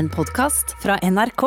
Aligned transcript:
En 0.00 0.08
podkast 0.08 0.76
fra 0.82 0.98
NRK. 1.02 1.42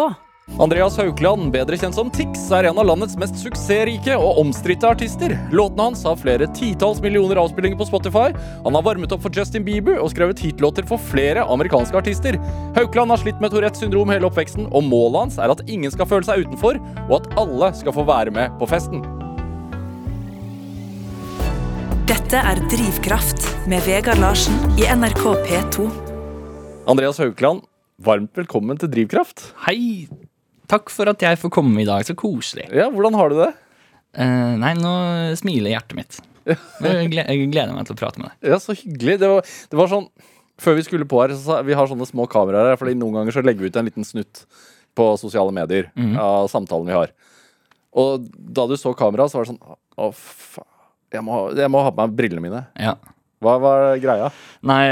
Andreas 0.59 0.97
Haukeland, 0.97 1.47
bedre 1.51 1.77
kjent 1.79 1.95
som 1.97 2.11
Tix, 2.13 2.43
er 2.53 2.67
en 2.69 2.77
av 2.77 2.85
landets 2.85 3.15
mest 3.17 3.39
suksessrike 3.41 4.13
og 4.13 4.37
omstridte 4.43 4.91
artister. 4.93 5.33
Låtene 5.49 5.87
hans 5.87 6.03
har 6.05 6.19
flere 6.21 6.45
titalls 6.53 7.01
millioner 7.01 7.41
avspillinger 7.41 7.79
på 7.79 7.87
Spotify. 7.89 8.27
Han 8.67 8.77
har 8.77 8.85
varmet 8.85 9.15
opp 9.15 9.25
for 9.25 9.33
Justin 9.33 9.65
Bieber 9.65 9.97
og 9.97 10.11
skrevet 10.13 10.43
hitlåter 10.45 10.85
for 10.85 11.01
flere 11.01 11.47
amerikanske 11.55 11.97
artister. 11.97 12.37
Haukeland 12.77 13.15
har 13.15 13.23
slitt 13.23 13.41
med 13.41 13.55
Tourettes 13.55 13.81
syndrom 13.81 14.13
hele 14.13 14.29
oppveksten, 14.29 14.69
og 14.69 14.85
målet 14.85 15.23
hans 15.23 15.41
er 15.41 15.55
at 15.55 15.65
ingen 15.65 15.97
skal 15.97 16.11
føle 16.13 16.29
seg 16.29 16.45
utenfor, 16.45 16.77
og 17.07 17.17
at 17.23 17.33
alle 17.41 17.73
skal 17.81 17.97
få 17.97 18.05
være 18.13 18.37
med 18.37 18.53
på 18.61 18.69
festen. 18.69 19.01
Dette 22.05 22.45
er 22.53 22.61
Drivkraft 22.69 23.49
med 23.65 23.81
Vegard 23.89 24.21
Larsen 24.21 24.77
i 24.77 24.85
NRK 24.93 25.25
P2. 25.49 25.89
Andreas 26.85 27.17
Haukeland, 27.17 27.65
varmt 28.03 28.35
velkommen 28.35 28.79
til 28.79 28.91
Drivkraft. 28.91 29.45
Hei! 29.67 30.07
Takk 30.71 30.91
for 30.91 31.09
at 31.11 31.23
jeg 31.23 31.39
får 31.39 31.51
komme 31.53 31.83
i 31.83 31.87
dag. 31.87 32.03
Så 32.07 32.15
koselig. 32.17 32.65
Ja, 32.75 32.89
hvordan 32.91 33.15
har 33.17 33.31
du 33.31 33.37
det? 33.39 33.49
Eh, 34.19 34.53
nei, 34.59 34.73
nå 34.79 34.93
smiler 35.39 35.73
hjertet 35.73 35.97
mitt. 35.97 36.19
Jeg 36.43 37.47
gleder 37.47 37.71
meg 37.71 37.87
til 37.87 37.95
å 37.95 37.99
prate 37.99 38.19
med 38.19 38.29
deg. 38.29 38.51
Ja, 38.51 38.59
så 38.59 38.75
hyggelig. 38.75 39.17
Det 39.21 39.29
var, 39.31 39.47
det 39.71 39.79
var 39.79 39.91
sånn 39.91 40.09
Før 40.61 40.75
vi 40.77 40.83
skulle 40.85 41.07
på 41.09 41.17
her, 41.21 41.31
så 41.33 41.41
sa 41.41 41.61
vi 41.65 41.75
har 41.75 41.87
sånne 41.89 42.05
små 42.05 42.27
kameraer 42.29 42.73
her, 42.73 42.77
fordi 42.77 42.93
noen 42.99 43.15
ganger 43.17 43.33
så 43.33 43.41
legger 43.41 43.65
vi 43.65 43.71
ut 43.71 43.79
en 43.79 43.87
liten 43.87 44.05
snutt 44.05 44.43
på 44.93 45.07
sosiale 45.17 45.49
medier 45.55 45.87
av 46.21 46.45
samtalen 46.51 46.91
vi 46.91 46.93
har. 46.93 47.09
Og 47.97 48.27
da 48.29 48.67
du 48.69 48.75
så 48.77 48.93
kameraet, 48.97 49.33
så 49.33 49.39
var 49.39 49.47
det 49.47 49.55
sånn 49.55 49.79
Å, 49.97 50.11
faen. 50.13 50.69
Jeg 51.13 51.25
jeg 51.57 51.71
må 51.73 51.81
ha 51.85 51.89
på 51.93 52.05
meg 52.05 52.15
brillene 52.17 52.41
mine. 52.45 52.61
Ja. 52.77 52.93
Hva 53.43 53.57
var 53.61 53.97
greia? 54.01 54.29
Nei, 54.65 54.83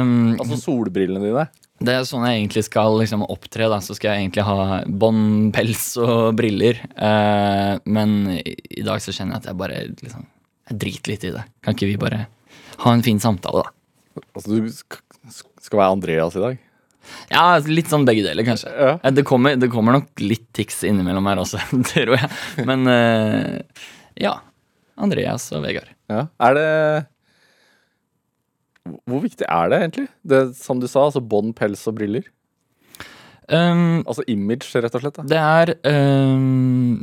um, 0.00 0.14
Altså 0.40 0.58
solbrillene 0.60 1.22
dine. 1.22 1.46
Det 1.80 1.94
er 1.94 2.06
sånn 2.08 2.26
jeg 2.28 2.42
egentlig 2.42 2.64
skal 2.66 2.98
liksom 3.00 3.24
opptre. 3.24 3.68
da 3.72 3.78
Så 3.84 3.96
skal 3.96 4.12
jeg 4.12 4.26
egentlig 4.26 4.44
ha 4.44 4.80
bånd, 4.86 5.50
pels 5.56 5.94
og 6.00 6.34
briller. 6.36 6.80
Eh, 6.94 7.74
men 7.88 8.16
i, 8.36 8.56
i 8.80 8.84
dag 8.86 9.00
så 9.00 9.14
kjenner 9.16 9.36
jeg 9.38 9.42
at 9.42 9.50
jeg 9.50 9.60
bare 9.60 9.78
liksom 10.02 10.26
Jeg 10.70 10.80
driter 10.84 11.14
litt 11.14 11.24
i 11.26 11.34
det. 11.38 11.44
Kan 11.64 11.76
ikke 11.76 11.88
vi 11.88 12.00
bare 12.00 12.26
ha 12.80 12.92
en 12.94 13.04
fin 13.04 13.20
samtale, 13.20 13.64
da? 13.64 14.20
Altså 14.36 14.58
du 14.58 14.68
skal 14.70 15.80
være 15.80 15.94
Andreas 15.96 16.36
i 16.36 16.44
dag. 16.44 16.60
Ja, 17.32 17.44
litt 17.64 17.90
sånn 17.90 18.04
begge 18.06 18.22
deler, 18.26 18.44
kanskje. 18.46 18.70
Ja. 18.70 19.10
Det 19.10 19.24
kommer, 19.26 19.56
det 19.58 19.70
kommer 19.72 19.96
nok 19.96 20.20
litt 20.22 20.46
tics 20.56 20.82
innimellom 20.86 21.26
her 21.30 21.40
også, 21.42 21.60
tror 21.90 22.16
jeg. 22.16 22.30
Men 22.68 22.86
eh, 22.92 23.84
ja. 24.20 24.36
Andreas 25.00 25.48
og 25.56 25.64
Vegard. 25.64 25.88
Ja. 26.12 26.26
Er 26.44 26.56
det 26.58 26.68
Hvor 28.88 29.22
viktig 29.22 29.46
er 29.46 29.70
det 29.70 29.80
egentlig? 29.80 30.06
Det 30.24 30.40
Som 30.58 30.80
du 30.80 30.88
sa, 30.88 31.06
altså 31.08 31.20
bånd, 31.20 31.54
pels 31.58 31.82
og 31.90 31.98
briller. 31.98 32.24
Um, 33.50 34.02
Altså 34.06 34.24
image, 34.30 34.70
rett 34.78 34.94
og 34.94 35.02
slett. 35.02 35.18
Da. 35.18 35.26
Det 35.26 35.40
er 35.40 35.72
um, 36.36 37.00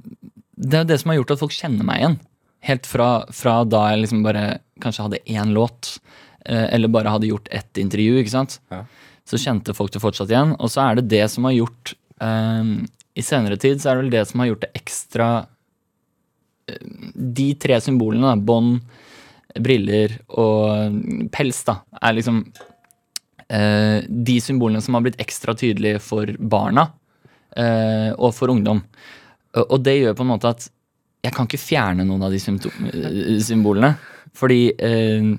Det 0.55 0.79
er 0.81 0.87
det 0.87 0.99
som 1.01 1.11
har 1.11 1.19
gjort 1.19 1.35
at 1.35 1.43
folk 1.43 1.55
kjenner 1.55 1.87
meg 1.87 2.01
igjen. 2.01 2.19
Helt 2.67 2.87
fra, 2.89 3.09
fra 3.35 3.59
da 3.67 3.83
jeg 3.91 4.05
liksom 4.05 4.23
bare 4.25 4.45
kanskje 4.81 5.05
hadde 5.05 5.19
én 5.29 5.53
låt, 5.55 5.99
eh, 6.45 6.65
eller 6.73 6.89
bare 6.91 7.11
hadde 7.13 7.29
gjort 7.29 7.47
ett 7.53 7.77
intervju, 7.77 8.17
ikke 8.19 8.33
sant. 8.33 8.57
Ja. 8.73 8.81
Så 9.29 9.37
kjente 9.39 9.75
folk 9.77 9.93
det 9.93 10.01
fortsatt 10.01 10.31
igjen. 10.33 10.55
Og 10.57 10.71
så 10.73 10.81
er 10.87 10.97
det 10.97 11.05
det 11.13 11.23
som 11.31 11.45
har 11.47 11.53
gjort 11.53 11.93
um, 12.17 12.87
I 13.17 13.23
senere 13.25 13.59
tid 13.61 13.81
så 13.81 13.91
er 13.91 13.97
det 13.97 14.05
vel 14.07 14.15
det 14.15 14.25
som 14.31 14.41
har 14.41 14.49
gjort 14.51 14.65
det 14.65 14.71
ekstra 14.81 15.27
De 17.37 17.47
tre 17.61 17.77
symbolene, 17.79 18.33
bånd, 18.43 18.81
briller 19.63 20.17
og 20.29 21.29
pels, 21.33 21.63
da, 21.67 21.79
er 22.01 22.17
liksom 22.17 22.41
eh, 23.47 24.05
de 24.07 24.37
symbolene 24.43 24.81
som 24.83 24.97
har 24.97 25.05
blitt 25.05 25.19
ekstra 25.23 25.55
tydelige 25.57 26.01
for 26.03 26.31
barna 26.39 26.89
eh, 27.57 28.11
og 28.15 28.33
for 28.37 28.53
ungdom. 28.53 28.83
Og, 29.57 29.77
det 29.81 29.97
gjør 29.97 30.17
på 30.17 30.25
en 30.25 30.33
måte 30.35 30.51
at 30.51 30.67
jeg 31.25 31.33
kan 31.33 31.47
ikke 31.47 31.59
fjerne 31.59 32.05
noen 32.07 32.25
av 32.27 32.33
de 32.33 32.39
eh, 32.39 33.37
symbolene. 33.43 33.95
Fordi 34.37 34.61
eh, 34.73 35.31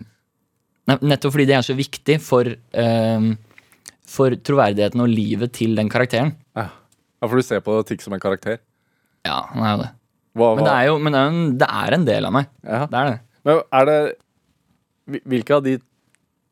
Nettopp 0.88 1.34
fordi 1.34 1.44
det 1.44 1.52
er 1.52 1.64
så 1.66 1.74
viktig 1.76 2.14
for, 2.24 2.48
eh, 2.48 3.24
for 4.08 4.36
troverdigheten 4.40 5.02
og 5.04 5.10
livet 5.12 5.52
til 5.58 5.76
den 5.76 5.90
karakteren. 5.92 6.32
Ja. 6.56 6.70
ja, 7.20 7.28
for 7.28 7.36
du 7.36 7.44
ser 7.44 7.60
på 7.64 7.76
Tix 7.84 8.08
som 8.08 8.16
en 8.16 8.22
karakter. 8.22 8.56
Ja, 9.28 9.42
han 9.52 9.66
er 9.66 9.74
jo 9.74 9.82
det. 9.82 9.90
Hva, 10.38 10.48
Men 10.56 10.64
det 10.64 10.72
er 10.72 10.86
jo 10.86 10.96
men 11.02 11.12
det 11.12 11.20
er, 11.20 11.28
en, 11.28 11.50
det 11.60 11.68
er 11.82 11.96
en 11.96 12.06
del 12.08 12.28
av 12.28 12.34
meg. 12.38 12.48
ja. 12.64 12.86
Det 12.88 13.00
er 13.02 13.10
det. 13.10 13.18
Men 13.48 13.62
er 13.72 13.88
det 13.88 14.00
Hvilke 15.24 15.56
av 15.56 15.64
de 15.64 15.78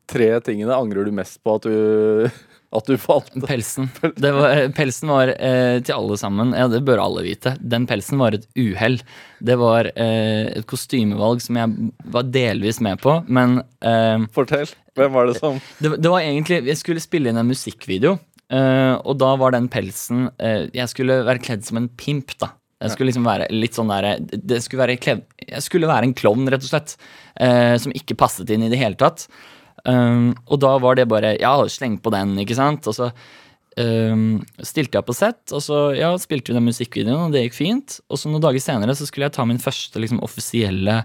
tre 0.09 0.29
tingene 0.41 0.73
angrer 0.73 1.05
du 1.05 1.11
mest 1.13 1.37
på 1.43 1.57
at 1.57 1.65
du, 1.67 2.29
at 2.77 2.87
du 2.89 2.95
falt? 3.01 3.33
Pelsen. 3.43 3.89
Det 4.15 4.31
var, 4.33 4.61
pelsen 4.73 5.11
var 5.11 5.33
eh, 5.35 5.77
til 5.83 5.93
alle 5.93 6.17
sammen, 6.17 6.55
ja 6.57 6.65
det 6.71 6.79
bør 6.87 7.03
alle 7.03 7.25
vite, 7.27 7.53
den 7.59 7.85
pelsen 7.89 8.17
var 8.23 8.37
et 8.37 8.47
uhell. 8.57 8.97
Det 9.43 9.57
var 9.59 9.91
eh, 9.93 10.47
et 10.55 10.65
kostymevalg 10.69 11.43
som 11.43 11.59
jeg 11.59 11.91
var 12.15 12.31
delvis 12.31 12.79
med 12.87 13.03
på, 13.03 13.19
men 13.27 13.59
eh, 13.83 14.25
Fortell. 14.33 14.71
Hvem 14.97 15.13
var 15.13 15.29
det 15.29 15.35
som 15.37 15.59
det, 15.83 15.91
det 16.01 16.09
var 16.09 16.23
egentlig 16.25 16.63
Jeg 16.71 16.79
skulle 16.79 17.03
spille 17.03 17.29
inn 17.29 17.37
en 17.37 17.51
musikkvideo, 17.51 18.15
eh, 18.49 18.95
og 18.97 19.19
da 19.21 19.35
var 19.37 19.53
den 19.53 19.67
pelsen 19.69 20.31
eh, 20.39 20.71
Jeg 20.73 20.89
skulle 20.95 21.19
være 21.27 21.43
kledd 21.43 21.67
som 21.67 21.83
en 21.83 21.91
pimp, 21.99 22.33
da. 22.41 22.55
Jeg 22.77 22.93
skulle 22.93 23.09
liksom 23.09 23.25
være 23.25 23.47
litt 23.53 23.77
sånn 23.77 23.89
der, 23.89 24.19
det 24.21 24.59
skulle 24.61 24.85
være 24.85 24.97
Jeg 24.99 25.63
skulle 25.65 25.89
være 25.89 26.05
en 26.05 26.17
klovn, 26.17 26.45
rett 26.51 26.61
og 26.61 26.69
slett. 26.69 26.97
eh, 27.41 27.75
som 27.81 27.93
ikke 27.95 28.17
passet 28.17 28.49
inn 28.53 28.67
i 28.67 28.69
det 28.69 28.77
hele 28.77 28.97
tatt. 28.99 29.27
Um, 29.87 30.33
og 30.51 30.59
da 30.59 30.73
var 30.81 30.97
det 30.97 31.07
bare 31.07 31.37
Ja, 31.39 31.55
sleng 31.71 31.97
på 32.01 32.11
den, 32.11 32.35
ikke 32.41 32.57
sant? 32.57 32.87
Og 32.89 32.95
så 32.97 33.11
um, 33.79 34.41
stilte 34.59 34.99
jeg 34.99 35.07
på 35.07 35.15
sett, 35.15 35.53
og 35.53 35.63
så 35.63 35.95
ja, 35.95 36.11
spilte 36.21 36.51
vi 36.51 36.57
den 36.57 36.67
musikkvideoen, 36.67 37.29
og 37.29 37.35
det 37.35 37.45
gikk 37.47 37.57
fint. 37.57 37.99
Og 38.11 38.19
så 38.19 38.29
noen 38.29 38.43
dager 38.43 38.61
senere 38.63 38.97
så 38.97 39.07
skulle 39.07 39.29
jeg 39.29 39.37
ta 39.37 39.45
min 39.47 39.61
første 39.61 40.01
liksom, 40.01 40.21
offisielle 40.25 41.01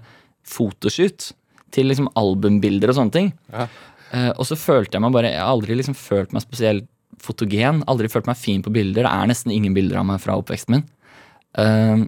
fotoshoot 0.48 1.30
til 1.72 1.88
liksom 1.88 2.10
albumbilder 2.18 2.92
og 2.92 2.98
sånne 2.98 3.16
ting. 3.16 3.32
Ja. 3.52 3.68
Uh, 4.12 4.32
og 4.36 4.44
så 4.48 4.58
følte 4.60 4.98
jeg 4.98 5.04
meg 5.06 5.14
bare 5.14 5.30
Jeg 5.32 5.40
har 5.40 5.54
aldri 5.54 5.76
liksom 5.78 5.96
følt 5.96 6.34
meg 6.36 6.44
spesielt 6.44 6.88
fotogen. 7.22 7.84
Aldri 7.88 8.10
følt 8.12 8.28
meg 8.28 8.40
fin 8.40 8.64
på 8.64 8.72
bilder. 8.74 9.06
Det 9.06 9.12
er 9.12 9.30
nesten 9.30 9.54
ingen 9.54 9.76
bilder 9.76 10.00
av 10.00 10.08
meg 10.08 10.20
fra 10.20 10.36
oppveksten 10.40 10.74
min. 10.74 10.84
Um, 11.58 12.06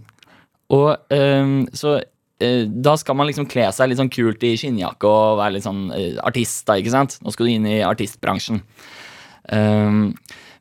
og 0.73 1.13
um, 1.13 1.55
så 1.77 1.99
uh, 2.01 2.65
da 2.65 2.95
skal 3.01 3.19
man 3.19 3.29
liksom 3.29 3.49
kle 3.51 3.67
seg 3.75 3.91
litt 3.91 4.01
sånn 4.01 4.13
kult 4.13 4.45
i 4.47 4.55
skinnjakke 4.61 5.11
og 5.11 5.41
være 5.43 5.57
litt 5.59 5.67
sånn 5.67 5.87
uh, 5.93 6.21
artist, 6.27 6.65
da, 6.69 6.79
ikke 6.81 6.95
sant? 6.95 7.19
Nå 7.23 7.35
skal 7.35 7.49
du 7.49 7.55
inn 7.55 7.69
i 7.69 7.83
artistbransjen. 7.85 8.63
Um, 9.53 10.15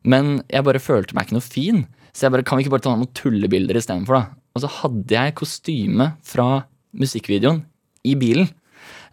men 0.03 0.41
jeg 0.51 0.67
bare 0.67 0.83
følte 0.83 1.15
meg 1.15 1.27
ikke 1.27 1.39
noe 1.39 1.45
fin, 1.45 1.85
så 2.11 2.27
jeg 2.27 2.35
bare 2.35 2.45
kan 2.47 2.59
vi 2.59 2.65
ikke 2.65 2.75
bare 2.75 2.85
ta 2.85 2.95
noen 2.95 3.13
tullebilder 3.15 3.79
istedenfor, 3.79 4.19
da? 4.19 4.41
Og 4.53 4.61
så 4.63 4.69
hadde 4.81 5.15
jeg 5.15 5.37
kostyme 5.39 6.11
fra 6.27 6.49
musikkvideoen 6.99 7.63
i 8.05 8.13
bilen. 8.19 8.51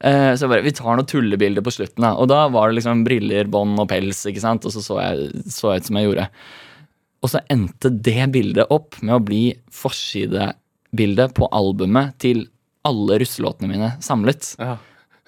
Eh, 0.01 0.33
så 0.35 0.47
jeg 0.47 0.53
bare, 0.53 0.65
vi 0.65 0.75
tar 0.77 0.97
noen 0.97 1.09
tullebilder 1.09 1.65
på 1.65 1.73
slutten, 1.75 2.05
da. 2.05 2.15
Og 2.21 2.29
da 2.33 2.43
var 2.53 2.71
det 2.71 2.81
liksom 2.81 3.05
briller, 3.07 3.49
bånd 3.53 3.81
og 3.81 3.89
pels, 3.93 4.23
ikke 4.29 4.43
sant. 4.43 4.67
Og 4.67 4.75
så 4.75 4.83
så 4.85 4.99
jeg 5.01 5.45
så 5.53 5.75
jeg 5.75 5.85
ut 5.85 5.91
som 5.91 6.01
jeg 6.01 6.09
gjorde. 6.09 6.27
Og 7.21 7.29
så 7.33 7.43
endte 7.53 7.91
det 7.93 8.29
bildet 8.33 8.71
opp 8.73 8.97
med 9.05 9.15
å 9.19 9.23
bli 9.25 9.43
forsidebildet 9.77 11.35
på 11.37 11.49
albumet 11.53 12.15
til 12.23 12.47
alle 12.89 13.19
russelåtene 13.21 13.69
mine 13.69 13.91
samlet. 14.05 14.55
Ja. 14.61 14.79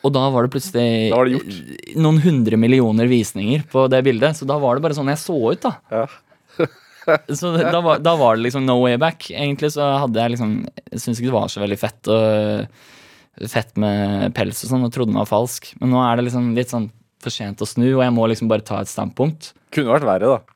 Og 0.03 0.15
da 0.17 0.25
var 0.35 0.47
det 0.47 0.53
plutselig 0.55 1.11
Da 1.13 1.19
var 1.21 1.29
det 1.29 1.37
gjort. 1.37 1.59
noen 2.03 2.19
hundre 2.25 2.59
millioner 2.59 3.07
visninger 3.11 3.67
på 3.71 3.85
det 3.93 4.01
bildet. 4.07 4.39
Så 4.41 4.49
da 4.49 4.57
var 4.59 4.75
det 4.79 4.83
bare 4.87 4.97
sånn 4.97 5.11
jeg 5.13 5.21
så 5.23 5.37
ut, 5.53 5.63
da. 5.63 5.77
Ja. 5.93 6.07
Så 7.35 7.51
da 7.59 7.81
var, 7.83 7.99
da 7.99 8.13
var 8.15 8.37
det 8.37 8.45
liksom 8.45 8.65
no 8.67 8.77
way 8.85 8.97
back. 8.97 9.27
Egentlig 9.31 9.73
så 9.75 9.83
hadde 10.05 10.21
jeg 10.23 10.37
liksom 10.37 10.53
Jeg 10.93 11.01
syns 11.03 11.19
ikke 11.19 11.33
det 11.33 11.35
var 11.35 11.49
så 11.51 11.63
veldig 11.63 11.79
fett 11.81 12.11
og 12.15 13.49
fett 13.51 13.79
med 13.81 14.29
pels 14.37 14.61
og 14.63 14.71
sånn, 14.71 14.85
og 14.87 14.93
trodde 14.95 15.11
den 15.11 15.19
var 15.19 15.27
falsk. 15.27 15.73
Men 15.81 15.91
nå 15.95 16.03
er 16.05 16.19
det 16.21 16.29
liksom 16.29 16.53
litt 16.55 16.71
sånn 16.71 16.91
for 17.23 17.35
sent 17.35 17.63
å 17.65 17.67
snu, 17.67 17.89
og 17.97 18.03
jeg 18.05 18.15
må 18.15 18.27
liksom 18.31 18.51
bare 18.51 18.63
ta 18.67 18.79
et 18.83 18.91
standpunkt. 18.91 19.51
Kunne 19.75 19.95
vært 19.97 20.07
verre, 20.07 20.37
da. 20.37 20.52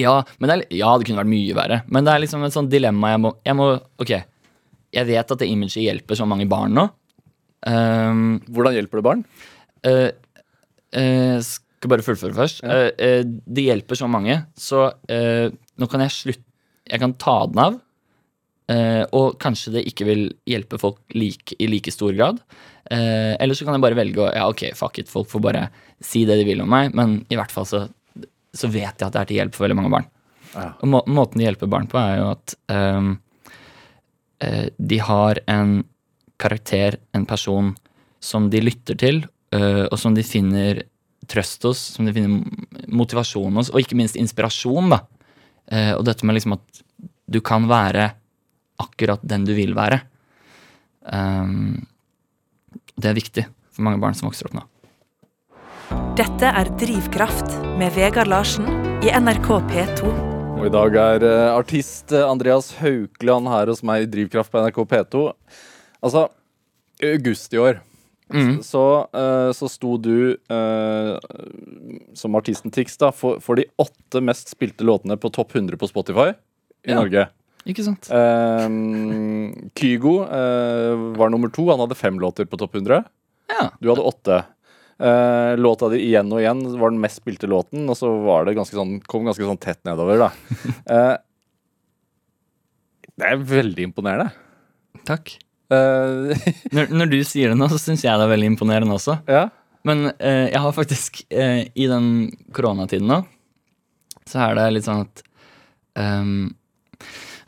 Ja, 0.00 0.18
men 0.40 0.50
det 0.50 0.56
ja, 0.74 0.92
det 0.96 1.06
kunne 1.06 1.20
vært 1.20 1.32
mye 1.32 1.56
verre. 1.56 1.80
Men 1.92 2.06
det 2.06 2.14
er 2.14 2.22
liksom 2.24 2.44
et 2.46 2.54
sånt 2.54 2.72
dilemma 2.72 3.14
jeg 3.14 3.20
må, 3.24 3.34
jeg 3.44 3.58
må 3.58 3.66
Ok, 4.00 4.12
jeg 4.94 5.08
vet 5.10 5.32
at 5.34 5.40
det 5.40 5.48
imaget 5.50 5.82
hjelper 5.84 6.18
så 6.18 6.26
mange 6.28 6.46
barn 6.50 6.74
nå. 6.76 6.88
Um, 7.64 8.40
Hvordan 8.52 8.76
hjelper 8.76 9.00
det 9.00 9.06
barn? 9.06 9.24
Uh, 9.86 10.10
uh, 10.96 11.38
skal 11.44 11.92
bare 11.92 12.04
fullføre 12.04 12.36
først. 12.36 12.62
Eh, 12.64 12.90
Uh, 12.94 13.22
det 13.24 13.66
hjelper 13.68 13.98
så 13.98 14.08
mange, 14.10 14.42
så 14.56 14.90
nå 15.08 15.88
kan 15.90 16.04
jeg 16.04 16.14
slutte 16.14 16.44
Jeg 16.84 17.00
kan 17.00 17.14
ta 17.16 17.46
den 17.48 17.58
av. 17.62 17.80
og 19.16 19.38
kanskje 19.40 19.72
det 19.72 19.82
ikke 19.88 20.04
vil 20.04 20.22
hjelpe 20.48 20.78
folk 20.78 20.98
like, 21.14 21.56
i 21.58 21.66
like 21.66 21.90
stor 21.92 22.12
grad. 22.12 22.38
Eller 22.90 23.54
så 23.56 23.64
kan 23.64 23.74
jeg 23.74 23.82
bare 23.84 23.96
velge 23.96 24.20
å 24.20 24.28
Ja, 24.32 24.48
ok, 24.48 24.74
fuck 24.76 24.98
it, 24.98 25.08
folk 25.08 25.28
får 25.28 25.40
bare 25.40 25.62
si 26.00 26.24
det 26.28 26.36
de 26.36 26.44
vil 26.44 26.60
om 26.60 26.68
meg, 26.68 26.92
men 26.94 27.24
i 27.32 27.36
hvert 27.36 27.52
fall 27.52 27.64
så, 27.64 27.86
så 28.54 28.70
vet 28.70 28.94
jeg 28.94 29.06
at 29.06 29.14
det 29.14 29.20
er 29.22 29.30
til 29.30 29.40
hjelp 29.40 29.56
for 29.56 29.66
veldig 29.66 29.78
mange 29.78 29.92
barn. 29.92 30.08
Ja. 30.54 30.68
Og 30.80 30.90
må, 30.90 31.02
måten 31.10 31.40
de 31.40 31.48
hjelper 31.48 31.70
barn 31.70 31.88
på, 31.90 31.98
er 31.98 32.20
jo 32.20 32.30
at 32.30 32.56
um, 32.70 33.12
uh, 34.44 34.66
de 34.78 34.98
har 35.02 35.40
en 35.50 35.76
karakter, 36.40 36.98
en 37.16 37.26
person, 37.26 37.72
som 38.22 38.48
de 38.52 38.62
lytter 38.62 38.98
til, 39.00 39.24
uh, 39.54 39.84
og 39.90 39.98
som 40.00 40.16
de 40.16 40.24
finner 40.26 40.84
trøst 41.30 41.64
hos, 41.66 41.80
som 41.96 42.06
de 42.06 42.14
finner 42.14 42.86
motivasjon 42.92 43.60
hos, 43.60 43.72
og 43.72 43.82
ikke 43.82 43.98
minst 43.98 44.18
inspirasjon. 44.20 44.94
da. 44.94 45.02
Uh, 45.70 45.92
og 45.96 46.04
dette 46.06 46.26
med 46.26 46.38
liksom 46.38 46.58
at 46.58 46.84
du 47.24 47.40
kan 47.44 47.66
være 47.70 48.12
akkurat 48.82 49.22
den 49.26 49.46
du 49.48 49.54
vil 49.56 49.74
være. 49.76 50.02
Um, 51.04 51.82
det 52.94 53.10
er 53.10 53.18
viktig 53.18 53.46
for 53.74 53.86
mange 53.86 54.00
barn 54.02 54.16
som 54.16 54.28
vokser 54.28 54.48
opp 54.48 54.56
nå. 54.56 54.64
Dette 55.92 56.48
er 56.48 56.68
Drivkraft 56.80 57.50
med 57.78 57.92
Vegard 57.96 58.28
Larsen 58.30 58.66
i 59.04 59.10
NRK 59.12 59.48
P2. 59.68 60.12
Og 60.54 60.66
i 60.68 60.72
dag 60.72 60.96
er 61.00 61.24
eh, 61.26 61.48
artist 61.52 62.12
eh, 62.14 62.22
Andreas 62.24 62.70
Haukland 62.78 63.50
her 63.50 63.68
hos 63.72 63.82
meg 63.86 64.06
i 64.06 64.10
Drivkraft 64.12 64.52
på 64.54 64.62
NRK 64.62 64.78
P2. 64.92 65.24
Altså, 66.04 66.28
i 67.02 67.12
august 67.16 67.56
i 67.56 67.62
år 67.64 67.82
Mm. 68.34 68.62
så, 68.64 68.80
eh, 69.14 69.50
så 69.52 69.66
sto 69.68 69.98
du 70.00 70.32
eh, 70.32 71.18
som 72.16 72.34
artisten 72.34 72.72
Tix 72.72 72.96
da, 72.98 73.10
for, 73.14 73.36
for 73.44 73.60
de 73.60 73.66
åtte 73.78 74.22
mest 74.24 74.48
spilte 74.50 74.82
låtene 74.82 75.18
på 75.20 75.28
topp 75.30 75.52
100 75.54 75.76
på 75.78 75.86
Spotify 75.90 76.30
i 76.32 76.90
Ja. 76.90 76.96
Norge. 77.02 77.26
Ikke 77.68 77.84
sant? 77.84 78.08
Eh, 78.08 78.64
Kygo 79.76 80.14
eh, 80.24 81.04
var 81.20 81.30
nummer 81.30 81.52
to. 81.52 81.68
Han 81.68 81.84
hadde 81.84 81.94
fem 82.00 82.16
låter 82.18 82.48
på 82.48 82.58
topp 82.58 82.74
100. 82.80 83.04
Ja. 83.52 83.68
Du 83.78 83.92
hadde 83.92 84.02
åtte. 84.08 84.40
Eh, 84.98 85.56
låta 85.56 85.88
di 85.90 85.98
igjen 86.06 86.30
og 86.30 86.38
igjen 86.38 86.60
var 86.78 86.92
den 86.92 87.00
mest 87.02 87.18
spilte 87.18 87.48
låten, 87.50 87.88
og 87.90 87.98
så 87.98 88.12
var 88.22 88.46
det 88.46 88.54
ganske 88.58 88.76
sånn, 88.78 89.00
kom 89.10 89.26
ganske 89.26 89.46
sånn 89.46 89.60
tett 89.60 89.80
nedover. 89.86 90.22
da. 90.22 90.28
Uh, 90.86 91.16
det 93.18 93.32
er 93.32 93.42
veldig 93.50 93.88
imponerende. 93.88 94.30
Takk. 95.08 95.34
Uh, 95.72 96.30
Når, 96.76 96.92
når 96.94 97.10
du 97.10 97.18
sier 97.26 97.50
det 97.50 97.58
nå, 97.58 97.66
så 97.72 97.80
syns 97.80 98.04
jeg 98.04 98.14
det 98.20 98.26
er 98.28 98.34
veldig 98.36 98.52
imponerende 98.54 98.98
også. 98.98 99.20
ja. 99.30 99.48
Men 99.84 100.14
jeg 100.16 100.56
har 100.64 100.72
faktisk 100.72 101.18
I 101.28 101.86
den 101.90 102.06
koronatiden 102.56 103.04
nå, 103.04 103.18
så 104.24 104.38
er 104.46 104.54
det 104.56 104.62
litt 104.72 104.86
sånn 104.86 105.02
at 105.02 105.20
um, 106.00 106.46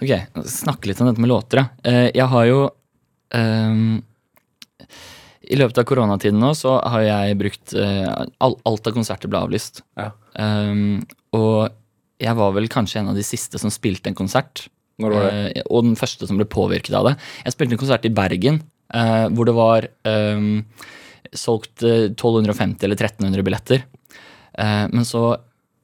Ok, 0.04 0.12
snakke 0.44 0.90
litt 0.90 1.00
om 1.00 1.08
dette 1.08 1.22
med 1.25 1.31
låter, 1.32 1.62
ja. 1.62 1.94
Jeg 2.12 2.26
har 2.28 2.44
jo 2.50 2.58
ehm, 3.32 4.02
I 5.46 5.58
løpet 5.58 5.78
av 5.78 5.87
koronatiden 5.87 6.40
nå 6.43 6.52
så 6.58 6.76
har 6.82 7.04
jeg 7.06 7.38
brukt 7.38 7.75
eh, 7.78 8.06
all, 8.43 8.56
Alt 8.66 8.88
av 8.90 8.96
konserter 8.96 9.31
ble 9.31 9.44
avlyst. 9.46 9.82
Ja. 9.98 10.10
Um, 10.34 11.04
og 11.37 11.69
jeg 12.22 12.38
var 12.38 12.54
vel 12.56 12.66
kanskje 12.72 13.02
en 13.02 13.12
av 13.12 13.19
de 13.19 13.25
siste 13.26 13.60
som 13.60 13.72
spilte 13.72 14.10
en 14.10 14.19
konsert. 14.19 14.66
Når 15.02 15.12
var 15.12 15.26
det? 15.26 15.43
Eh, 15.60 15.66
og 15.69 15.84
den 15.87 15.98
første 15.98 16.28
som 16.28 16.40
ble 16.40 16.48
påvirket 16.48 16.96
av 16.96 17.10
det. 17.10 17.16
Jeg 17.44 17.56
spilte 17.56 17.76
en 17.76 17.82
konsert 17.82 18.08
i 18.08 18.14
Bergen 18.16 18.62
eh, 18.94 19.26
hvor 19.34 19.48
det 19.48 19.56
var 19.56 19.88
ehm, 20.08 20.64
solgt 21.37 21.84
eh, 21.84 22.08
1250 22.12 22.87
eller 22.87 22.96
1300 22.96 23.46
billetter. 23.46 23.84
Eh, 24.56 24.87
men 24.93 25.04
så 25.08 25.25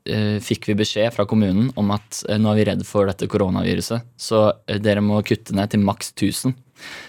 eh, 0.08 0.38
fikk 0.42 0.70
vi 0.70 0.78
beskjed 0.80 1.12
fra 1.14 1.26
kommunen 1.28 1.70
om 1.80 1.92
at 1.94 2.22
eh, 2.28 2.40
nå 2.40 2.52
er 2.52 2.60
vi 2.60 2.68
redd 2.70 2.86
for 2.88 3.10
dette 3.10 3.28
koronaviruset, 3.30 4.08
så 4.16 4.46
eh, 4.66 4.80
dere 4.82 5.04
må 5.04 5.20
kutte 5.26 5.56
ned 5.56 5.72
til 5.72 5.84
maks 5.84 6.14
1000. 6.16 6.56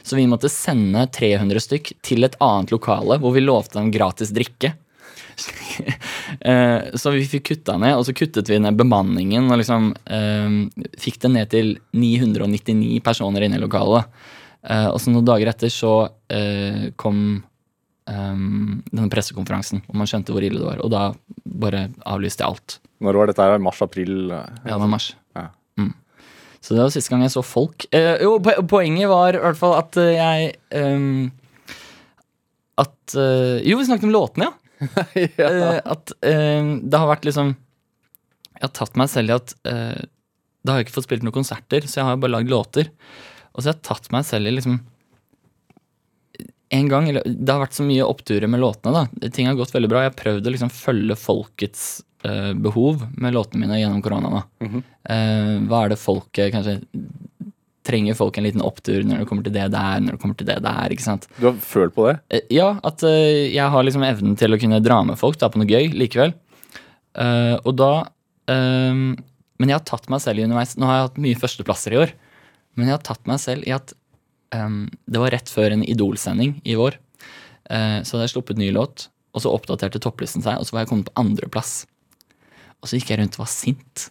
Så 0.04 0.18
vi 0.20 0.28
måtte 0.30 0.52
sende 0.52 1.06
300 1.14 1.64
stykk 1.64 1.94
til 2.06 2.28
et 2.28 2.38
annet 2.44 2.74
lokale 2.74 3.20
hvor 3.22 3.36
vi 3.36 3.44
lovte 3.46 3.80
dem 3.80 3.92
gratis 3.94 4.34
drikke. 4.36 4.76
Eh, 6.44 6.96
så 6.98 7.12
vi 7.14 7.26
fikk 7.30 7.44
kutta 7.48 7.76
ned, 7.78 7.94
og 7.98 8.06
så 8.08 8.14
kuttet 8.16 8.50
vi 8.50 8.58
ned 8.62 8.78
bemanningen 8.80 9.52
og 9.52 9.60
liksom 9.60 9.92
eh, 10.12 10.56
fikk 11.00 11.20
det 11.24 11.32
ned 11.34 11.52
til 11.52 11.74
999 11.94 13.00
personer 13.06 13.46
inne 13.46 13.60
i 13.60 13.62
lokalet. 13.62 14.10
Eh, 14.64 14.88
og 14.90 15.00
så 15.02 15.12
noen 15.12 15.28
dager 15.28 15.52
etter 15.52 15.72
så 15.74 15.94
eh, 16.32 16.90
kom 17.00 17.20
eh, 18.10 18.38
denne 18.90 19.10
pressekonferansen, 19.14 19.84
og 19.88 20.00
man 20.00 20.10
skjønte 20.10 20.36
hvor 20.36 20.46
ille 20.46 20.62
det 20.62 20.70
var. 20.70 20.84
Og 20.84 20.94
da 20.94 21.04
bare 21.44 21.88
avlyste 22.10 22.46
jeg 22.46 22.56
alt. 22.56 22.80
Når 23.04 23.20
var 23.20 23.32
dette? 23.32 23.50
her? 23.52 23.64
Mars-april? 23.64 24.16
Ja, 24.32 24.46
det 24.64 24.80
var 24.80 24.92
mars. 24.96 25.12
Ja. 26.64 26.68
Så 26.68 26.76
det 26.78 26.80
var 26.80 26.92
siste 26.96 27.12
gang 27.12 27.26
jeg 27.26 27.34
så 27.34 27.44
folk. 27.44 27.86
Eh, 27.92 28.22
jo, 28.24 28.38
poenget 28.40 29.10
var 29.12 29.36
i 29.36 29.42
hvert 29.44 29.60
fall 29.60 29.74
at 29.82 29.98
eh, 30.00 30.14
jeg 30.16 30.54
um, 30.80 31.26
At 32.80 33.16
uh, 33.20 33.60
Jo, 33.60 33.78
vi 33.82 33.88
snakket 33.90 34.08
om 34.08 34.16
låtene, 34.16 34.48
ja. 34.48 34.54
Eh, 35.16 35.78
at 35.80 36.12
eh, 36.26 36.72
det 36.84 37.00
har 37.00 37.08
vært 37.08 37.28
liksom 37.28 37.54
Jeg 37.54 38.64
har 38.66 38.74
tatt 38.76 38.98
meg 39.00 39.12
selv 39.12 39.32
i 39.32 39.36
at 39.36 39.54
eh, 39.70 40.02
Da 40.64 40.74
har 40.74 40.82
jeg 40.82 40.90
ikke 40.90 40.98
fått 40.98 41.08
spilt 41.08 41.24
noen 41.24 41.36
konserter, 41.36 41.86
så 41.88 42.00
jeg 42.02 42.08
har 42.08 42.20
bare 42.20 42.34
lagd 42.34 42.52
låter. 42.52 42.90
Og 43.54 43.62
så 43.62 43.70
har 43.70 43.78
jeg 43.78 43.86
tatt 43.88 44.10
meg 44.16 44.26
selv 44.28 44.50
i 44.50 44.56
liksom 44.58 44.80
En 46.74 46.90
gang, 46.90 47.12
Det 47.14 47.52
har 47.54 47.62
vært 47.62 47.78
så 47.78 47.86
mye 47.88 48.08
oppturer 48.08 48.50
med 48.50 48.64
låtene. 48.64 49.06
da 49.22 49.30
Ting 49.30 49.48
har 49.48 49.60
gått 49.60 49.76
veldig 49.76 49.92
bra. 49.92 50.04
Jeg 50.04 50.14
har 50.14 50.22
prøvd 50.24 50.50
å 50.50 50.56
liksom 50.56 50.74
følge 50.74 51.20
folkets 51.20 51.86
behov 52.24 53.02
med 53.20 53.34
låtene 53.36 53.66
mine 53.66 53.82
gjennom 53.82 54.02
korona. 54.02 54.44
Mm 54.62 54.70
-hmm. 54.72 54.84
Eh, 55.10 55.60
Hva 55.68 55.84
er 55.84 55.90
det 55.90 56.00
folket 56.00 56.54
kanskje 56.54 56.82
Trenger 57.84 58.16
folk 58.16 58.38
en 58.38 58.46
liten 58.46 58.62
opptur 58.64 59.04
når 59.04 59.18
det 59.20 59.26
kommer 59.28 59.44
til 59.44 59.52
det 59.52 59.66
der, 59.74 60.00
når 60.00 60.16
det 60.16 60.20
kommer 60.22 60.38
til 60.40 60.48
det 60.48 60.62
der? 60.64 60.94
ikke 60.94 61.04
sant? 61.04 61.28
Du 61.36 61.50
har 61.50 61.58
følt 61.60 61.96
på 61.96 62.06
det? 62.08 62.20
Eh, 62.30 62.42
Ja, 62.50 62.80
at 62.82 63.04
eh, 63.04 63.52
jeg 63.52 63.70
har 63.70 63.84
liksom 63.84 64.06
evnen 64.08 64.38
til 64.40 64.54
å 64.54 64.60
kunne 64.60 64.80
dra 64.80 65.04
med 65.04 65.20
folk 65.20 65.38
da, 65.38 65.50
på 65.50 65.60
noe 65.60 65.68
gøy 65.68 65.92
likevel. 65.92 66.34
Uh, 67.14 67.60
og 67.66 67.76
da 67.76 68.08
eh, 68.50 68.94
Men 68.96 69.70
jeg 69.70 69.76
har 69.76 69.86
tatt 69.86 70.08
meg 70.10 70.22
selv 70.24 70.40
i 70.40 70.44
underveis 70.48 70.72
Nå 70.78 70.88
har 70.90 70.96
jeg 70.96 71.08
hatt 71.08 71.20
mye 71.22 71.38
førsteplasser 71.44 71.94
i 71.94 72.00
år. 72.02 72.14
Men 72.74 72.88
jeg 72.88 72.96
har 72.96 73.04
tatt 73.04 73.28
meg 73.28 73.38
selv 73.44 73.68
i 73.68 73.76
at 73.76 73.94
um, 74.56 74.88
det 75.06 75.20
var 75.22 75.36
rett 75.36 75.52
før 75.52 75.76
en 75.76 75.84
Idol-sending 75.84 76.62
i 76.66 76.78
vår. 76.80 76.98
Uh, 77.70 78.00
så 78.02 78.16
hadde 78.16 78.30
jeg 78.30 78.34
sluppet 78.34 78.58
ny 78.58 78.72
låt, 78.72 79.10
og 79.36 79.44
så 79.44 79.52
oppdaterte 79.54 80.02
topplisten 80.02 80.42
seg, 80.42 80.58
og 80.58 80.66
så 80.66 80.74
var 80.74 80.86
jeg 80.86 80.90
kommet 80.90 81.12
på 81.12 81.22
andreplass. 81.22 81.84
Og 82.84 82.90
så 82.92 83.00
gikk 83.00 83.14
jeg 83.14 83.22
rundt 83.24 83.38
og 83.40 83.46
var 83.46 83.52
sint. 83.54 84.10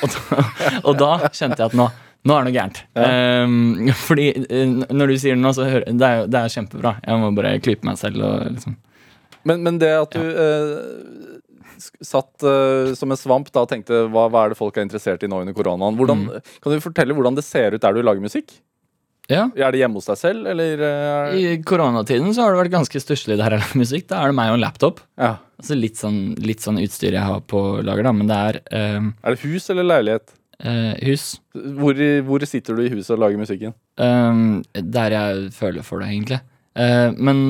Og 0.00 0.08
da, 0.14 0.44
og 0.88 0.94
da 0.96 1.10
kjente 1.28 1.60
jeg 1.60 1.66
at 1.68 1.74
nå, 1.76 1.86
nå 2.24 2.36
er 2.36 2.46
det 2.46 2.48
noe 2.48 2.54
gærent. 2.56 2.78
Eh, 2.96 3.90
fordi 4.06 4.28
eh, 4.46 4.72
når 4.96 5.12
du 5.12 5.18
sier 5.20 5.36
det 5.36 5.42
nå, 5.44 5.52
så 5.56 5.66
hører 5.68 5.84
det 5.92 6.08
er, 6.08 6.24
det 6.32 6.40
er 6.40 6.54
kjempebra. 6.56 6.94
Jeg 7.04 7.20
må 7.20 7.30
bare 7.36 7.58
klype 7.60 7.84
meg 7.90 8.00
selv 8.00 8.24
og 8.24 8.46
liksom 8.56 8.78
Men, 9.48 9.62
men 9.64 9.78
det 9.80 9.92
at 9.96 10.16
du 10.16 10.20
eh, 10.20 10.72
sk- 11.80 12.00
satt 12.04 12.44
eh, 12.48 12.90
som 12.96 13.12
en 13.12 13.20
svamp 13.20 13.52
da 13.52 13.62
og 13.66 13.70
tenkte 13.70 14.02
hva, 14.12 14.26
hva 14.32 14.46
er 14.46 14.52
det 14.54 14.58
folk 14.58 14.76
er 14.80 14.84
interessert 14.88 15.22
i 15.24 15.30
nå 15.32 15.42
under 15.44 15.56
koronaen? 15.56 15.96
Hvordan, 16.00 16.26
Kan 16.60 16.74
du 16.76 16.80
fortelle 16.84 17.16
hvordan 17.16 17.36
det 17.38 17.44
ser 17.46 17.76
ut 17.76 17.80
der 17.84 17.96
du 17.96 18.02
lager 18.04 18.24
musikk? 18.24 18.52
Ja. 19.30 19.44
Er 19.54 19.70
det 19.72 19.80
hjemme 19.84 20.00
hos 20.00 20.08
deg 20.10 20.18
selv, 20.18 20.48
eller 20.50 20.82
Er... 20.86 21.36
I 21.38 21.52
koronatiden 21.66 22.32
så 22.34 22.42
har 22.44 22.54
det 22.56 22.64
vært 22.64 22.74
ganske 22.74 23.02
stusslig 23.02 23.36
der 23.38 23.54
her 23.56 23.62
med 23.62 23.84
musikk. 23.84 24.08
Da 24.10 24.24
er 24.24 24.32
det 24.32 24.38
meg 24.40 24.50
og 24.52 24.58
en 24.58 24.64
laptop. 24.66 25.00
ja. 25.20 25.36
Altså 25.60 25.76
litt 25.76 25.98
sånn, 26.00 26.20
litt 26.40 26.62
sånn 26.64 26.78
utstyr 26.80 27.12
jeg 27.12 27.20
har 27.20 27.42
på 27.44 27.58
lager, 27.84 28.06
da, 28.06 28.12
men 28.16 28.30
det 28.30 28.36
er 28.48 28.58
eh, 28.72 29.08
Er 29.28 29.34
det 29.34 29.42
hus 29.44 29.66
eller 29.68 29.84
leilighet? 29.84 30.30
eh, 30.64 30.94
hus. 31.04 31.24
Hvor, 31.52 32.00
hvor 32.24 32.44
sitter 32.48 32.76
du 32.78 32.82
i 32.86 32.92
huset 32.94 33.12
og 33.12 33.20
lager 33.20 33.40
musikken? 33.40 33.74
Um, 34.00 34.62
der 34.72 35.12
jeg 35.12 35.50
føler 35.52 35.84
for 35.84 36.00
det, 36.00 36.08
egentlig. 36.14 36.40
Eh, 36.80 37.12
men 37.20 37.42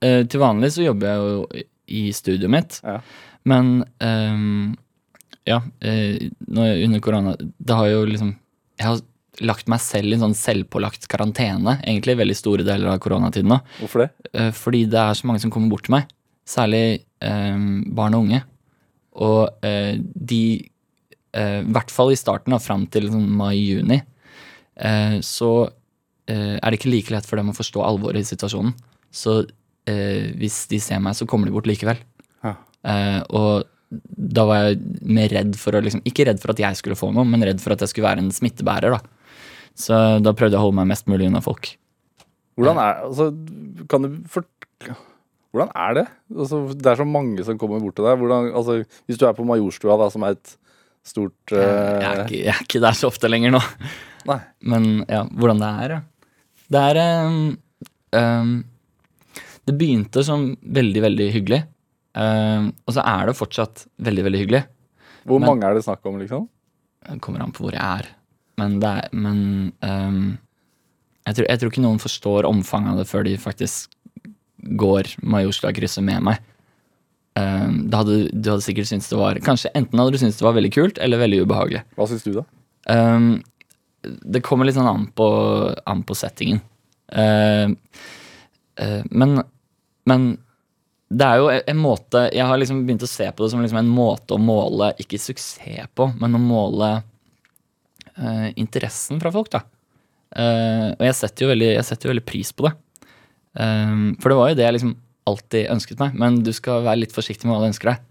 eh, 0.00 0.22
til 0.24 0.40
vanlig 0.40 0.72
så 0.78 0.86
jobber 0.86 1.12
jeg 1.12 1.18
jo 1.20 1.64
i 1.98 2.02
studioet 2.16 2.52
mitt. 2.56 2.80
Ja. 2.84 2.98
Men 3.48 3.70
ehm, 4.04 4.74
ja, 5.48 5.60
eh, 5.80 6.18
under 6.48 7.00
korona 7.04 7.36
Det 7.38 7.76
har 7.78 7.86
jo 7.88 8.02
liksom 8.08 8.34
Jeg 8.80 8.86
har 8.86 8.98
lagt 9.44 9.68
meg 9.70 9.80
selv 9.82 10.10
i 10.10 10.16
en 10.16 10.24
sånn 10.26 10.36
selvpålagt 10.38 11.06
karantene, 11.10 11.76
egentlig, 11.84 12.16
veldig 12.18 12.36
store 12.36 12.66
deler 12.66 12.92
av 12.92 13.00
koronatiden 13.02 13.52
nå. 13.52 13.60
Hvorfor 13.80 14.04
det? 14.04 14.08
Eh, 14.32 14.50
fordi 14.56 14.84
det 14.90 14.98
er 15.00 15.18
så 15.18 15.28
mange 15.30 15.42
som 15.42 15.52
kommer 15.54 15.70
bort 15.72 15.86
til 15.86 15.94
meg. 15.94 16.08
Særlig 16.48 16.82
eh, 17.22 17.60
barn 17.94 18.16
og 18.18 18.26
unge. 18.26 18.42
Og 19.18 19.64
eh, 19.66 19.96
de 19.98 20.42
eh, 21.34 21.60
I 21.62 21.72
hvert 21.74 21.94
fall 21.94 22.12
i 22.14 22.18
starten, 22.18 22.54
da, 22.54 22.60
fram 22.62 22.86
til 22.90 23.10
sånn 23.12 23.28
mai-juni, 23.38 24.00
eh, 24.78 25.18
så 25.24 25.52
eh, 26.30 26.56
er 26.58 26.68
det 26.68 26.80
ikke 26.80 26.92
like 26.92 27.14
lett 27.14 27.28
for 27.28 27.40
dem 27.40 27.50
å 27.52 27.56
forstå 27.56 27.84
alvoret 27.84 28.22
i 28.22 28.28
situasjonen. 28.28 28.74
Så 29.14 29.40
eh, 29.88 30.30
hvis 30.38 30.64
de 30.70 30.80
ser 30.82 31.02
meg, 31.04 31.18
så 31.18 31.26
kommer 31.28 31.48
de 31.48 31.54
bort 31.56 31.68
likevel. 31.68 32.00
Ja. 32.44 32.56
Eh, 32.86 33.20
og 33.34 33.68
da 33.88 34.44
var 34.44 34.66
jeg 34.66 34.82
mer 35.08 35.32
redd 35.32 35.54
for 35.56 35.72
å 35.72 35.80
liksom 35.80 36.02
Ikke 36.04 36.26
redd 36.28 36.42
for 36.42 36.52
at 36.52 36.58
jeg 36.60 36.76
skulle 36.76 36.98
få 36.98 37.08
noe, 37.14 37.24
men 37.24 37.40
redd 37.46 37.62
for 37.62 37.72
at 37.72 37.80
jeg 37.80 37.94
skulle 37.94 38.10
være 38.10 38.20
en 38.20 38.34
smittebærer. 38.34 38.92
da. 38.98 39.17
Så 39.78 39.98
da 40.24 40.34
prøvde 40.34 40.56
jeg 40.56 40.60
å 40.60 40.66
holde 40.66 40.80
meg 40.80 40.90
mest 40.90 41.06
mulig 41.10 41.28
unna 41.28 41.42
folk. 41.44 41.70
Hvordan 42.58 42.80
er, 42.82 43.04
altså, 43.06 43.28
kan 43.90 44.02
du 44.02 44.16
for, 44.30 44.46
hvordan 45.54 45.70
er 45.78 45.94
det? 46.00 46.06
Altså, 46.34 46.64
det 46.74 46.90
er 46.90 46.98
så 46.98 47.06
mange 47.06 47.44
som 47.46 47.58
kommer 47.60 47.82
bort 47.82 47.94
til 47.98 48.08
deg. 48.08 48.18
Hvordan, 48.18 48.50
altså, 48.58 48.80
hvis 49.06 49.20
du 49.20 49.24
er 49.28 49.36
på 49.38 49.46
Majorstua, 49.46 49.98
da, 50.00 50.08
som 50.10 50.26
er 50.26 50.34
et 50.34 50.56
stort 51.06 51.54
Jeg 51.54 51.62
eh, 51.62 52.02
er, 52.02 52.24
ikke, 52.24 52.40
jeg 52.42 52.52
er 52.52 52.64
ikke 52.66 52.82
der 52.82 52.98
så 52.98 53.08
ofte 53.12 53.30
lenger 53.30 53.54
nå. 53.54 53.62
Nei. 54.28 54.40
Men 54.74 54.88
ja, 55.06 55.22
hvordan 55.30 55.62
det 55.62 55.70
er, 55.84 55.94
ja. 55.96 56.00
Det 56.68 56.82
er 56.90 56.98
um, 57.24 57.38
um, 58.12 58.50
Det 59.64 59.76
begynte 59.78 60.24
som 60.26 60.50
veldig, 60.60 61.04
veldig 61.06 61.30
hyggelig. 61.38 61.62
Um, 62.18 62.72
og 62.82 62.96
så 62.96 63.06
er 63.06 63.30
det 63.30 63.38
fortsatt 63.38 63.86
veldig, 64.04 64.26
veldig 64.26 64.42
hyggelig. 64.42 64.64
Hvor 65.28 65.38
Men- 65.40 65.52
mange 65.52 65.70
er 65.70 65.78
det 65.78 65.86
snakk 65.86 66.04
om, 66.08 66.18
liksom? 66.18 66.48
Det 67.06 67.20
kommer 67.24 67.46
an 67.46 67.54
på 67.54 67.64
hvor 67.64 67.72
jeg 67.72 67.80
er. 67.80 68.10
Men, 68.58 68.78
er, 68.82 69.08
men 69.12 69.40
um, 69.84 70.22
jeg, 71.28 71.38
tror, 71.38 71.46
jeg 71.46 71.60
tror 71.60 71.72
ikke 71.72 71.84
noen 71.84 72.02
forstår 72.02 72.48
omfanget 72.48 72.94
av 72.94 73.02
det 73.02 73.08
før 73.10 73.26
de 73.28 73.36
faktisk 73.40 73.92
går 74.78 75.12
Majorstua-krysset 75.22 76.04
med 76.04 76.24
meg. 76.26 76.40
Um, 77.38 77.84
hadde 77.92 78.24
du 78.32 78.50
hadde 78.50 78.64
sikkert 78.64 78.88
syntes 78.88 79.12
det 79.12 79.18
var 79.20 79.38
Kanskje 79.46 79.70
enten 79.78 80.00
hadde 80.00 80.16
du 80.16 80.18
syntes 80.18 80.40
det 80.40 80.46
var 80.46 80.56
veldig 80.56 80.72
kult 80.74 80.98
eller 81.02 81.20
veldig 81.22 81.44
ubehagelig. 81.46 81.84
Hva 81.94 82.08
syns 82.10 82.26
du, 82.26 82.32
da? 82.40 82.44
Um, 82.90 83.28
det 84.02 84.42
kommer 84.46 84.66
litt 84.66 84.78
sånn 84.78 84.90
an 84.90 85.06
på, 85.14 85.28
an 85.86 86.02
på 86.06 86.16
settingen. 86.18 86.60
Uh, 87.12 87.74
uh, 88.82 89.02
men, 89.10 89.38
men 90.08 90.28
det 91.08 91.24
er 91.24 91.38
jo 91.40 91.46
en 91.48 91.78
måte 91.80 92.26
Jeg 92.36 92.44
har 92.44 92.58
liksom 92.60 92.82
begynt 92.84 93.06
å 93.06 93.08
se 93.08 93.24
på 93.32 93.40
det 93.40 93.48
som 93.48 93.62
liksom 93.64 93.78
en 93.80 93.88
måte 93.88 94.36
å 94.36 94.42
måle 94.42 94.90
ikke 95.00 95.20
suksess 95.20 95.88
på, 95.96 96.10
men 96.20 96.36
å 96.36 96.42
måle 96.42 96.90
uh, 98.18 98.48
interessen 98.58 99.22
fra 99.22 99.32
folk, 99.34 99.50
da. 99.54 99.64
og 100.38 101.02
jeg 101.06 101.16
setter, 101.16 101.46
jo 101.46 101.48
veldig, 101.54 101.68
jeg 101.72 101.86
setter 101.88 102.08
jo 102.08 102.12
veldig 102.12 102.28
pris 102.28 102.50
på 102.52 102.66
det. 102.66 102.74
Um, 103.58 104.14
for 104.20 104.30
det 104.30 104.38
var 104.38 104.50
jo 104.50 104.58
det 104.58 104.66
jeg 104.66 104.76
liksom 104.76 104.94
alltid 105.28 105.72
ønsket 105.72 106.02
meg, 106.02 106.18
men 106.20 106.38
du 106.44 106.52
skal 106.56 106.84
være 106.86 107.02
litt 107.02 107.14
forsiktig 107.16 107.48
med 107.48 107.56
hva 107.56 107.64
du 107.64 107.70
ønsker 107.72 107.92
deg. 107.92 108.04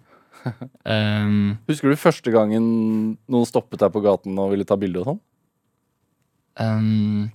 Um, 0.87 1.55
Husker 1.69 1.91
du 1.91 1.99
første 1.99 2.33
gangen 2.33 2.67
noen 3.27 3.49
stoppet 3.49 3.81
deg 3.83 3.93
på 3.93 4.03
gaten 4.05 4.37
og 4.41 4.53
ville 4.53 4.67
ta 4.67 4.77
bilde 4.79 5.01
og 5.01 5.11
sånn? 5.11 5.21
Um, 6.57 7.29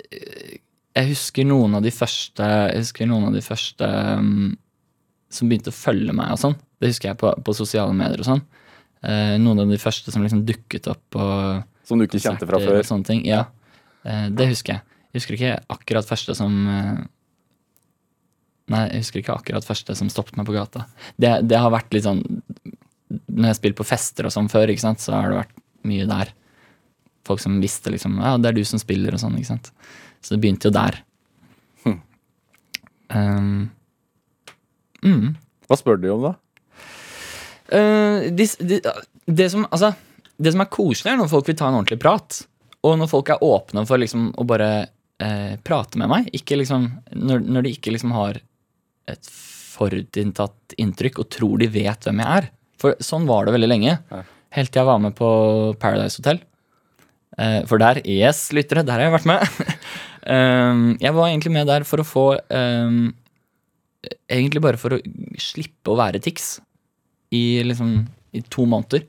jeg 0.00 1.10
husker 1.12 1.46
noen 1.46 1.76
av 1.78 1.84
de 1.84 1.92
første 1.94 2.42
Jeg 2.42 2.80
husker 2.80 3.06
noen 3.06 3.28
av 3.28 3.36
de 3.36 3.42
første 3.44 3.86
um, 4.18 4.56
som 5.30 5.46
begynte 5.50 5.70
å 5.70 5.76
følge 5.76 6.14
meg 6.16 6.32
og 6.34 6.40
sånn. 6.42 6.56
Det 6.82 6.90
husker 6.90 7.12
jeg 7.12 7.20
på, 7.20 7.30
på 7.46 7.54
sosiale 7.54 7.94
medier 7.94 8.22
og 8.22 8.26
sånn. 8.26 8.40
Uh, 9.00 9.36
noen 9.40 9.62
av 9.62 9.70
de 9.70 9.78
første 9.80 10.12
som 10.12 10.24
liksom 10.24 10.42
dukket 10.48 10.90
opp 10.92 11.00
på 11.14 11.26
Som 11.88 12.00
du 12.00 12.04
ikke 12.04 12.20
kjente 12.20 12.48
fra 12.48 12.60
før? 12.60 12.82
sånne 12.84 13.08
ting. 13.08 13.22
Ja, 13.28 13.46
uh, 14.04 14.26
det 14.28 14.50
husker 14.50 14.76
jeg. 14.76 14.98
Jeg 15.10 15.22
husker 15.22 15.36
ikke 15.38 15.54
akkurat 15.72 16.08
første 16.08 16.36
som 16.38 16.58
uh, 16.68 17.00
Nei, 18.70 18.84
jeg 18.92 19.02
husker 19.02 19.22
ikke 19.22 19.34
akkurat 19.34 19.66
første 19.66 19.96
som 19.98 20.10
stoppet 20.12 20.36
meg 20.38 20.46
på 20.46 20.54
gata. 20.54 20.84
Det, 21.18 21.32
det 21.50 21.58
har 21.58 21.72
vært 21.74 21.90
litt 21.96 22.04
sånn 22.06 22.20
Når 22.22 23.40
jeg 23.42 23.48
har 23.48 23.58
spilt 23.58 23.78
på 23.80 23.88
fester 23.88 24.28
og 24.28 24.34
sånn 24.34 24.50
før, 24.52 24.70
sant, 24.78 25.02
så 25.02 25.16
har 25.16 25.32
det 25.32 25.40
vært 25.40 25.56
mye 25.90 26.06
der. 26.06 26.30
Folk 27.26 27.42
som 27.42 27.58
visste 27.62 27.90
liksom 27.90 28.20
Ja, 28.20 28.36
det 28.38 28.52
er 28.52 28.60
du 28.60 28.62
som 28.68 28.82
spiller 28.82 29.16
og 29.16 29.22
sånn, 29.22 29.40
ikke 29.40 29.54
sant. 29.54 29.72
Så 30.20 30.36
det 30.36 30.42
begynte 30.44 30.68
jo 30.68 30.76
der. 30.76 31.00
Hm. 31.86 31.98
Um, 33.16 33.60
mm. 35.02 35.26
Hva 35.66 35.78
spør 35.80 35.98
de 36.02 36.12
om, 36.12 36.28
da? 36.28 36.36
Eh, 37.70 38.30
de, 38.34 38.46
de, 38.58 38.80
det, 39.26 39.50
som, 39.50 39.66
altså, 39.70 39.92
det 40.36 40.54
som 40.54 40.64
er 40.64 40.72
koselig, 40.72 41.12
er 41.12 41.20
når 41.20 41.30
folk 41.30 41.50
vil 41.50 41.58
ta 41.58 41.68
en 41.70 41.78
ordentlig 41.78 42.00
prat. 42.02 42.42
Og 42.86 42.96
når 42.98 43.10
folk 43.12 43.30
er 43.30 43.44
åpne 43.44 43.84
for 43.88 44.00
liksom 44.00 44.30
å 44.40 44.46
bare 44.48 44.70
uh, 45.20 45.54
prate 45.66 46.00
med 46.00 46.10
meg. 46.10 46.30
Liksom, 46.32 46.86
når, 47.12 47.42
når 47.44 47.66
de 47.66 47.74
ikke 47.76 47.92
liksom 47.92 48.14
har 48.16 48.40
et 49.10 49.30
forutinntatt 49.30 50.76
inntrykk 50.80 51.20
og 51.22 51.28
tror 51.32 51.60
de 51.60 51.68
vet 51.72 52.08
hvem 52.08 52.22
jeg 52.22 52.40
er. 52.40 52.48
For 52.80 52.96
sånn 53.04 53.28
var 53.28 53.46
det 53.46 53.54
veldig 53.56 53.68
lenge. 53.68 53.98
Helt 54.56 54.72
til 54.72 54.80
jeg 54.80 54.88
var 54.88 55.02
med 55.02 55.14
på 55.18 55.28
Paradise 55.82 56.22
Hotel. 56.22 56.40
Uh, 57.36 57.60
for 57.68 57.80
der, 57.80 58.00
yes, 58.08 58.48
lyttere, 58.56 58.82
der 58.86 58.98
har 58.98 59.10
jeg 59.10 59.16
vært 59.18 59.28
med. 59.28 59.60
um, 60.24 60.86
jeg 61.04 61.14
var 61.16 61.28
egentlig 61.28 61.54
med 61.54 61.68
der 61.70 61.86
for 61.88 62.02
å 62.02 62.08
få 62.08 62.26
um, 62.48 63.10
Egentlig 64.32 64.62
bare 64.64 64.80
for 64.80 64.96
å 64.96 64.98
slippe 65.36 65.92
å 65.92 65.98
være 65.98 66.22
Tix 66.24 66.54
i 67.34 67.62
liksom 67.66 67.94
i 68.36 68.42
to 68.52 68.66
måneder. 68.68 69.06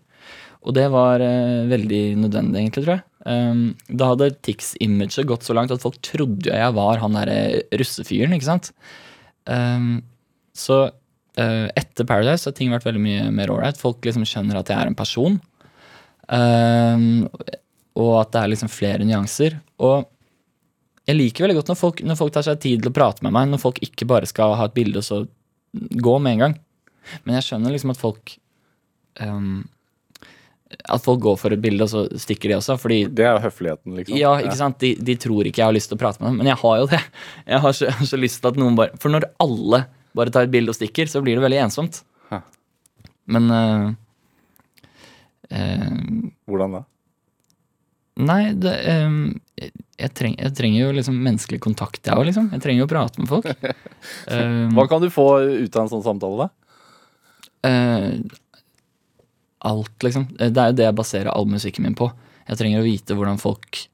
Og 0.62 0.76
det 0.78 0.88
var 0.94 1.22
eh, 1.26 1.66
veldig 1.70 2.04
nødvendig, 2.22 2.60
egentlig, 2.60 2.86
tror 2.86 2.96
jeg. 3.00 3.06
Um, 3.22 3.62
da 3.86 4.12
hadde 4.12 4.32
Tix-imaget 4.46 5.28
gått 5.30 5.46
så 5.46 5.54
langt 5.54 5.74
at 5.74 5.82
folk 5.84 6.00
trodde 6.06 6.50
jeg 6.50 6.74
var 6.74 7.02
han 7.02 7.18
derre 7.18 7.62
russefyren, 7.78 8.34
ikke 8.34 8.50
sant. 8.50 8.72
Um, 9.46 10.02
så 10.58 10.84
uh, 10.90 11.68
etter 11.78 12.08
Paradise 12.10 12.50
har 12.50 12.56
ting 12.58 12.74
vært 12.74 12.86
veldig 12.86 13.02
mye 13.02 13.28
mer 13.34 13.54
ålreit. 13.54 13.82
Folk 13.82 14.06
liksom 14.06 14.26
skjønner 14.28 14.62
at 14.62 14.70
jeg 14.70 14.78
er 14.78 14.92
en 14.92 14.98
person. 14.98 15.38
Um, 16.30 17.30
og 18.00 18.14
at 18.22 18.34
det 18.34 18.42
er 18.42 18.54
liksom 18.54 18.72
flere 18.72 19.06
nyanser. 19.06 19.58
Og 19.82 20.06
jeg 21.10 21.18
liker 21.18 21.46
veldig 21.46 21.58
godt 21.60 21.72
når 21.74 21.80
folk, 21.80 22.02
når 22.06 22.20
folk 22.20 22.34
tar 22.36 22.46
seg 22.46 22.62
tid 22.62 22.84
til 22.84 22.92
å 22.92 22.96
prate 22.96 23.26
med 23.26 23.34
meg, 23.36 23.50
når 23.50 23.62
folk 23.64 23.82
ikke 23.86 24.08
bare 24.10 24.30
skal 24.30 24.54
ha 24.60 24.70
et 24.70 24.78
bilde 24.78 25.02
og 25.02 25.08
så 25.08 25.24
gå 25.74 26.18
med 26.22 26.38
en 26.38 26.46
gang. 26.46 26.60
Men 27.26 27.38
jeg 27.40 27.48
skjønner 27.48 27.74
liksom 27.74 27.94
at 27.94 28.00
folk 28.02 28.36
um, 29.22 29.64
At 30.86 31.04
folk 31.04 31.22
går 31.24 31.40
for 31.42 31.56
et 31.56 31.62
bilde, 31.64 31.84
og 31.86 31.92
så 31.92 32.04
stikker 32.22 32.52
de 32.52 32.58
også. 32.60 32.78
Fordi 32.82 33.02
Det 33.12 33.26
er 33.26 33.36
jo 33.36 33.46
høfligheten, 33.48 33.96
liksom. 33.98 34.20
ja, 34.20 34.36
ikke 34.40 34.60
sant? 34.60 34.80
De, 34.84 34.94
de 34.96 35.18
tror 35.20 35.50
ikke 35.50 35.64
jeg 35.64 35.68
har 35.68 35.76
lyst 35.76 35.92
til 35.92 36.00
å 36.00 36.04
prate 36.04 36.22
med 36.24 36.32
dem, 36.32 36.38
men 36.44 36.52
jeg 36.54 36.60
har 36.62 36.78
jo 36.84 36.92
det. 36.94 37.02
Jeg 37.48 37.66
har 37.66 37.76
så, 37.78 37.92
så 38.14 38.20
lyst 38.22 38.42
til 38.44 38.54
at 38.54 38.62
noen 38.62 38.78
bare 38.80 38.96
For 39.02 39.14
når 39.14 39.28
alle 39.44 39.86
bare 40.18 40.32
tar 40.34 40.48
et 40.48 40.54
bilde 40.54 40.72
og 40.74 40.78
stikker, 40.78 41.08
så 41.08 41.24
blir 41.24 41.40
det 41.40 41.44
veldig 41.46 41.60
ensomt. 41.66 42.02
Hæ. 42.32 42.42
Men 43.32 43.52
uh, 43.52 43.92
uh, 45.52 46.00
Hvordan 46.50 46.80
da? 46.80 46.86
Nei, 48.22 48.42
det 48.60 48.74
um, 49.06 49.22
jeg, 50.02 50.12
treng, 50.18 50.34
jeg 50.36 50.54
trenger 50.58 50.82
jo 50.82 50.90
liksom 50.98 51.18
menneskelig 51.26 51.62
kontakt, 51.64 52.02
jeg 52.06 52.18
òg, 52.18 52.26
liksom. 52.28 52.50
Jeg 52.54 52.64
trenger 52.64 52.84
jo 52.84 52.88
å 52.88 52.92
prate 52.92 53.22
med 53.22 53.30
folk. 53.32 53.48
um, 54.28 54.74
Hva 54.78 54.88
kan 54.92 55.04
du 55.04 55.08
få 55.14 55.28
ut 55.46 55.78
av 55.78 55.86
en 55.86 55.92
sånn 55.94 56.06
samtale, 56.06 56.48
da? 56.48 56.61
Eh, 57.68 58.14
alt, 59.62 60.04
liksom. 60.04 60.28
Eh, 60.40 60.50
Det 60.50 60.62
er 60.62 60.72
jo 60.72 60.78
det 60.80 60.88
jeg 60.88 60.98
baserer 60.98 61.32
all 61.32 61.46
musikken 61.46 61.86
min 61.86 61.96
på. 61.98 62.12
Jeg 62.48 62.58
trenger 62.58 62.82
å 62.82 62.88
vite 62.88 63.16
hvordan 63.16 63.40
folk 63.40 63.88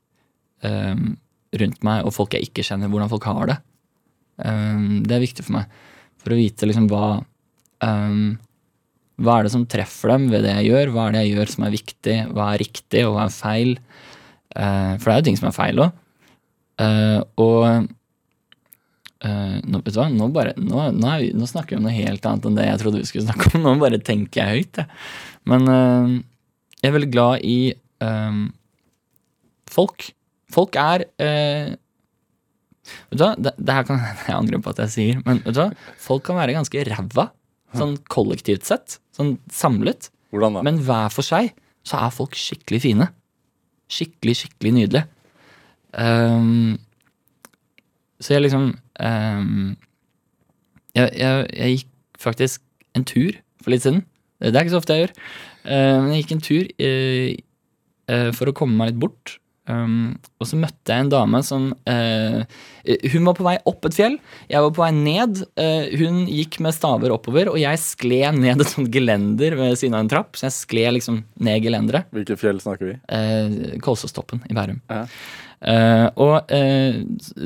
um, 0.63 1.17
rundt 1.53 1.83
meg, 1.83 2.05
og 2.05 2.13
folk 2.15 2.33
jeg 2.33 2.47
ikke 2.47 2.63
kjenner, 2.65 2.89
hvordan 2.89 3.11
folk 3.11 3.27
har 3.27 3.51
det. 3.51 3.57
Um, 4.37 5.03
det 5.03 5.17
er 5.17 5.25
viktig 5.25 5.45
for 5.45 5.57
meg. 5.59 5.79
For 6.23 6.33
å 6.33 6.39
vite 6.39 6.69
liksom 6.69 6.87
hva 6.89 7.19
um, 7.83 8.37
Hva 9.17 9.39
er 9.39 9.47
det 9.47 9.51
som 9.51 9.65
treffer 9.65 10.11
dem 10.13 10.27
ved 10.29 10.43
det 10.45 10.53
jeg 10.59 10.69
gjør? 10.69 10.91
Hva 10.93 11.07
er 11.07 11.15
det 11.15 11.21
jeg 11.25 11.35
gjør 11.35 11.51
som 11.53 11.63
er 11.65 11.73
viktig? 11.73 12.17
Hva 12.37 12.49
er 12.53 12.61
riktig, 12.61 13.03
og 13.05 13.15
hva 13.15 13.23
er 13.25 13.33
feil? 13.33 13.71
Uh, 14.53 14.93
for 14.97 15.09
det 15.09 15.13
er 15.13 15.21
jo 15.21 15.27
ting 15.27 15.39
som 15.39 15.49
er 15.49 15.57
feil 15.57 15.83
òg. 15.85 16.03
og 17.41 17.87
eh, 19.25 19.57
nå, 19.63 19.81
vet 19.85 19.95
du 19.95 19.99
hva? 20.01 20.07
Nå, 20.13 20.29
bare, 20.35 20.53
nå, 20.59 20.87
nå, 20.95 21.13
vi, 21.21 21.31
nå 21.37 21.49
snakker 21.49 21.75
vi 21.75 21.81
om 21.81 21.87
noe 21.87 21.95
helt 21.95 22.25
annet 22.29 22.47
enn 22.49 22.59
det 22.59 22.67
jeg 22.67 22.81
trodde 22.83 23.01
vi 23.01 23.09
skulle 23.09 23.27
snakke 23.27 23.53
om. 23.57 23.63
Nå 23.65 23.75
bare 23.81 24.01
tenker 24.03 24.43
jeg 24.43 24.61
høyt, 24.61 24.81
jeg. 24.81 25.01
Men 25.47 25.69
uh, 25.71 26.17
jeg 26.81 26.91
er 26.91 26.95
veldig 26.95 27.11
glad 27.11 27.43
i 27.47 27.59
eh, 27.73 28.39
folk. 29.73 30.09
Folk 30.53 30.77
er 30.79 31.07
eh, 31.19 31.75
Vet 33.09 33.19
du 33.19 33.23
hva, 33.25 33.33
det, 33.35 33.51
det 33.59 33.73
her 33.75 33.87
kan 33.87 33.97
jeg 34.29 34.35
angre 34.37 34.61
på 34.63 34.71
at 34.71 34.77
jeg 34.85 34.93
sier, 34.93 35.23
men 35.25 35.41
vet 35.43 35.57
du 35.57 35.59
hva? 35.59 35.71
folk 35.99 36.23
kan 36.29 36.37
være 36.39 36.55
ganske 36.55 36.85
ræva. 36.87 37.29
Sånn 37.75 37.97
kollektivt 38.07 38.63
sett. 38.69 39.01
Sånn 39.15 39.35
samlet. 39.51 40.07
Hvordan 40.31 40.55
da? 40.55 40.63
Men 40.63 40.79
hver 40.85 41.11
for 41.11 41.25
seg 41.25 41.51
så 41.87 41.99
er 41.99 42.13
folk 42.15 42.37
skikkelig 42.39 42.79
fine. 42.85 43.09
Skikkelig, 43.91 44.37
skikkelig 44.39 44.71
nydelige. 44.77 45.03
Um, 45.97 46.77
så 48.23 48.37
jeg 48.37 48.45
liksom 48.45 48.69
ehm, 49.03 49.75
jeg, 50.97 51.11
jeg, 51.13 51.49
jeg 51.53 51.75
gikk 51.77 52.21
faktisk 52.21 52.63
en 52.97 53.05
tur 53.07 53.35
for 53.61 53.73
litt 53.73 53.85
siden. 53.85 54.03
Det 54.41 54.53
er 54.53 54.63
ikke 54.65 54.75
så 54.75 54.83
ofte 54.83 54.95
jeg 54.95 55.07
gjør. 55.07 55.17
Uh, 55.65 55.97
Men 56.03 56.13
jeg 56.13 56.23
gikk 56.23 56.37
en 56.37 56.47
tur 56.47 56.71
uh, 56.87 57.27
uh, 58.13 58.31
for 58.37 58.49
å 58.49 58.55
komme 58.57 58.79
meg 58.79 58.93
litt 58.93 59.03
bort. 59.03 59.37
Um, 59.67 60.13
og 60.39 60.47
så 60.47 60.55
møtte 60.55 60.95
jeg 60.95 61.03
en 61.03 61.09
dame 61.11 61.41
som 61.43 61.63
eh, 61.91 62.37
Hun 63.11 63.25
var 63.27 63.33
på 63.35 63.43
vei 63.43 63.57
opp 63.67 63.83
et 63.89 63.97
fjell. 63.97 64.13
Jeg 64.47 64.63
var 64.63 64.71
på 64.71 64.79
vei 64.79 64.93
ned. 64.95 65.41
Hun 65.99 66.21
gikk 66.31 66.55
med 66.63 66.71
staver 66.71 67.11
oppover, 67.11 67.51
og 67.51 67.59
jeg 67.59 67.81
skled 67.83 68.39
ned 68.39 68.63
et 68.63 68.71
sånt 68.71 68.87
gelender 68.93 69.57
ved 69.59 69.75
siden 69.75 69.97
av 69.97 70.05
en 70.05 70.11
trapp. 70.13 70.39
Så 70.39 70.47
jeg 70.47 70.55
skled 70.55 70.95
liksom 70.95 71.19
ned 71.43 71.67
gelenderet. 71.67 72.07
Hvilket 72.15 72.39
fjell 72.39 72.63
snakker 72.63 72.93
vi? 72.93 73.81
Kolsåstoppen 73.83 74.45
i 74.47 74.55
Bærum. 74.55 74.79
Ja. 74.87 75.03
Eh, 75.57 76.07
og 76.21 76.51
uh, 76.53 76.97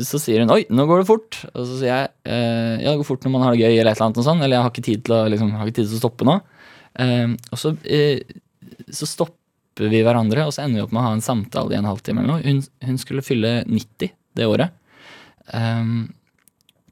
så 0.03 0.19
sier 0.19 0.43
hun 0.43 0.51
'oi, 0.51 0.65
nå 0.67 0.85
går 0.87 1.01
det 1.01 1.07
fort'. 1.07 1.41
Og 1.53 1.63
så 1.63 1.79
sier 1.79 1.91
jeg 1.91 2.09
uh, 2.27 2.75
'ja, 2.81 2.91
det 2.91 2.97
går 2.99 3.07
fort 3.07 3.23
når 3.25 3.33
man 3.33 3.45
har 3.45 3.55
det 3.55 3.63
gøy', 3.63 3.77
eller 3.79 3.91
et 3.91 3.97
eller 3.97 4.07
annet. 4.09 4.21
Og 4.21 4.27
sånn, 4.27 4.41
eller 4.41 4.55
'jeg 4.57 4.65
har 4.65 4.73
ikke 4.73 4.87
tid 4.87 5.03
til 5.07 5.15
å, 5.15 5.21
liksom, 5.31 5.53
tid 5.63 5.83
til 5.83 5.97
å 5.97 6.01
stoppe 6.01 6.27
nå'. 6.27 6.39
Og 7.51 7.57
så, 7.57 7.71
så 8.91 9.07
stopper 9.07 9.87
vi 9.87 10.01
hverandre, 10.03 10.43
og 10.45 10.51
så 10.51 10.65
ender 10.65 10.81
vi 10.81 10.85
opp 10.85 10.95
med 10.95 11.01
å 11.01 11.05
ha 11.07 11.13
en 11.15 11.23
samtale 11.23 11.71
i 11.71 11.79
en 11.79 11.87
halvtime 11.87 12.19
eller 12.19 12.33
noe. 12.33 12.43
Hun, 12.43 12.59
hun 12.83 12.97
skulle 12.99 13.23
fylle 13.23 13.61
90 13.63 14.11
det 14.35 14.47
året. 14.47 14.75
Um, 15.55 16.11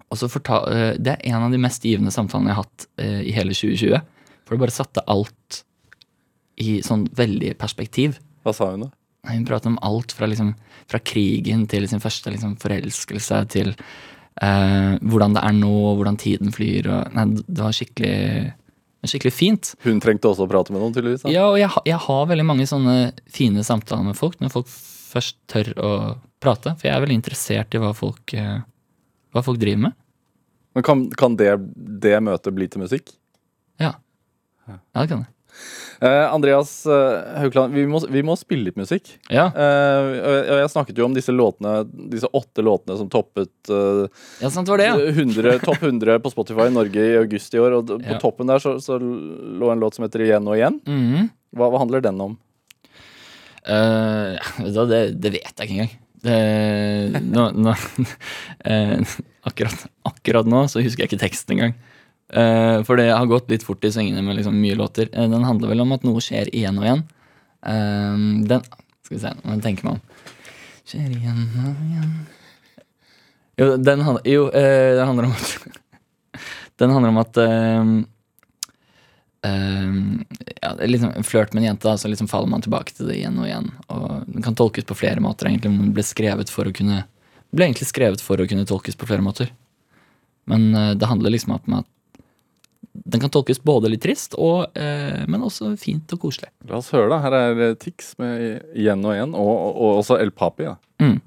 og 0.09 0.17
så 0.17 0.29
forta, 0.31 0.63
eh, 0.73 0.93
Det 0.97 1.11
er 1.11 1.27
en 1.29 1.43
av 1.43 1.51
de 1.51 1.59
mest 1.61 1.83
givende 1.85 2.09
samtalene 2.09 2.49
jeg 2.49 2.57
har 2.57 2.63
hatt 2.63 2.87
i 2.97 3.31
hele 3.35 3.53
2020. 3.53 3.99
For 4.41 4.55
det 4.55 4.63
bare 4.63 4.73
satte 4.73 5.03
alt 5.05 5.59
i 6.57 6.79
sånn 6.81 7.05
veldig 7.13 7.53
perspektiv. 7.59 8.17
Hva 8.41 8.55
sa 8.55 8.71
hun 8.71 8.87
da? 8.87 8.89
Hun 9.27 9.43
prater 9.45 9.71
om 9.71 9.79
alt 9.83 10.13
fra, 10.15 10.29
liksom, 10.31 10.53
fra 10.87 10.99
krigen 11.03 11.65
til 11.69 11.87
sin 11.91 11.99
første 11.99 12.31
liksom, 12.31 12.55
forelskelse 12.61 13.41
til 13.51 13.73
eh, 13.73 14.93
hvordan 15.01 15.35
det 15.35 15.43
er 15.43 15.57
nå, 15.57 15.73
hvordan 15.99 16.19
tiden 16.21 16.53
flyr. 16.55 16.87
Og, 16.87 17.17
nei, 17.17 17.25
det 17.43 17.65
var 17.65 17.75
skikkelig, 17.75 18.13
skikkelig 19.03 19.33
fint. 19.35 19.73
Hun 19.83 19.99
trengte 20.03 20.31
også 20.31 20.47
å 20.47 20.51
prate 20.51 20.73
med 20.73 20.83
noen, 20.83 20.95
tydeligvis. 20.95 21.25
Da. 21.25 21.33
Ja, 21.35 21.49
og 21.51 21.59
jeg, 21.59 21.71
jeg 21.89 21.99
har 22.05 22.29
veldig 22.31 22.47
mange 22.47 22.67
sånne 22.69 22.97
fine 23.35 23.65
samtaler 23.67 24.07
med 24.07 24.19
folk, 24.19 24.39
når 24.39 24.55
folk 24.55 24.71
først 24.71 25.39
tør 25.51 25.73
å 25.75 25.93
prate. 26.39 26.75
For 26.79 26.87
jeg 26.87 26.95
er 26.95 27.03
veldig 27.03 27.19
interessert 27.19 27.75
i 27.75 27.81
hva 27.83 27.91
folk, 27.97 28.35
eh, 28.37 28.61
hva 29.35 29.43
folk 29.45 29.59
driver 29.61 29.89
med. 29.89 29.97
Men 30.77 30.85
kan, 30.85 31.07
kan 31.17 31.35
det, 31.35 31.51
det 31.75 32.15
møtet 32.23 32.55
bli 32.55 32.69
til 32.71 32.85
musikk? 32.85 33.11
Ja, 33.81 33.97
det 34.69 35.09
kan 35.09 35.25
det. 35.25 35.33
Eh, 35.99 36.25
Andreas 36.33 36.85
uh, 36.87 37.39
Haukland, 37.41 37.73
vi 37.75 37.83
må, 37.89 37.99
vi 38.07 38.21
må 38.23 38.35
spille 38.39 38.69
litt 38.69 38.77
musikk. 38.79 39.11
Ja, 39.27 39.49
Uh, 39.49 40.45
jeg- 40.47 40.69
snakket 40.71 40.97
jo 40.99 41.05
om 41.09 41.15
disse 41.15 41.33
låtene 41.33 41.81
Disse 42.11 42.29
åtte 42.31 42.63
låtene 42.63 42.95
som 42.99 43.09
toppet 43.11 43.51
ja 44.39 44.49
sant 44.49 44.69
var 44.69 44.79
det, 44.79 44.87
ja. 44.87 44.95
100, 44.95 45.59
topp 45.65 45.81
100 45.83 46.19
på 46.23 46.31
Spotify 46.31 46.67
i 46.69 46.73
Norge 46.73 47.03
i 47.03 47.17
august 47.19 47.53
i 47.53 47.59
år. 47.61 47.75
Og 47.79 47.91
ja. 47.97 48.13
på 48.13 48.19
toppen 48.21 48.47
der 48.49 48.61
så, 48.63 48.77
så 48.81 48.97
lå 48.99 49.71
en 49.71 49.81
låt 49.81 49.97
som 49.97 50.05
heter 50.05 50.23
Igjen 50.25 50.47
og 50.47 50.55
igjen. 50.57 50.79
Mhm. 50.87 51.29
Hva, 51.57 51.69
hva 51.73 51.81
handler 51.81 52.03
den 52.05 52.21
om? 52.21 52.37
Det, 53.65 55.01
det 55.19 55.33
vet 55.33 55.53
jeg 55.53 55.65
ikke 55.65 55.75
engang. 55.75 55.93
Det, 56.19 57.21
nå, 57.23 57.45
nå, 57.55 57.75
akkurat, 59.49 59.85
akkurat 60.09 60.49
nå 60.49 60.65
så 60.71 60.83
husker 60.83 61.05
jeg 61.05 61.11
ikke 61.13 61.21
teksten 61.23 61.55
engang. 61.55 61.77
Eh, 62.29 62.81
for 62.85 62.99
det 62.99 63.09
har 63.09 63.29
gått 63.29 63.49
litt 63.49 63.65
fort 63.65 63.85
i 63.85 63.91
svingene 63.93 64.21
med 64.25 64.37
liksom 64.37 64.57
mye 64.61 64.77
låter. 64.77 65.09
Uh, 65.15 65.25
den 65.31 65.47
handler 65.47 65.73
vel 65.73 65.81
om 65.85 65.95
at 65.95 66.05
noe 66.05 66.21
skjer 66.23 66.51
igjen 66.53 66.77
og 66.77 66.85
igjen. 66.85 67.05
Uh, 67.65 68.45
den 68.49 68.67
Skal 69.05 69.15
vi 69.15 69.23
se, 69.23 69.33
nå 69.41 69.57
tenker 69.65 69.89
man. 69.89 70.03
Skjer 70.87 71.09
igjen 71.09 71.41
og 71.59 71.81
igjen 71.85 72.13
Jo, 73.59 73.65
den, 73.77 74.05
jo 74.25 74.45
eh, 74.55 74.93
den 74.97 75.09
handler 75.09 75.27
om 75.27 75.35
at 75.35 75.51
Den 76.79 76.93
handler 76.95 77.11
om 77.11 77.19
at 77.21 77.39
eh, 77.43 77.91
Ehm, 79.41 80.25
ja, 80.61 80.73
liksom 80.83 81.23
flørt 81.23 81.53
med 81.53 81.61
en 81.61 81.67
jente, 81.67 81.97
så 81.97 82.07
liksom 82.07 82.27
faller 82.27 82.47
man 82.51 82.61
tilbake 82.61 82.91
til 82.91 83.07
det 83.07 83.19
igjen 83.21 83.37
og 83.39 83.47
igjen. 83.47 83.69
Og 83.87 84.25
Den 84.27 84.43
kan 84.43 84.55
tolkes 84.55 84.87
på 84.87 84.97
flere 84.99 85.23
måter, 85.23 85.47
egentlig, 85.47 85.71
den 85.71 85.93
ble 85.95 86.03
skrevet 86.03 86.51
for 86.51 86.67
å 86.67 86.75
kunne 86.75 87.05
ble 87.55 87.65
egentlig 87.65 87.87
skrevet 87.89 88.21
for 88.21 88.37
å 88.37 88.45
kunne 88.45 88.67
tolkes 88.67 88.99
på 88.99 89.07
flere 89.09 89.25
måter. 89.25 89.49
Men 90.49 90.69
det 90.99 91.07
handler 91.09 91.33
liksom 91.33 91.55
om 91.55 91.79
at 91.79 91.87
den 93.05 93.21
kan 93.21 93.31
tolkes 93.33 93.61
både 93.63 93.91
litt 93.91 94.03
trist, 94.03 94.35
og, 94.37 94.77
eh, 94.77 95.25
men 95.27 95.45
også 95.45 95.71
fint 95.79 96.11
og 96.15 96.21
koselig. 96.27 96.51
La 96.69 96.79
oss 96.79 96.91
høre, 96.95 97.09
da. 97.11 97.21
Her 97.23 97.37
er 97.39 97.63
eh, 97.69 97.75
Tix 97.79 98.13
med 98.19 98.61
Igjen 98.75 99.05
og 99.05 99.15
igjen, 99.15 99.35
og, 99.35 99.49
og, 99.55 99.73
og 99.75 100.03
også 100.03 100.19
El 100.19 100.31
Papi. 100.31 100.67
Ja. 100.69 100.75
Mm. 101.01 101.19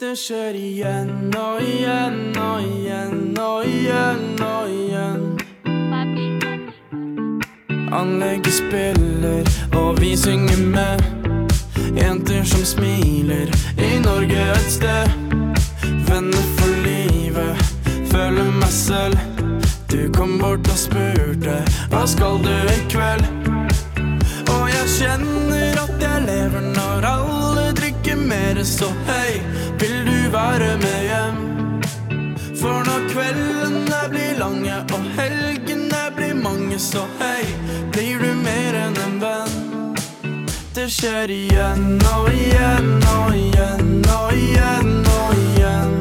Det 0.00 0.16
skjer 0.18 0.56
igjen 0.58 1.30
og 1.38 1.60
igjen 1.62 2.34
og 2.36 2.64
igjen 2.66 3.38
og 3.38 3.68
igjen 3.68 4.24
og 4.42 4.72
igjen. 4.74 5.22
Anlegget 7.94 8.56
spiller, 8.56 9.52
og 9.78 10.00
vi 10.00 10.16
synger 10.18 10.64
med. 10.74 11.04
Jenter 11.94 12.42
som 12.42 12.64
smiler, 12.66 13.54
i 13.78 13.92
Norge 14.02 14.48
et 14.56 14.72
sted. 14.74 15.14
Venner 16.10 16.50
for 16.58 16.74
livet, 16.82 17.62
føler 18.10 18.50
meg 18.58 18.74
selv. 18.74 19.33
Du 19.94 20.12
kom 20.12 20.38
bort 20.38 20.66
og 20.66 20.78
spurte, 20.78 21.52
hva 21.92 22.00
skal 22.10 22.40
du 22.42 22.50
i 22.50 22.78
kveld? 22.90 23.22
Og 24.50 24.62
jeg 24.66 24.88
kjenner 24.90 25.76
at 25.84 26.00
jeg 26.02 26.22
lever 26.24 26.64
når 26.74 27.04
alle 27.06 27.66
drikker 27.78 28.18
mer, 28.18 28.58
så 28.66 28.88
hei, 29.06 29.38
vil 29.78 29.94
du 30.08 30.16
være 30.32 30.72
med 30.82 30.98
hjem? 31.06 31.38
For 32.58 32.82
når 32.88 33.06
kveldene 33.12 34.00
blir 34.10 34.34
lange 34.40 34.80
og 34.96 35.06
helgene 35.14 36.00
blir 36.16 36.34
mange, 36.42 36.80
så 36.82 37.04
hei, 37.20 37.46
blir 37.94 38.18
du 38.18 38.32
mer 38.42 38.80
enn 38.80 38.98
en 39.04 39.16
venn. 39.22 39.94
Det 40.74 40.88
skjer 40.90 41.30
igjen 41.30 42.02
og 42.16 42.32
igjen 42.34 42.90
og 43.14 43.30
igjen 43.44 43.94
og 44.10 44.34
igjen 44.42 44.92
og 45.20 45.38
igjen. 45.46 45.96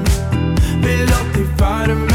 Vil 0.82 1.16
alltid 1.20 1.56
være 1.62 2.00
med 2.02 2.13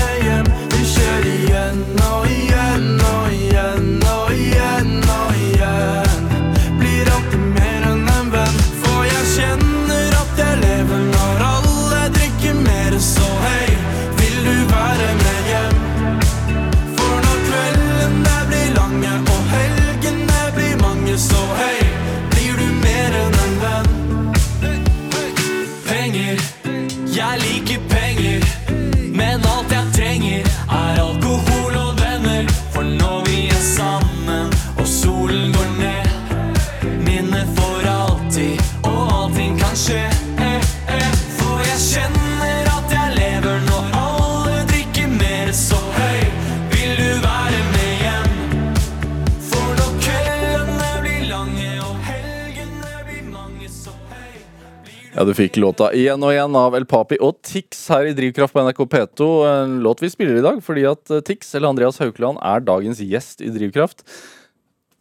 Ja, 55.18 55.24
Du 55.24 55.33
fikk 55.35 55.57
låta 55.59 55.88
Igjen 55.98 56.22
og 56.22 56.31
igjen 56.31 56.54
av 56.54 56.76
El 56.78 56.85
Papi 56.87 57.16
og 57.24 57.40
Tix 57.42 57.81
her 57.90 58.07
i 58.07 58.14
Drivkraft 58.14 58.54
på 58.54 58.62
NRK 58.62 58.85
P2. 58.92 59.26
En 59.50 59.72
låt 59.83 60.02
vi 60.04 60.11
spiller 60.12 60.38
i 60.38 60.44
dag 60.44 60.61
fordi 60.62 60.85
at 60.87 61.11
eh, 61.11 61.22
Tix, 61.26 61.48
eller 61.59 61.72
Andreas 61.72 61.98
Haukeland, 61.98 62.38
er 62.38 62.62
dagens 62.62 63.00
gjest 63.02 63.42
i 63.42 63.50
Drivkraft. 63.50 64.04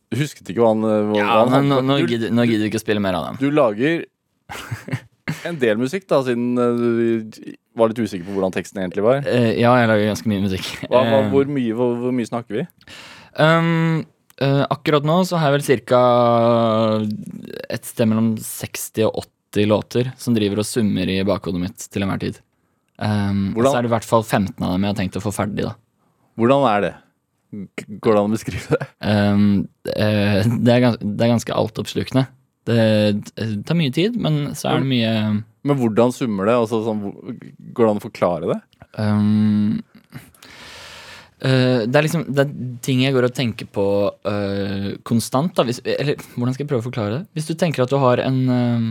Du 0.10 0.18
husket 0.18 0.50
ikke 0.50 0.64
hva 0.64 0.72
han, 0.74 0.82
eh, 0.90 1.04
hva 1.12 1.20
Ja, 1.22 1.36
han 1.54 1.70
nå, 1.70 1.84
nå, 1.86 2.00
Du- 2.02 2.10
gidder, 2.10 2.34
nå 2.34 2.48
gidder 2.50 2.66
vi 2.66 2.72
ikke 2.72 2.82
å 2.82 2.86
spille 2.88 3.04
mer 3.04 3.20
av 3.20 3.28
den. 3.28 3.38
Du 3.44 3.54
lager 3.54 4.08
en 5.46 5.62
del 5.62 5.78
musikk, 5.78 6.10
da, 6.10 6.24
siden 6.26 6.50
eh, 6.66 6.82
du 6.82 7.54
var 7.78 7.94
litt 7.94 8.02
usikker 8.02 8.26
på 8.26 8.40
hvordan 8.40 8.58
teksten 8.58 8.82
egentlig 8.82 9.06
var. 9.06 9.22
Ja, 9.54 9.78
jeg 9.78 9.94
lager 9.94 10.10
ganske 10.16 10.34
mye 10.34 10.46
musikk. 10.50 10.66
Hva, 10.90 11.06
hva, 11.06 11.24
hvor, 11.30 11.46
mye, 11.46 11.78
hvor, 11.78 11.94
hvor 12.02 12.18
mye 12.24 12.34
snakker 12.34 12.64
vi? 12.64 12.68
Um, 13.38 14.02
uh, 14.42 14.66
akkurat 14.74 15.06
nå 15.06 15.22
så 15.30 15.38
har 15.38 15.54
jeg 15.54 15.60
vel 15.62 15.82
ca. 15.94 16.04
et 17.70 17.86
sted 17.86 18.10
mellom 18.10 18.34
60 18.42 19.12
og 19.12 19.22
80 19.28 19.37
låter 19.56 20.12
som 20.18 20.36
driver 20.36 20.62
og 20.62 20.68
summer 20.68 21.10
i 21.10 21.24
bakhodet 21.26 21.62
mitt 21.62 21.88
til 21.90 22.04
enhver 22.04 22.20
tid. 22.22 22.40
Um, 22.98 23.54
og 23.56 23.64
så 23.68 23.78
er 23.78 23.86
det 23.86 23.92
i 23.92 23.94
hvert 23.94 24.08
fall 24.10 24.24
15 24.26 24.56
av 24.58 24.72
dem 24.74 24.86
jeg 24.86 24.94
har 24.94 24.98
tenkt 24.98 25.20
å 25.20 25.24
få 25.24 25.34
ferdig. 25.34 25.68
da 25.68 25.76
Hvordan 26.38 26.66
er 26.70 26.82
det? 26.84 26.94
Går 28.04 28.14
det 28.14 28.22
an 28.22 28.30
å 28.30 28.34
beskrive 28.34 28.78
det? 28.78 28.88
um, 29.06 29.68
det, 29.86 30.74
er 30.74 30.82
gans 30.84 30.98
det 31.02 31.26
er 31.28 31.34
ganske 31.36 31.60
altoppslukende. 31.62 32.26
Det, 32.68 32.80
det 33.38 33.52
tar 33.68 33.78
mye 33.80 33.94
tid, 33.96 34.18
men 34.20 34.50
så 34.58 34.74
er 34.74 34.82
det 34.82 34.90
mye 34.90 35.12
Men 35.64 35.78
hvordan 35.80 36.12
summer 36.12 36.50
det? 36.50 36.58
Altså, 36.60 36.82
sånn, 36.84 37.06
går 37.72 37.86
det 37.86 37.92
an 37.94 38.02
å 38.02 38.08
forklare 38.10 38.52
det? 38.52 38.60
Um, 38.98 39.78
Uh, 41.38 41.86
det 41.86 41.94
er 41.94 42.02
liksom 42.02 42.24
Det 42.34 42.44
er 42.48 42.54
ting 42.82 43.04
jeg 43.04 43.14
går 43.14 43.28
og 43.28 43.34
tenker 43.38 43.68
på 43.70 43.84
uh, 44.10 44.88
konstant. 45.06 45.54
Da. 45.54 45.68
Hvis, 45.68 45.84
eller 45.86 46.18
hvordan 46.34 46.56
skal 46.56 46.66
jeg 46.66 46.72
prøve 46.72 46.82
å 46.82 46.88
forklare 46.88 47.20
det? 47.20 47.28
Hvis 47.38 47.50
du 47.50 47.54
tenker 47.54 47.86
at 47.86 47.94
du 47.94 48.00
har 48.02 48.24
en 48.24 48.40
eh, 48.50 48.88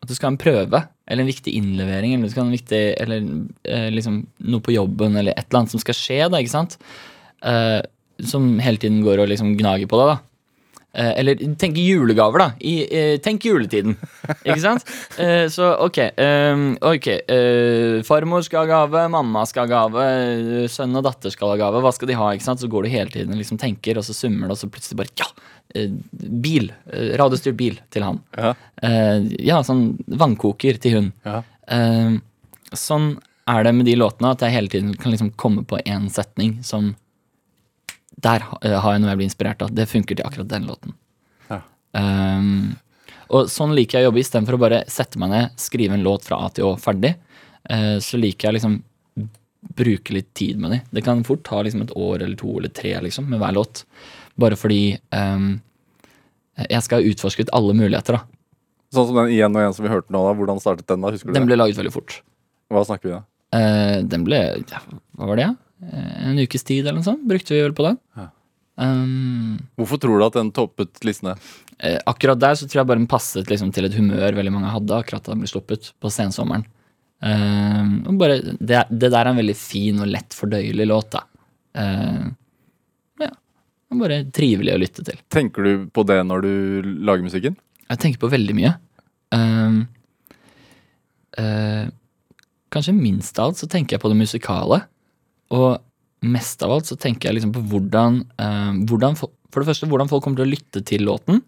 At 0.00 0.08
du 0.08 0.16
skal 0.16 0.30
ha 0.30 0.34
en 0.34 0.40
prøve, 0.40 0.82
eller 1.06 1.24
en 1.24 1.28
viktig 1.28 1.52
innlevering, 1.58 2.14
eller, 2.16 2.52
viktig, 2.54 2.82
eller 3.02 3.24
eh, 3.68 3.88
liksom 3.92 4.22
noe 4.48 4.64
på 4.64 4.72
jobben, 4.72 5.18
eller 5.20 5.36
et 5.36 5.44
eller 5.48 5.62
annet 5.62 5.74
som 5.74 5.82
skal 5.82 5.98
skje, 5.98 6.20
da, 6.32 6.40
ikke 6.40 6.54
sant? 6.54 6.78
Eh, 7.44 7.80
som 8.30 8.46
hele 8.64 8.80
tiden 8.80 9.02
går 9.04 9.22
og 9.22 9.30
liksom 9.32 9.54
gnager 9.60 9.90
på 9.90 10.00
deg, 10.00 10.14
da. 10.14 10.29
Eh, 10.92 11.10
eller 11.20 11.38
tenk 11.58 11.76
julegaver, 11.78 12.42
da. 12.42 12.48
I, 12.66 12.74
eh, 12.90 13.16
tenk 13.22 13.44
juletiden. 13.46 13.96
Ikke 14.44 14.60
sant? 14.62 14.86
Eh, 15.20 15.46
så 15.52 15.66
ok. 15.84 15.98
ehm, 16.16 16.62
ok 16.86 17.06
eh, 17.10 18.00
farmor 18.06 18.44
skal 18.46 18.62
ha 18.64 18.68
gave, 18.70 19.02
mamma 19.12 19.42
skal 19.48 19.66
ha 19.66 19.70
gave, 19.82 20.04
sønn 20.72 20.96
og 20.96 21.04
datter 21.04 21.32
skal 21.34 21.52
ha 21.52 21.58
gave. 21.60 21.82
Hva 21.84 21.92
skal 21.92 22.08
de 22.08 22.16
ha? 22.16 22.30
ikke 22.34 22.46
sant? 22.46 22.62
Så 22.62 22.70
går 22.72 22.86
du 22.86 22.92
hele 22.92 23.12
tiden 23.12 23.34
og 23.34 23.40
liksom 23.40 23.60
tenker, 23.60 24.00
og 24.00 24.06
så 24.06 24.16
summer 24.16 24.48
det, 24.48 24.56
og 24.56 24.62
så 24.62 24.70
plutselig 24.72 25.00
bare 25.02 25.16
ja! 25.20 25.28
bil. 26.42 26.72
radiostyrt 27.20 27.58
bil 27.58 27.76
til 27.94 28.02
han. 28.02 28.22
Ja. 28.34 28.54
Eh, 28.82 29.28
ja, 29.50 29.60
sånn 29.66 29.84
vannkoker 30.08 30.80
til 30.82 30.96
hun. 30.96 31.12
Ja. 31.26 31.42
Eh, 31.70 32.16
sånn 32.74 33.12
er 33.50 33.66
det 33.66 33.74
med 33.76 33.86
de 33.86 33.98
låtene, 33.98 34.32
at 34.34 34.42
jeg 34.46 34.56
hele 34.56 34.72
tiden 34.72 34.96
kan 34.98 35.12
liksom 35.12 35.34
komme 35.40 35.66
på 35.68 35.78
én 35.84 36.08
setning 36.12 36.58
som 36.66 36.94
Der 38.18 38.44
eh, 38.62 38.76
har 38.80 38.92
jeg 38.96 39.00
noe 39.02 39.12
jeg 39.12 39.20
blir 39.20 39.28
inspirert 39.30 39.62
av. 39.62 39.72
Det 39.74 39.88
funker 39.88 40.16
til 40.18 40.26
akkurat 40.26 40.48
den 40.50 40.66
låten. 40.68 40.94
Ja. 41.48 41.60
Um, 41.96 42.76
og 43.30 43.46
sånn 43.52 43.74
liker 43.78 43.98
jeg 44.00 44.06
å 44.06 44.10
jobbe, 44.10 44.20
istedenfor 44.24 44.56
å 44.58 44.62
bare 44.64 44.82
sette 44.90 45.18
meg 45.22 45.30
ned, 45.30 45.52
skrive 45.60 45.94
en 45.94 46.02
låt 46.04 46.24
fra 46.26 46.40
A 46.44 46.48
til 46.50 46.66
Å 46.66 46.76
ferdig. 46.80 47.14
uh, 47.70 47.98
så 48.02 48.18
liker 48.18 48.48
jeg 48.50 48.58
liksom 48.58 48.80
bruke 49.76 50.14
litt 50.16 50.30
tid 50.34 50.58
med 50.58 50.72
de. 50.72 50.78
Det 50.90 51.02
kan 51.04 51.22
fort 51.24 51.42
ta 51.44 51.60
liksom 51.62 51.82
et 51.84 51.92
år 51.96 52.22
eller 52.24 52.36
to 52.40 52.58
eller 52.58 52.72
tre 52.74 52.94
liksom, 53.04 53.28
med 53.30 53.38
hver 53.42 53.52
låt. 53.54 53.84
Bare 54.40 54.56
fordi 54.56 54.96
um, 55.12 55.60
jeg 56.64 56.82
skal 56.82 57.00
ha 57.02 57.10
utforsket 57.12 57.52
alle 57.56 57.74
muligheter. 57.76 58.16
da. 58.16 58.24
Sånn 58.94 59.06
som 59.10 59.18
den 59.20 59.34
igjen 59.36 59.54
og 59.54 59.60
igjen 59.62 59.74
som 59.76 59.84
vi 59.86 59.92
hørte 59.92 60.10
nå. 60.12 60.22
da 60.26 60.32
Hvordan 60.34 60.60
startet 60.62 60.88
den? 60.90 61.04
da? 61.04 61.12
Husker 61.14 61.28
du 61.30 61.34
Den 61.36 61.44
det? 61.44 61.50
ble 61.52 61.58
laget 61.60 61.78
veldig 61.78 61.92
fort. 61.94 62.16
Hva 62.72 62.82
snakker 62.88 63.08
vi 63.08 63.14
da? 63.14 63.20
Uh, 63.54 63.98
den 64.06 64.24
ble 64.26 64.40
ja, 64.70 64.80
Hva 65.18 65.28
var 65.30 65.38
det? 65.38 65.46
Ja? 65.48 65.54
Eh, 65.82 66.28
En 66.30 66.38
ukes 66.42 66.64
tid 66.66 66.84
eller 66.84 66.98
noe 67.00 67.06
sånt 67.06 67.24
brukte 67.28 67.54
vi 67.54 67.62
vel 67.64 67.74
på 67.76 67.86
den. 67.88 67.98
Ja. 68.16 68.28
Um, 68.80 69.58
Hvorfor 69.76 70.00
tror 70.00 70.20
du 70.20 70.24
at 70.24 70.36
den 70.38 70.52
toppet 70.56 71.02
listene? 71.04 71.34
eh, 71.84 71.98
akkurat 72.08 72.38
der 72.40 72.54
så 72.56 72.64
tror 72.68 72.80
jeg 72.80 72.88
bare 72.88 73.00
den 73.02 73.10
passet 73.10 73.50
liksom, 73.50 73.72
til 73.76 73.84
et 73.84 73.96
humør 73.96 74.32
veldig 74.38 74.52
mange 74.54 74.70
hadde 74.72 74.96
akkurat 74.96 75.24
da 75.26 75.34
den 75.34 75.42
ble 75.44 75.50
sluppet 75.50 75.90
på 76.00 76.12
sensommeren. 76.12 76.64
Um, 77.20 77.98
og 78.08 78.16
bare, 78.22 78.38
det, 78.56 78.86
det 78.88 79.10
der 79.12 79.18
er 79.20 79.28
en 79.34 79.40
veldig 79.40 79.56
fin 79.58 80.00
og 80.00 80.08
lett 80.08 80.32
fordøyelig 80.32 80.86
låt, 80.88 81.10
da. 81.12 81.26
Uh, 81.76 82.30
ja. 83.20 83.28
og 83.92 84.00
Bare 84.00 84.22
trivelig 84.32 84.72
å 84.72 84.80
lytte 84.80 85.04
til. 85.04 85.20
Tenker 85.32 85.66
du 85.66 85.84
på 85.92 86.04
det 86.08 86.16
når 86.24 86.46
du 86.46 86.52
lager 87.04 87.26
musikken? 87.26 87.58
Jeg 87.90 88.00
tenker 88.00 88.22
på 88.22 88.32
veldig 88.32 88.56
mye. 88.56 88.72
Um, 89.36 89.82
uh, 91.36 91.84
kanskje 92.72 92.96
minst 92.96 93.36
av 93.38 93.50
alt 93.50 93.60
så 93.60 93.68
tenker 93.68 93.98
jeg 93.98 94.04
på 94.06 94.12
det 94.12 94.20
musikale. 94.22 94.80
Og 95.56 96.26
mest 96.30 96.62
av 96.62 96.74
alt 96.74 96.90
så 96.90 96.98
tenker 97.00 97.28
jeg 97.28 97.38
liksom 97.38 97.54
på 97.54 97.64
hvordan, 97.72 98.20
eh, 98.38 98.72
hvordan 98.90 99.16
For 99.18 99.62
det 99.62 99.70
første 99.70 99.88
hvordan 99.90 100.10
folk 100.10 100.22
kommer 100.22 100.42
til 100.42 100.46
å 100.46 100.52
lytte 100.52 100.84
til 100.86 101.06
låten. 101.08 101.42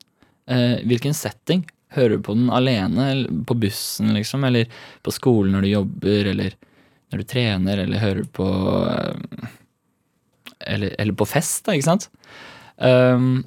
Eh, 0.50 0.82
hvilken 0.82 1.14
setting. 1.14 1.64
Hører 1.92 2.16
du 2.16 2.22
på 2.24 2.34
den 2.34 2.48
alene, 2.50 3.28
på 3.46 3.54
bussen, 3.60 4.14
liksom, 4.16 4.46
eller 4.48 4.64
på 5.04 5.12
skolen 5.12 5.52
når 5.52 5.62
du 5.62 5.68
jobber, 5.68 6.30
eller 6.32 6.54
når 7.12 7.20
du 7.20 7.26
trener, 7.28 7.82
eller 7.82 8.00
hører 8.00 8.24
på 8.32 8.48
eh, 8.88 9.48
eller, 10.72 10.94
eller 10.98 11.12
på 11.12 11.26
fest, 11.28 11.66
da, 11.66 11.74
ikke 11.76 11.90
sant? 11.90 12.08
Um, 12.78 13.42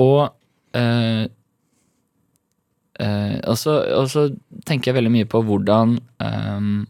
og 0.00 0.30
uh, 0.76 1.26
Eh, 3.00 3.38
og, 3.48 3.56
så, 3.58 4.26
tenker 4.68 4.90
jeg 4.90 4.98
veldig 4.98 5.12
mye 5.12 5.28
på 5.30 5.40
hvordan 5.46 5.96
ehm, 6.22 6.82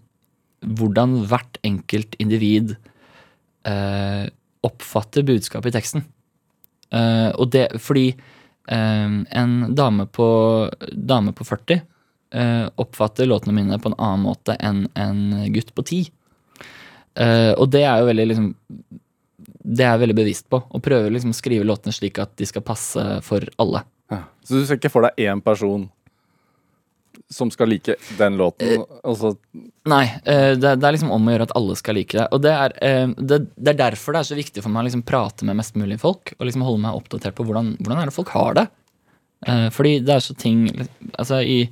Hvordan 0.62 1.20
hvert 1.30 1.58
enkelt 1.66 2.16
individ 2.22 2.76
eh, 3.68 4.26
oppfatter 4.62 5.26
budskapet 5.26 5.72
i 5.72 5.76
teksten. 5.78 6.04
Eh, 6.92 7.30
og 7.34 7.50
det 7.54 7.68
fordi 7.82 8.10
eh, 8.12 9.14
en 9.42 9.54
dame 9.74 10.06
på, 10.06 10.28
dame 10.92 11.34
på 11.36 11.46
40 11.48 11.80
eh, 12.32 12.66
oppfatter 12.82 13.28
låtene 13.28 13.56
mine 13.56 13.78
på 13.78 13.92
en 13.92 13.98
annen 13.98 14.26
måte 14.26 14.56
enn 14.60 14.84
en 14.94 15.22
gutt 15.54 15.72
på 15.74 15.84
10. 15.84 16.12
Eh, 17.22 17.52
og 17.56 17.72
det 17.72 17.84
er 17.84 18.00
jo 18.00 18.08
veldig 18.08 18.24
liksom 18.30 18.52
Det 19.62 19.84
er 19.84 19.90
jeg 19.92 20.00
veldig 20.00 20.16
bevisst 20.16 20.46
på. 20.50 20.62
Å 20.62 20.78
prøve 20.82 21.10
liksom 21.12 21.32
å 21.34 21.36
skrive 21.36 21.66
låtene 21.66 21.94
slik 21.94 22.18
at 22.22 22.32
de 22.38 22.46
skal 22.48 22.64
passe 22.66 23.02
for 23.26 23.44
alle. 23.62 23.84
Så 24.44 24.58
du 24.58 24.66
ser 24.66 24.76
ikke 24.76 24.90
for 24.92 25.06
deg 25.06 25.22
én 25.24 25.40
person 25.40 25.86
som 27.32 27.50
skal 27.50 27.70
like 27.72 27.96
den 28.18 28.36
låten? 28.36 28.84
Og 29.02 29.16
så 29.18 29.32
Nei, 29.88 30.04
eh, 30.28 30.52
det, 30.54 30.76
er 30.76 30.94
liksom 30.94 31.10
om 31.10 31.26
å 31.26 31.32
gjøre 31.32 31.48
at 31.48 31.54
alle 31.58 31.74
skal 31.78 31.96
like 31.98 32.14
det. 32.14 32.26
Og 32.34 32.42
det 32.44 32.52
er, 32.54 32.74
eh, 32.86 33.08
det, 33.18 33.40
er 33.72 33.78
derfor 33.80 34.14
det 34.14 34.20
er 34.22 34.28
så 34.30 34.38
viktig 34.38 34.62
for 34.62 34.70
meg 34.70 34.84
å 34.84 34.86
liksom 34.86 35.02
prate 35.06 35.48
med 35.48 35.58
mest 35.58 35.74
mulig 35.80 35.98
folk. 36.02 36.34
Og 36.38 36.46
liksom 36.46 36.62
holde 36.66 36.84
meg 36.84 36.98
oppdatert 36.98 37.34
på 37.38 37.46
hvordan, 37.48 37.72
hvordan 37.80 38.02
er 38.02 38.10
det 38.10 38.16
folk 38.16 38.30
har 38.36 38.58
det. 38.60 38.66
Fordi 39.74 39.96
det 40.06 40.12
er 40.14 40.20
så 40.22 40.36
ting 40.38 40.68
Altså, 41.18 41.40
i 41.42 41.66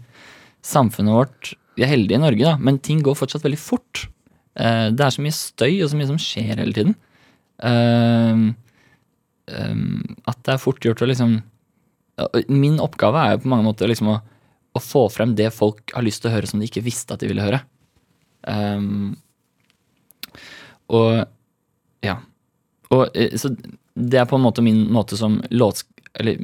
samfunnet 0.67 1.15
vårt 1.15 1.53
Vi 1.79 1.85
er 1.87 1.93
heldige 1.93 2.19
i 2.19 2.23
Norge, 2.25 2.43
da, 2.43 2.57
men 2.59 2.81
ting 2.83 2.99
går 3.07 3.15
fortsatt 3.15 3.45
veldig 3.47 3.61
fort. 3.63 4.09
Det 4.59 5.05
er 5.07 5.15
så 5.15 5.23
mye 5.23 5.37
støy 5.37 5.77
og 5.77 5.93
så 5.93 6.01
mye 6.01 6.09
som 6.09 6.19
skjer 6.19 6.59
hele 6.59 6.75
tiden. 6.75 6.97
At 9.47 10.43
det 10.43 10.57
er 10.57 10.65
fort 10.65 10.83
gjort 10.83 11.05
å 11.07 11.09
liksom 11.13 11.39
Min 12.51 12.83
oppgave 12.83 13.23
er 13.23 13.37
jo 13.37 13.45
på 13.45 13.53
mange 13.55 13.69
måter 13.71 13.89
liksom 13.89 14.11
å 14.17 14.19
å 14.77 14.83
få 14.83 15.07
frem 15.11 15.35
det 15.39 15.51
folk 15.55 15.93
har 15.97 16.05
lyst 16.07 16.23
til 16.23 16.31
å 16.31 16.35
høre 16.37 16.49
som 16.51 16.61
de 16.61 16.69
ikke 16.69 16.85
visste 16.85 17.15
at 17.15 17.23
de 17.23 17.31
ville 17.31 17.45
høre. 17.45 17.63
Um, 18.47 19.17
og 20.91 21.25
ja. 22.05 22.19
Og, 22.91 23.09
eh, 23.15 23.37
så 23.39 23.53
det 23.95 24.21
er 24.21 24.29
på 24.31 24.39
en 24.39 24.45
måte 24.47 24.65
min 24.65 24.87
måte 24.93 25.19
som 25.19 25.41
låts... 25.51 25.87
Eller 26.15 26.39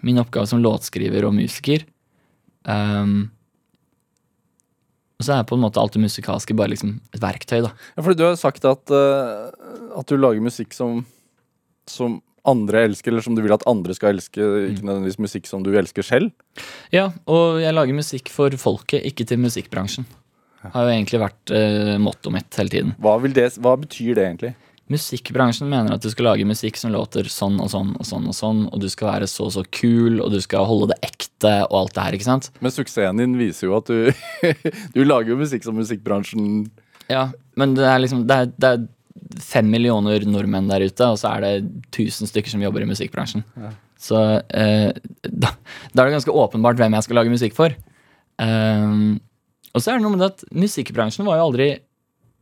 min 0.00 0.18
oppgave 0.20 0.48
som 0.48 0.62
låtskriver 0.62 1.26
og 1.28 1.34
musiker. 1.36 1.84
Um, 2.64 3.30
og 5.20 5.26
så 5.26 5.36
er 5.36 5.48
på 5.48 5.58
en 5.58 5.64
måte 5.66 5.80
alt 5.82 5.92
det 5.96 6.00
musikalske 6.00 6.56
bare 6.56 6.72
liksom 6.72 6.94
et 7.12 7.20
verktøy, 7.20 7.58
da. 7.66 7.74
Ja, 7.96 8.04
fordi 8.04 8.22
du 8.22 8.24
har 8.24 8.38
sagt 8.40 8.64
at, 8.64 8.92
uh, 8.94 9.50
at 9.98 10.08
du 10.08 10.16
lager 10.16 10.40
musikk 10.44 10.72
som, 10.76 11.02
som 11.90 12.20
andre 12.50 12.84
elsker, 12.88 13.12
eller 13.12 13.24
som 13.24 13.36
du 13.36 13.42
vil 13.44 13.54
at 13.54 13.66
andre 13.70 13.96
skal 13.96 14.14
elske, 14.14 14.40
ikke 14.72 14.86
nødvendigvis 14.86 15.20
musikk 15.22 15.50
som 15.50 15.64
du 15.66 15.70
elsker 15.78 16.06
selv. 16.06 16.32
Ja, 16.94 17.10
og 17.30 17.60
jeg 17.62 17.76
lager 17.76 17.96
musikk 17.96 18.32
for 18.32 18.54
folket, 18.60 19.06
ikke 19.08 19.26
til 19.28 19.40
musikkbransjen. 19.42 20.08
Har 20.60 20.84
jo 20.84 20.92
egentlig 20.92 21.22
vært 21.22 21.52
uh, 21.56 21.94
mottoet 22.02 22.34
mitt 22.36 22.58
hele 22.60 22.72
tiden. 22.72 22.96
Hva, 23.00 23.14
vil 23.22 23.32
det, 23.36 23.46
hva 23.64 23.78
betyr 23.80 24.18
det 24.18 24.26
egentlig? 24.26 24.52
Musikkbransjen 24.90 25.70
mener 25.70 25.94
at 25.94 26.02
du 26.02 26.10
skal 26.10 26.26
lage 26.32 26.46
musikk 26.48 26.78
som 26.80 26.90
låter 26.90 27.28
sånn 27.30 27.60
og 27.62 27.70
sånn 27.70 27.92
og 27.94 28.06
sånn, 28.08 28.26
og 28.26 28.34
sånn, 28.34 28.64
og 28.68 28.82
du 28.82 28.88
skal 28.90 29.12
være 29.12 29.28
så 29.30 29.46
og 29.46 29.54
så 29.54 29.62
kul, 29.70 30.18
og 30.18 30.32
du 30.34 30.40
skal 30.42 30.66
holde 30.66 30.90
det 30.90 30.98
ekte 31.06 31.52
og 31.68 31.76
alt 31.84 31.94
det 31.94 32.06
her, 32.06 32.16
ikke 32.18 32.26
sant? 32.26 32.50
Men 32.58 32.74
suksessen 32.74 33.22
din 33.22 33.36
viser 33.38 33.68
jo 33.68 33.76
at 33.78 33.86
du 33.86 34.10
Du 34.96 35.04
lager 35.06 35.32
jo 35.32 35.38
musikk 35.40 35.62
som 35.66 35.78
musikkbransjen 35.78 36.66
Ja, 37.06 37.28
men 37.54 37.76
det 37.78 37.86
er 37.86 38.02
liksom 38.02 38.26
Det 38.26 38.40
er, 38.42 38.50
det 38.50 38.72
er 38.72 38.88
fem 39.42 39.68
millioner 39.70 40.24
nordmenn 40.28 40.70
der 40.70 40.84
ute, 40.86 41.06
og 41.06 41.18
så 41.20 41.34
er 41.34 41.44
det 41.44 41.84
tusen 41.94 42.28
stykker 42.30 42.52
som 42.52 42.62
jobber 42.62 42.84
i 42.84 42.88
musikkbransjen. 42.90 43.44
Så 44.00 44.18
eh, 44.56 44.90
da, 45.26 45.52
da 45.92 46.02
er 46.02 46.08
det 46.08 46.16
ganske 46.16 46.34
åpenbart 46.42 46.80
hvem 46.80 46.96
jeg 46.96 47.06
skal 47.06 47.20
lage 47.20 47.32
musikk 47.32 47.56
for. 47.56 47.74
Um, 48.40 49.20
og 49.74 49.82
så 49.82 49.92
er 49.92 49.98
det 49.98 50.04
noe 50.06 50.14
med 50.14 50.22
det 50.24 50.30
at 50.32 50.44
musikkbransjen 50.56 51.26
var 51.28 51.40
jo 51.40 51.50
aldri 51.50 51.70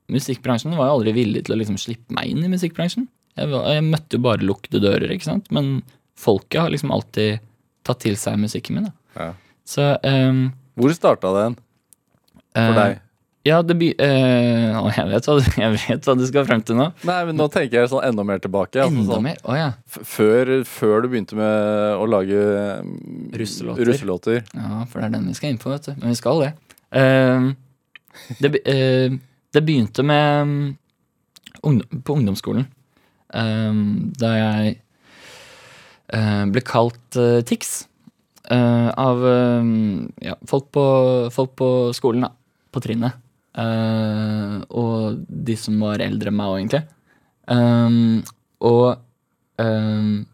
Musikkbransjen 0.08 0.72
var 0.78 0.86
jo 0.88 0.92
aldri 0.96 1.12
villig 1.12 1.42
til 1.44 1.52
å 1.52 1.58
liksom 1.60 1.76
slippe 1.76 2.14
meg 2.16 2.30
inn 2.30 2.40
i 2.40 2.48
musikkbransjen. 2.48 3.04
Jeg, 3.36 3.50
jeg 3.52 3.82
møtte 3.84 4.16
jo 4.16 4.22
bare 4.24 4.40
lukkede 4.40 4.80
dører, 4.80 5.10
ikke 5.12 5.26
sant. 5.26 5.50
Men 5.52 5.82
folket 6.16 6.62
har 6.62 6.72
liksom 6.72 6.94
alltid 6.94 7.42
tatt 7.84 8.00
til 8.06 8.16
seg 8.16 8.38
musikken 8.40 8.78
min. 8.78 8.86
Da. 8.88 8.94
Ja. 9.20 9.26
Så 9.68 9.90
um, 10.00 10.46
Hvor 10.80 10.94
starta 10.96 11.34
det 11.36 11.44
for 12.56 12.72
uh, 12.72 12.78
deg? 12.80 13.02
Ja, 13.48 13.58
det 13.64 13.76
by... 13.80 13.88
eh, 14.04 14.76
jeg, 14.98 15.06
vet 15.10 15.28
hva, 15.28 15.36
jeg 15.64 15.74
vet 15.76 16.08
hva 16.08 16.14
du 16.18 16.24
skal 16.28 16.46
frem 16.48 16.64
til 16.66 16.78
nå. 16.78 16.88
Nei, 17.08 17.18
men 17.28 17.38
Nå 17.40 17.48
tenker 17.52 17.80
jeg 17.80 17.90
sånn 17.92 18.04
enda 18.08 18.24
mer 18.28 18.42
tilbake. 18.44 18.82
altså 18.82 18.92
Enda 18.92 19.16
sånn, 19.16 19.28
mer? 19.28 19.38
Oh, 19.44 19.56
ja. 19.56 19.70
Før, 19.88 20.52
før 20.68 21.04
du 21.04 21.10
begynte 21.12 21.38
med 21.38 21.96
å 21.98 22.08
lage 22.10 22.42
mm, 22.84 23.30
Russelåter. 23.40 23.88
russelåter. 23.88 24.42
ja, 24.52 24.82
for 24.90 25.00
det 25.00 25.08
er 25.08 25.16
den 25.16 25.30
vi 25.30 25.38
skal 25.38 25.54
inn 25.54 25.62
på, 25.62 25.72
vet 25.72 25.88
du. 25.88 25.94
Men 25.96 26.12
vi 26.12 26.18
skal 26.18 26.44
det. 26.44 26.52
Uh, 26.92 27.48
det, 28.42 28.52
eh, 28.68 29.16
det 29.54 29.64
begynte 29.64 30.04
med 30.06 30.42
um, 31.62 32.02
på 32.04 32.18
ungdomsskolen. 32.18 32.68
Um, 33.28 34.12
da 34.16 34.32
jeg 34.36 34.78
uh, 36.14 36.44
ble 36.48 36.64
kalt 36.64 37.18
uh, 37.20 37.40
Tix 37.44 37.82
av 38.48 39.26
eh, 39.28 39.64
ja, 40.24 40.34
folk, 40.48 40.70
på, 40.72 40.84
folk 41.32 41.50
på 41.58 41.66
skolen, 41.92 42.24
da. 42.24 42.30
På 42.72 42.80
trinnet. 42.80 43.12
Eh, 43.58 44.54
og 44.78 45.24
de 45.28 45.56
som 45.58 45.78
var 45.82 46.04
eldre 46.04 46.30
enn 46.30 46.38
meg 46.38 46.52
òg, 46.52 46.58
egentlig. 46.60 46.84
Um, 47.48 48.20
og 48.60 48.98
um, 49.62 50.26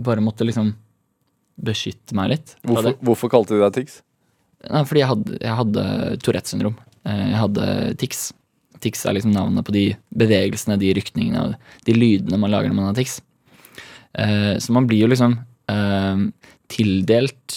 bare 0.00 0.24
måtte 0.24 0.46
liksom 0.48 0.72
beskytte 1.60 2.16
meg 2.18 2.32
litt. 2.34 2.54
Hvorfor, 2.66 2.96
hvorfor 3.04 3.32
kalte 3.32 3.54
de 3.54 3.62
deg 3.62 3.76
Tix? 3.76 4.00
Nei, 4.66 4.82
fordi 4.88 5.02
jeg 5.02 5.10
hadde, 5.12 5.38
jeg 5.40 5.56
hadde 5.60 5.84
Tourettes 6.24 6.52
syndrom. 6.52 6.76
Jeg 7.06 7.38
hadde 7.38 7.66
tics. 8.00 8.26
Tics 8.84 9.06
er 9.08 9.14
liksom 9.16 9.32
navnet 9.32 9.64
på 9.64 9.72
de 9.72 9.84
bevegelsene, 10.20 10.76
de 10.80 10.90
rykningene 10.96 11.54
de 11.86 11.94
lydene 11.96 12.40
man 12.40 12.52
lager 12.52 12.72
når 12.72 12.76
man 12.76 12.90
har 12.90 12.98
tics. 12.98 13.20
Uh, 14.12 14.58
Så 14.60 14.74
man 14.76 14.88
blir 14.90 15.04
jo 15.04 15.10
liksom 15.12 15.38
uh, 15.70 16.26
tildelt 16.72 17.56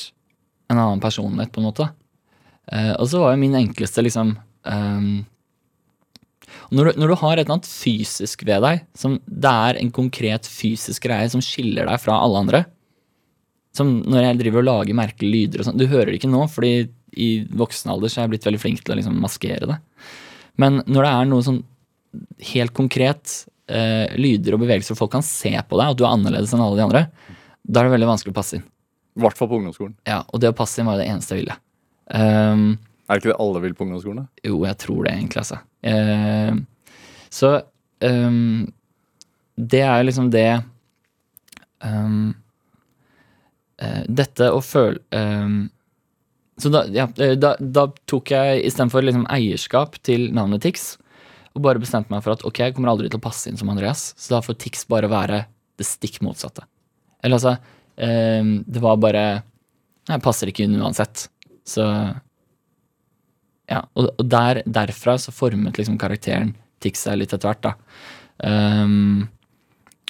en 0.71 0.79
annen 0.79 1.03
personlighet, 1.03 1.51
på 1.51 1.59
en 1.59 1.67
måte. 1.67 1.89
Uh, 2.71 2.93
Og 3.01 3.09
så 3.11 3.19
var 3.23 3.33
jo 3.33 3.41
min 3.41 3.57
enkleste 3.59 4.05
liksom 4.05 4.37
eh, 4.69 5.07
når 6.73 6.89
du, 6.89 7.01
når 7.01 7.11
du 7.11 7.15
har 7.21 7.35
et 7.35 7.43
eller 7.43 7.57
annet 7.57 7.69
fysisk 7.69 8.45
ved 8.47 8.63
deg, 8.65 8.83
som 8.97 9.17
det 9.25 9.53
er 9.67 9.79
en 9.79 9.91
konkret 9.93 10.47
fysisk 10.49 11.05
greie 11.05 11.29
som 11.31 11.43
skiller 11.43 11.89
deg 11.89 12.01
fra 12.01 12.17
alle 12.23 12.41
andre, 12.45 12.63
som 13.73 13.95
når 14.05 14.27
jeg 14.27 14.39
driver 14.41 14.61
og 14.61 14.69
lager 14.69 14.97
merkelige 14.97 15.33
lyder 15.33 15.61
og 15.61 15.65
sånn 15.65 15.79
Du 15.81 15.87
hører 15.89 16.11
det 16.11 16.19
ikke 16.19 16.29
nå, 16.29 16.43
fordi 16.51 16.73
i 17.17 17.29
voksen 17.57 17.89
alder 17.93 18.11
så 18.11 18.19
er 18.19 18.27
jeg 18.27 18.33
blitt 18.35 18.45
veldig 18.47 18.61
flink 18.61 18.83
til 18.83 18.93
å 18.93 18.97
liksom 18.99 19.17
maskere 19.21 19.69
det. 19.69 19.79
Men 20.61 20.81
når 20.85 21.05
det 21.05 21.13
er 21.13 21.29
noe 21.29 21.45
sånn 21.45 21.63
helt 22.53 22.73
konkret, 22.77 23.33
uh, 23.73 24.05
lyder 24.17 24.55
og 24.55 24.63
bevegelser, 24.63 24.93
og 24.93 25.01
folk 25.01 25.13
kan 25.15 25.25
se 25.25 25.53
på 25.53 25.79
deg, 25.79 25.93
at 25.93 25.99
du 25.99 26.05
er 26.05 26.13
annerledes 26.13 26.53
enn 26.53 26.61
alle 26.61 26.77
de 26.77 26.85
andre, 26.85 27.03
da 27.63 27.81
er 27.81 27.89
det 27.89 27.95
veldig 27.95 28.09
vanskelig 28.11 28.33
å 28.33 28.37
passe 28.37 28.59
inn. 28.59 28.65
I 29.13 29.23
hvert 29.23 29.37
fall 29.37 29.49
på 29.49 29.59
ungdomsskolen. 29.59 29.95
Ja, 30.09 30.23
Og 30.33 30.41
det 30.41 30.49
å 30.53 30.57
passe 30.57 30.81
inn 30.81 30.89
var 30.89 30.97
det 31.01 31.05
eneste 31.09 31.35
jeg 31.35 31.43
ville. 31.43 31.57
Ehm, 32.17 32.77
Er 33.13 33.19
det 33.19 33.27
ikke 33.27 33.33
det 33.35 33.41
alle 33.43 33.61
vil 33.61 33.75
på 33.77 33.85
ungdomsskolen? 33.85 34.23
da? 34.23 34.47
jo, 34.49 34.63
jeg 34.65 34.77
tror 34.81 35.03
det 35.05 35.11
egentlig, 35.13 35.43
altså. 35.43 35.59
Eh, 35.85 36.55
så 37.29 37.51
um, 38.01 38.71
det 39.53 39.81
er 39.85 40.07
liksom 40.07 40.31
det 40.33 40.47
um, 41.85 42.33
Dette 44.07 44.47
å 44.53 44.61
føle 44.63 45.01
um, 45.11 45.67
Så 46.57 46.71
da, 46.71 46.85
ja, 46.93 47.05
eh, 47.21 47.33
da, 47.37 47.53
da 47.59 47.87
tok 48.09 48.31
jeg 48.33 48.63
istedenfor 48.69 49.05
liksom 49.05 49.25
eierskap 49.33 49.97
til 50.05 50.29
navnet 50.33 50.63
Tix, 50.63 50.93
og 51.53 51.65
bare 51.65 51.81
bestemte 51.81 52.13
meg 52.13 52.23
for 52.25 52.33
at 52.33 52.45
ok, 52.47 52.63
jeg 52.63 52.77
kommer 52.77 52.93
aldri 52.93 53.11
til 53.11 53.19
å 53.19 53.25
passe 53.25 53.49
inn 53.49 53.59
som 53.59 53.69
Andreas, 53.73 54.11
så 54.17 54.37
da 54.37 54.43
får 54.45 54.57
Tix 54.63 54.87
bare 54.89 55.09
være 55.11 55.43
det 55.77 55.89
stikk 55.89 56.21
motsatte. 56.25 56.65
Eller 57.21 57.37
altså 57.37 57.55
eh, 57.97 58.45
Det 58.65 58.81
var 58.83 59.01
bare 59.01 59.25
Jeg 60.09 60.23
passer 60.23 60.49
ikke 60.49 60.65
inn 60.65 60.79
uansett. 60.81 61.27
Så 61.65 61.85
Ja. 63.71 63.83
Og, 63.95 64.11
der, 64.19 64.61
derfra 64.67 65.15
så 65.21 65.33
formet 65.35 65.79
liksom 65.79 65.99
karakteren 66.01 66.53
Tix 66.83 67.05
seg 67.05 67.21
litt 67.21 67.31
etter 67.31 67.47
hvert, 67.47 67.63
da. 67.63 67.73
Um, 68.43 69.29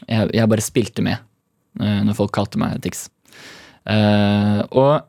jeg, 0.07 0.31
jeg 0.33 0.49
bare 0.49 0.63
spilte 0.65 1.03
med 1.05 1.19
uh, 1.81 2.01
når 2.07 2.17
folk 2.17 2.33
kalte 2.33 2.57
meg 2.61 2.79
Tix. 2.81 3.05
Uh, 3.85 4.63
og, 4.71 5.05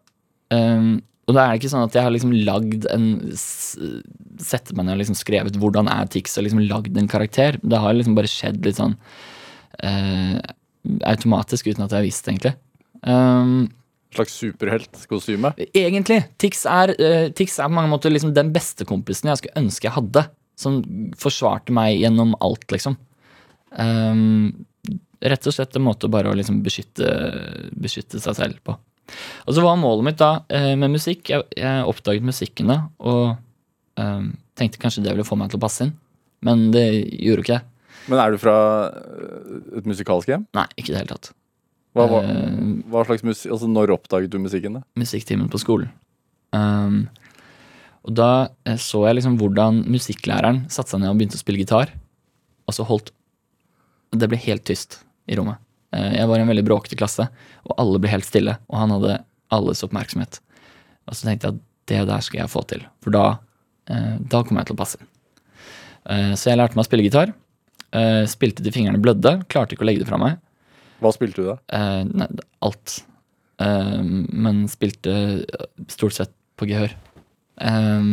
um, 0.52 0.98
og 1.24 1.36
da 1.36 1.44
er 1.46 1.54
det 1.54 1.62
ikke 1.62 1.72
sånn 1.72 1.86
at 1.86 1.96
jeg 1.96 2.04
har 2.04 2.12
liksom 2.12 2.34
lagd 2.44 2.88
en 2.92 3.06
Sett 4.44 4.72
meg 4.74 4.82
ned 4.82 4.96
og 4.96 5.00
liksom 5.00 5.16
skrevet 5.16 5.56
'hvordan 5.56 5.86
er 5.88 6.08
Tix', 6.10 6.34
og 6.36 6.44
liksom 6.44 6.64
lagd 6.66 6.98
en 6.98 7.08
karakter. 7.08 7.56
Det 7.62 7.78
har 7.80 7.94
liksom 7.94 8.16
bare 8.18 8.28
skjedd 8.28 8.64
litt 8.66 8.80
sånn 8.80 8.96
uh, 9.78 10.36
automatisk 11.06 11.70
uten 11.70 11.84
at 11.84 11.94
jeg 11.94 12.00
har 12.00 12.04
visst 12.04 12.26
det, 12.26 12.34
egentlig. 12.34 12.54
Um, 13.06 13.70
Slags 14.14 14.36
superheltkostyme. 14.38 15.54
egentlig. 15.74 16.20
Tix 16.40 16.64
er, 16.70 16.94
uh, 16.98 17.26
Tix 17.36 17.58
er 17.58 17.70
på 17.70 17.76
mange 17.76 17.92
måter 17.92 18.14
liksom 18.14 18.34
den 18.36 18.52
beste 18.54 18.86
kompisen 18.88 19.32
jeg 19.32 19.42
skulle 19.42 19.64
ønske 19.64 19.90
jeg 19.90 19.96
hadde. 19.98 20.26
Som 20.58 20.82
forsvarte 21.18 21.74
meg 21.74 21.98
gjennom 21.98 22.36
alt, 22.44 22.68
liksom. 22.70 22.94
Um, 23.74 24.66
rett 25.24 25.48
og 25.48 25.54
slett 25.56 25.74
en 25.74 25.86
måte 25.86 26.10
bare 26.12 26.30
å 26.30 26.36
liksom 26.36 26.60
beskytte, 26.62 27.08
beskytte 27.74 28.20
seg 28.22 28.36
selv 28.38 28.60
på. 28.66 28.76
Og 29.44 29.56
så 29.56 29.64
var 29.64 29.80
målet 29.80 30.06
mitt 30.06 30.20
da 30.20 30.30
eh, 30.48 30.72
med 30.80 30.94
musikk 30.94 31.28
Jeg, 31.28 31.44
jeg 31.58 31.88
oppdaget 31.90 32.24
musikken 32.24 32.70
da, 32.72 32.78
og 33.04 33.34
um, 34.00 34.30
tenkte 34.56 34.80
kanskje 34.80 35.04
det 35.04 35.12
ville 35.12 35.26
få 35.28 35.36
meg 35.36 35.52
til 35.52 35.60
å 35.60 35.64
passe 35.64 35.86
inn. 35.86 35.94
Men 36.44 36.68
det 36.74 36.86
gjorde 37.20 37.44
ikke 37.44 37.58
det. 37.58 37.64
Men 38.10 38.20
er 38.20 38.34
du 38.34 38.40
fra 38.40 38.56
øh, 38.92 39.78
et 39.80 39.86
musikalsk 39.88 40.28
hjem? 40.28 40.44
Nei, 40.56 40.66
ikke 40.76 40.90
i 40.90 40.94
det 40.94 41.02
hele 41.02 41.14
tatt. 41.14 41.30
Hva, 41.94 42.06
hva, 42.10 42.20
Eh, 42.26 42.54
hva 42.90 43.04
slags 43.06 43.22
musikk 43.22 43.52
Altså, 43.54 43.68
når 43.70 43.92
oppdaget 43.94 44.32
du 44.32 44.40
musikken, 44.42 44.80
da? 44.80 44.82
musikktimen 44.98 45.50
på 45.50 45.60
skolen. 45.62 45.90
Um, 46.54 47.08
og 48.04 48.14
da 48.14 48.30
eh, 48.66 48.78
så 48.78 49.04
jeg 49.06 49.18
liksom 49.18 49.38
hvordan 49.40 49.84
musikklæreren 49.90 50.64
satte 50.70 50.92
seg 50.92 51.02
ned 51.02 51.12
og 51.12 51.20
begynte 51.20 51.38
å 51.38 51.42
spille 51.42 51.62
gitar. 51.62 51.94
Og 52.66 52.76
så 52.76 52.86
holdt 52.86 53.12
Det 54.14 54.28
ble 54.30 54.38
helt 54.38 54.64
tyst 54.66 55.00
i 55.26 55.38
rommet. 55.38 55.58
Eh, 55.94 56.18
jeg 56.18 56.28
var 56.30 56.38
i 56.38 56.44
en 56.44 56.50
veldig 56.50 56.66
bråkete 56.66 56.98
klasse, 56.98 57.28
og 57.64 57.78
alle 57.78 58.02
ble 58.02 58.10
helt 58.12 58.26
stille. 58.26 58.58
Og 58.70 58.78
han 58.78 58.94
hadde 58.94 59.22
alles 59.54 59.82
oppmerksomhet. 59.86 60.40
Og 61.06 61.14
så 61.16 61.26
tenkte 61.26 61.48
jeg 61.48 61.56
at 61.56 61.64
det 61.90 62.02
der 62.08 62.22
skal 62.24 62.40
jeg 62.40 62.50
få 62.52 62.62
til, 62.64 62.80
for 63.04 63.12
da, 63.12 63.24
da 63.84 64.38
kommer 64.40 64.62
jeg 64.62 64.70
til 64.70 64.76
å 64.76 64.78
passe 64.78 64.96
inn. 64.96 65.08
Så 66.32 66.48
jeg 66.48 66.56
lærte 66.56 66.78
meg 66.78 66.80
å 66.80 66.88
spille 66.88 67.04
gitar. 67.04 67.34
Spilte 68.30 68.64
til 68.64 68.72
fingrene 68.72 69.02
blødde. 69.04 69.34
Klarte 69.52 69.76
ikke 69.76 69.84
å 69.84 69.88
legge 69.90 70.00
det 70.00 70.08
fra 70.08 70.16
meg. 70.16 70.38
Hva 71.02 71.12
spilte 71.14 71.42
du 71.42 71.50
da? 71.50 71.56
Eh, 71.74 72.02
nei, 72.10 72.28
alt. 72.64 73.00
Eh, 73.62 74.00
men 74.04 74.64
spilte 74.72 75.14
eh, 75.42 75.68
stort 75.92 76.16
sett 76.16 76.32
på 76.58 76.68
gehør. 76.70 76.94
Eh, 77.60 78.08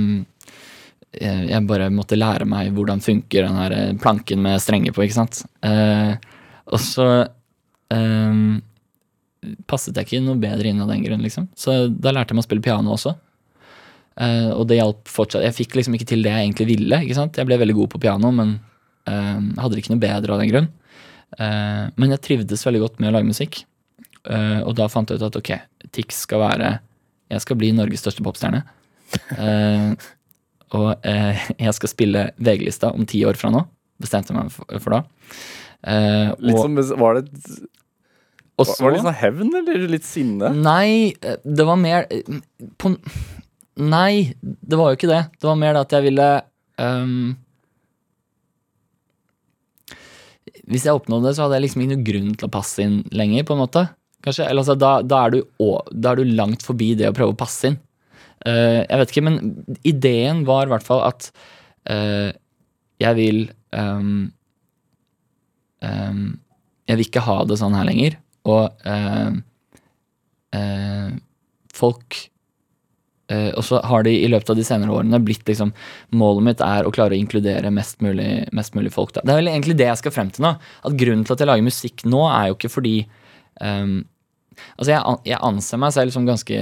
jeg, 1.22 1.64
bare 1.68 1.90
måtte 1.92 2.20
lære 2.20 2.48
meg 2.48 2.72
hvordan 2.76 3.04
funker 3.04 3.48
den 3.48 3.58
her 3.60 3.76
eh, 3.76 3.96
planken 4.00 4.44
med 4.46 4.62
strenger 4.64 4.96
på, 4.96 5.06
ikke 5.06 5.20
sant. 5.20 5.44
Eh, 5.68 6.16
og 6.72 6.80
så 6.82 7.08
passet 9.68 9.98
jeg 9.98 10.08
ikke 10.08 10.22
noe 10.24 10.40
bedre 10.40 10.70
inn 10.70 10.80
av 10.80 10.88
den 10.88 11.02
grunn, 11.04 11.24
liksom. 11.26 11.50
Så 11.60 11.90
da 11.92 12.14
lærte 12.14 12.32
jeg 12.32 12.38
meg 12.38 12.46
å 12.46 12.48
spille 12.48 12.64
piano 12.64 12.94
også. 12.96 13.12
Uh, 14.20 14.52
og 14.58 14.66
det 14.70 14.82
hjalp 14.82 15.08
fortsatt. 15.10 15.46
Jeg 15.46 15.56
fikk 15.56 15.78
liksom 15.78 15.96
ikke 15.96 16.10
til 16.12 16.26
det 16.26 16.34
jeg 16.34 16.48
egentlig 16.50 16.68
ville. 16.74 17.00
ikke 17.06 17.18
sant? 17.18 17.38
Jeg 17.40 17.48
ble 17.48 17.60
veldig 17.62 17.78
god 17.78 17.92
på 17.94 18.02
piano, 18.04 18.32
men 18.36 18.58
uh, 19.10 19.40
hadde 19.62 19.74
det 19.74 19.84
ikke 19.84 19.94
noe 19.96 20.04
bedre 20.04 20.36
av 20.36 20.44
den 20.44 20.52
grunn. 20.52 20.70
Eh, 21.40 21.84
men 21.96 22.16
jeg 22.16 22.24
trivdes 22.26 22.66
veldig 22.68 22.82
godt 22.86 23.02
med 23.02 23.12
å 23.12 23.16
lage 23.18 23.30
musikk. 23.30 23.62
Eh, 24.30 24.60
og 24.62 24.76
da 24.78 24.90
fant 24.92 25.10
jeg 25.10 25.22
ut 25.22 25.28
at 25.30 25.38
ok, 25.40 25.52
Tix 25.96 26.20
skal 26.28 26.44
være 26.44 26.68
Jeg 27.32 27.42
skal 27.42 27.58
bli 27.58 27.72
Norges 27.74 28.04
største 28.04 28.24
popstjerne. 28.26 28.64
Eh, 29.38 29.92
og 30.78 31.06
eh, 31.08 31.42
jeg 31.60 31.76
skal 31.76 31.92
spille 31.92 32.26
VG-lista 32.40 32.94
om 32.96 33.08
ti 33.08 33.24
år 33.28 33.40
fra 33.40 33.52
nå. 33.54 33.64
Bestemte 34.02 34.36
meg 34.36 34.52
for, 34.54 34.92
da. 34.94 35.02
Eh, 35.88 36.32
Litt 36.44 36.60
som, 36.60 36.76
var 37.00 37.20
det 37.20 37.30
og 38.62 38.68
var 38.78 38.92
det 38.92 38.98
litt 39.00 39.06
sånn 39.08 39.18
hevn, 39.18 39.54
eller 39.58 39.86
litt 39.90 40.06
sinne? 40.06 40.52
Nei, 40.54 41.14
det 41.42 41.66
var 41.66 41.80
mer 41.82 42.06
på, 42.78 42.92
Nei, 43.82 44.36
det 44.42 44.78
var 44.78 44.92
jo 44.92 45.00
ikke 45.00 45.10
det. 45.10 45.22
Det 45.40 45.48
var 45.48 45.58
mer 45.58 45.74
det 45.74 45.82
at 45.88 45.96
jeg 45.96 46.06
ville 46.10 46.28
ehm, 46.84 47.32
Hvis 50.68 50.86
jeg 50.88 50.96
oppnådde 50.98 51.30
det, 51.30 51.36
så 51.38 51.46
hadde 51.46 51.58
jeg 51.60 51.66
liksom 51.68 51.82
ikke 51.84 51.94
noen 51.94 52.06
grunn 52.08 52.32
til 52.38 52.48
å 52.48 52.52
passe 52.54 52.84
inn 52.84 52.98
lenger, 53.16 53.46
på 53.48 53.56
en 53.56 53.62
måte. 53.64 53.86
Kanskje, 54.26 54.46
eller 54.48 54.62
altså, 54.62 54.76
da, 54.78 54.92
da, 55.02 55.22
er 55.28 55.40
å- 55.64 55.86
da 55.92 56.12
er 56.12 56.22
du 56.22 56.36
langt 56.38 56.62
forbi 56.66 56.92
det 57.00 57.08
å 57.10 57.16
prøve 57.18 57.34
å 57.34 57.40
passe 57.40 57.72
inn. 57.72 57.80
Uh, 58.46 58.82
jeg 58.90 58.98
vet 59.02 59.12
ikke, 59.14 59.24
men 59.24 59.36
ideen 59.86 60.44
var 60.48 60.66
i 60.66 60.72
hvert 60.74 60.86
fall 60.86 61.04
at 61.06 61.28
uh, 61.90 62.32
jeg 63.02 63.18
vil 63.18 63.44
um, 63.78 64.32
um, 65.86 66.24
Jeg 66.90 66.98
vil 66.98 67.06
ikke 67.08 67.24
ha 67.26 67.38
det 67.46 67.58
sånn 67.62 67.76
her 67.78 67.86
lenger. 67.88 68.18
Og 68.50 68.70
uh, 68.86 69.32
folk 71.74 72.18
Og 73.32 73.64
så 73.64 73.80
har 73.88 74.04
de 74.04 74.12
i 74.12 74.28
løpet 74.28 74.50
av 74.52 74.58
de 74.58 74.64
senere 74.66 74.92
årene 74.92 75.20
blitt 75.24 75.48
liksom 75.48 75.70
Målet 76.18 76.46
mitt 76.46 76.64
er 76.66 76.88
å 76.88 76.92
klare 76.92 77.16
å 77.16 77.20
inkludere 77.20 77.72
mest 77.74 78.02
mulig, 78.04 78.48
mest 78.56 78.76
mulig 78.76 78.92
folk. 78.94 79.14
Da. 79.16 79.24
Det 79.24 79.34
er 79.34 79.40
vel 79.40 79.52
egentlig 79.52 79.78
det 79.80 79.88
jeg 79.88 80.02
skal 80.02 80.16
frem 80.16 80.32
til 80.34 80.46
nå. 80.48 80.56
At 80.58 80.98
Grunnen 81.00 81.24
til 81.28 81.36
at 81.36 81.44
jeg 81.44 81.50
lager 81.52 81.68
musikk 81.68 82.04
nå, 82.10 82.26
er 82.28 82.50
jo 82.50 82.58
ikke 82.58 82.74
fordi 82.74 82.96
um, 83.62 84.02
Altså, 84.78 84.92
jeg, 84.92 85.18
jeg 85.32 85.42
anser 85.48 85.80
meg 85.82 85.94
selv 85.96 86.14
som 86.14 86.28
ganske 86.28 86.58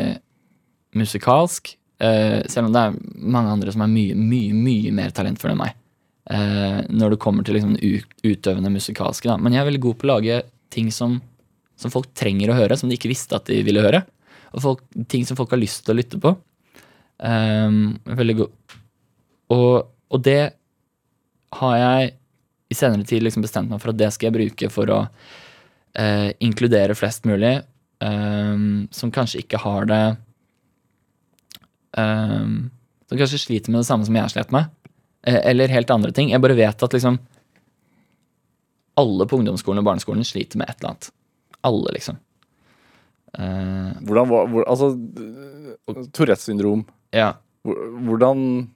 musikalsk. 0.98 1.74
Uh, 2.00 2.40
selv 2.48 2.70
om 2.70 2.76
det 2.76 2.84
er 2.86 3.00
mange 3.36 3.56
andre 3.56 3.74
som 3.76 3.84
er 3.84 3.92
mye, 3.92 4.16
mye, 4.16 4.54
mye 4.56 4.94
mer 4.96 5.16
talentfulle 5.16 5.56
enn 5.56 5.64
meg. 5.64 5.76
Uh, 6.30 6.86
når 6.94 7.16
det 7.16 7.22
kommer 7.24 7.46
til 7.46 7.58
liksom 7.58 7.76
utøvende 7.76 8.72
musikalske. 8.74 9.30
Da. 9.30 9.40
Men 9.42 9.56
jeg 9.56 9.64
er 9.64 9.70
veldig 9.72 9.84
god 9.88 10.00
på 10.00 10.08
å 10.08 10.12
lage 10.14 10.42
ting 10.74 10.94
som, 10.94 11.18
som 11.80 11.94
folk 11.94 12.12
trenger 12.18 12.54
å 12.54 12.60
høre, 12.60 12.78
som 12.78 12.92
de 12.92 12.98
ikke 13.00 13.12
visste 13.12 13.38
at 13.38 13.50
de 13.50 13.60
ville 13.66 13.84
høre. 13.84 14.04
Og 14.54 14.64
folk, 14.64 14.86
ting 15.12 15.26
som 15.28 15.38
folk 15.38 15.52
har 15.54 15.62
lyst 15.62 15.84
til 15.86 15.96
å 15.96 16.00
lytte 16.00 16.22
på. 16.22 16.34
Um, 17.20 18.00
veldig 18.06 18.36
god. 18.44 18.78
Og, 19.52 19.74
og 20.14 20.24
det 20.24 20.42
har 21.60 21.76
jeg 21.78 22.14
i 22.70 22.78
senere 22.78 23.08
tid 23.08 23.26
liksom 23.26 23.44
bestemt 23.44 23.72
meg 23.72 23.82
for 23.82 23.92
at 23.92 24.00
det 24.00 24.12
skal 24.14 24.30
jeg 24.30 24.38
bruke 24.38 24.70
for 24.72 24.94
å 24.94 25.00
uh, 25.10 26.30
inkludere 26.46 26.98
flest 26.98 27.26
mulig 27.28 27.58
um, 28.04 28.88
som 28.94 29.12
kanskje 29.12 29.42
ikke 29.44 29.62
har 29.64 29.90
det 29.90 30.04
um, 31.98 32.70
Som 33.10 33.18
kanskje 33.18 33.42
sliter 33.42 33.74
med 33.74 33.82
det 33.82 33.90
samme 33.90 34.06
som 34.06 34.16
jeg 34.16 34.36
slitt 34.36 34.54
med. 34.54 34.70
Eh, 35.26 35.40
eller 35.50 35.74
helt 35.74 35.90
andre 35.90 36.14
ting. 36.14 36.30
Jeg 36.30 36.42
bare 36.44 36.58
vet 36.58 36.84
at 36.86 36.94
liksom 36.94 37.18
alle 39.00 39.26
på 39.26 39.40
ungdomsskolen 39.40 39.82
og 39.82 39.88
barneskolen 39.88 40.28
sliter 40.28 40.60
med 40.62 40.70
et 40.70 40.78
eller 40.78 40.92
annet. 40.92 41.10
Alle, 41.66 41.94
liksom. 41.96 42.20
Uh, 43.34 43.98
Hvordan 44.06 44.30
var 44.30 44.48
hvor, 44.52 44.64
Altså, 44.70 44.94
Tourettes 46.14 46.46
syndrom. 46.46 46.86
Ja. 47.16 47.34
Hvordan 47.66 48.70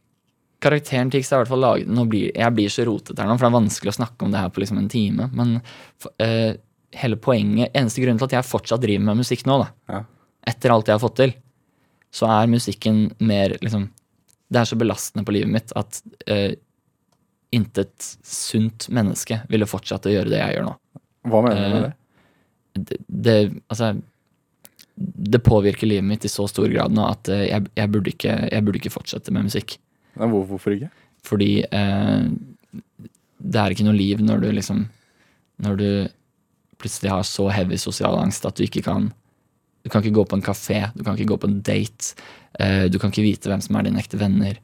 Karakteren 0.64 1.10
Tix 1.12 1.32
er 1.32 1.38
i 1.38 1.42
hvert 1.44 1.52
fall 1.52 1.60
laget 1.64 2.10
blir, 2.10 2.32
Jeg 2.36 2.54
blir 2.56 2.70
så 2.72 2.86
rotete 2.88 3.20
her 3.20 3.28
nå, 3.28 3.36
for 3.38 3.46
det 3.48 3.52
er 3.52 3.60
vanskelig 3.62 3.92
å 3.92 3.98
snakke 3.98 4.24
om 4.26 4.32
det 4.32 4.40
her 4.40 4.50
på 4.54 4.62
liksom 4.64 4.78
en 4.80 4.90
time. 4.92 5.30
Men 5.36 5.56
uh, 6.22 6.54
hele 6.96 7.18
poenget 7.20 7.74
Eneste 7.76 8.04
grunnen 8.04 8.20
til 8.22 8.30
at 8.30 8.36
jeg 8.38 8.48
fortsatt 8.48 8.84
driver 8.84 9.04
med 9.10 9.20
musikk 9.24 9.46
nå, 9.50 9.58
da, 9.64 9.68
Ja. 9.92 10.04
etter 10.54 10.72
alt 10.76 10.88
jeg 10.88 10.96
har 10.96 11.04
fått 11.04 11.18
til, 11.20 11.34
så 12.14 12.30
er 12.30 12.48
musikken 12.52 13.08
mer 13.20 13.58
liksom 13.64 13.90
Det 14.54 14.60
er 14.62 14.66
så 14.70 14.78
belastende 14.78 15.26
på 15.26 15.34
livet 15.34 15.50
mitt 15.52 15.72
at 15.76 16.00
uh, 16.30 16.54
intet 17.54 18.08
sunt 18.26 18.88
menneske 18.94 19.42
ville 19.50 19.66
fortsatt 19.70 20.06
å 20.10 20.14
gjøre 20.14 20.30
det 20.32 20.40
jeg 20.40 20.56
gjør 20.58 20.68
nå. 20.70 20.74
Hva 21.30 21.42
mener 21.46 21.62
du 21.62 21.74
med 21.74 21.84
Eh, 21.84 21.90
det? 21.90 22.88
det, 22.90 22.98
det 23.08 23.36
Altså 23.70 23.92
Det 24.96 25.42
påvirker 25.44 25.90
livet 25.90 26.06
mitt 26.06 26.26
i 26.26 26.32
så 26.32 26.46
stor 26.50 26.68
grad 26.70 26.94
nå 26.94 27.06
at 27.10 27.30
eh, 27.34 27.48
jeg, 27.50 27.70
jeg, 27.80 27.92
burde 27.94 28.14
ikke, 28.14 28.34
jeg 28.52 28.66
burde 28.66 28.82
ikke 28.82 28.94
fortsette 28.94 29.34
med 29.34 29.48
musikk. 29.50 29.78
Nei, 30.20 30.30
hvorfor 30.30 30.76
ikke? 30.76 30.92
Fordi 31.26 31.52
eh, 31.64 32.28
det 33.44 33.62
er 33.62 33.74
ikke 33.74 33.88
noe 33.88 33.98
liv 33.98 34.22
når 34.24 34.44
du 34.44 34.52
liksom 34.54 34.86
Når 35.64 35.76
du 35.80 35.90
plutselig 36.82 37.12
har 37.12 37.26
så 37.28 37.48
heavy 37.54 37.78
sosial 37.80 38.18
angst 38.20 38.46
at 38.48 38.58
du 38.58 38.66
ikke 38.66 38.84
kan 38.86 39.12
Du 39.84 39.90
kan 39.92 40.04
ikke 40.04 40.18
gå 40.18 40.26
på 40.30 40.38
en 40.40 40.46
kafé, 40.46 40.80
du 40.96 41.04
kan 41.04 41.18
ikke 41.18 41.32
gå 41.34 41.38
på 41.42 41.50
en 41.50 41.58
date, 41.66 42.14
eh, 42.60 42.86
du 42.88 43.00
kan 43.00 43.12
ikke 43.12 43.26
vite 43.26 43.52
hvem 43.52 43.64
som 43.64 43.76
er 43.76 43.90
dine 43.90 44.00
ekte 44.00 44.20
venner. 44.22 44.62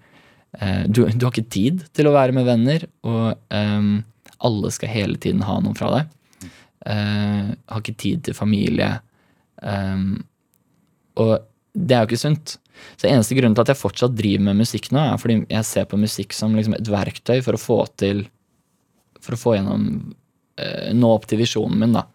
Eh, 0.57 0.85
du, 0.87 1.01
du 1.03 1.25
har 1.25 1.33
ikke 1.33 1.51
tid 1.51 1.83
til 1.91 2.07
å 2.07 2.13
være 2.15 2.35
med 2.37 2.47
venner, 2.47 2.85
og 3.03 3.35
eh, 3.51 3.89
alle 4.47 4.71
skal 4.71 4.93
hele 4.93 5.19
tiden 5.19 5.43
ha 5.43 5.57
noen 5.59 5.75
fra 5.75 5.91
deg. 5.97 6.15
Eh, 6.87 7.51
har 7.51 7.83
ikke 7.83 7.97
tid 7.99 8.23
til 8.29 8.37
familie. 8.37 8.93
Eh, 9.61 10.03
og 11.19 11.33
det 11.79 11.95
er 11.95 12.03
jo 12.03 12.09
ikke 12.09 12.21
sunt. 12.21 12.57
Så 12.99 13.09
eneste 13.09 13.35
grunnen 13.37 13.55
til 13.57 13.65
at 13.65 13.73
jeg 13.73 13.81
fortsatt 13.81 14.15
driver 14.15 14.45
med 14.47 14.61
musikk 14.61 14.89
nå, 14.95 15.01
er 15.03 15.19
fordi 15.19 15.41
jeg 15.49 15.67
ser 15.67 15.87
på 15.89 15.99
musikk 15.99 16.35
som 16.35 16.55
liksom 16.55 16.77
et 16.77 16.91
verktøy 16.91 17.39
for 17.45 17.57
å 17.57 17.61
få 17.61 17.81
til 17.99 18.27
For 19.19 19.35
å 19.35 19.39
få 19.39 19.57
gjennom 19.57 20.13
eh, 20.61 20.93
nå 20.95 21.09
opp 21.11 21.25
til 21.27 21.41
visjonen 21.41 21.81
min, 21.81 21.97
da. 21.97 22.05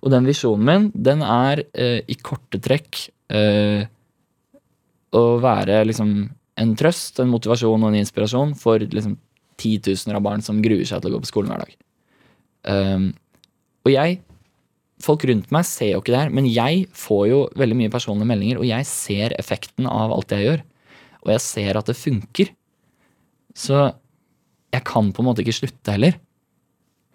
Og 0.00 0.08
den 0.14 0.24
visjonen 0.24 0.64
min, 0.64 0.86
den 0.94 1.20
er 1.20 1.60
eh, 1.76 2.00
i 2.08 2.16
korte 2.16 2.56
trekk 2.64 3.02
eh, 3.28 3.84
å 5.12 5.24
være 5.44 5.82
liksom 5.90 6.14
en 6.56 6.72
trøst, 6.78 7.20
en 7.20 7.28
motivasjon 7.28 7.84
og 7.84 7.90
en 7.90 7.98
inspirasjon 8.00 8.54
for 8.56 8.80
liksom 8.80 9.18
titusener 9.60 10.16
av 10.18 10.24
barn 10.24 10.42
som 10.42 10.62
gruer 10.64 10.86
seg 10.88 11.02
til 11.02 11.12
å 11.12 11.18
gå 11.18 11.24
på 11.24 11.30
skolen 11.30 11.52
hver 11.52 11.66
dag. 11.66 11.76
Um, 12.64 13.10
og 13.84 13.92
jeg 13.92 14.18
Folk 15.02 15.24
rundt 15.26 15.50
meg 15.52 15.66
ser 15.66 15.94
jo 15.94 16.02
ikke 16.02 16.14
det 16.14 16.20
her, 16.20 16.30
men 16.34 16.46
jeg 16.46 16.84
får 16.94 17.24
jo 17.28 17.40
veldig 17.58 17.78
mye 17.80 17.92
personlige 17.92 18.30
meldinger, 18.30 18.60
og 18.62 18.68
jeg 18.68 18.86
ser 18.86 19.34
effekten 19.40 19.88
av 19.90 20.14
alt 20.14 20.34
jeg 20.36 20.46
gjør. 20.46 20.62
Og 21.24 21.32
jeg 21.34 21.42
ser 21.42 21.80
at 21.80 21.90
det 21.90 21.96
funker. 21.98 22.52
Så 23.56 23.80
jeg 24.74 24.84
kan 24.86 25.10
på 25.14 25.22
en 25.22 25.28
måte 25.30 25.42
ikke 25.42 25.56
slutte 25.56 25.94
heller. 25.94 26.16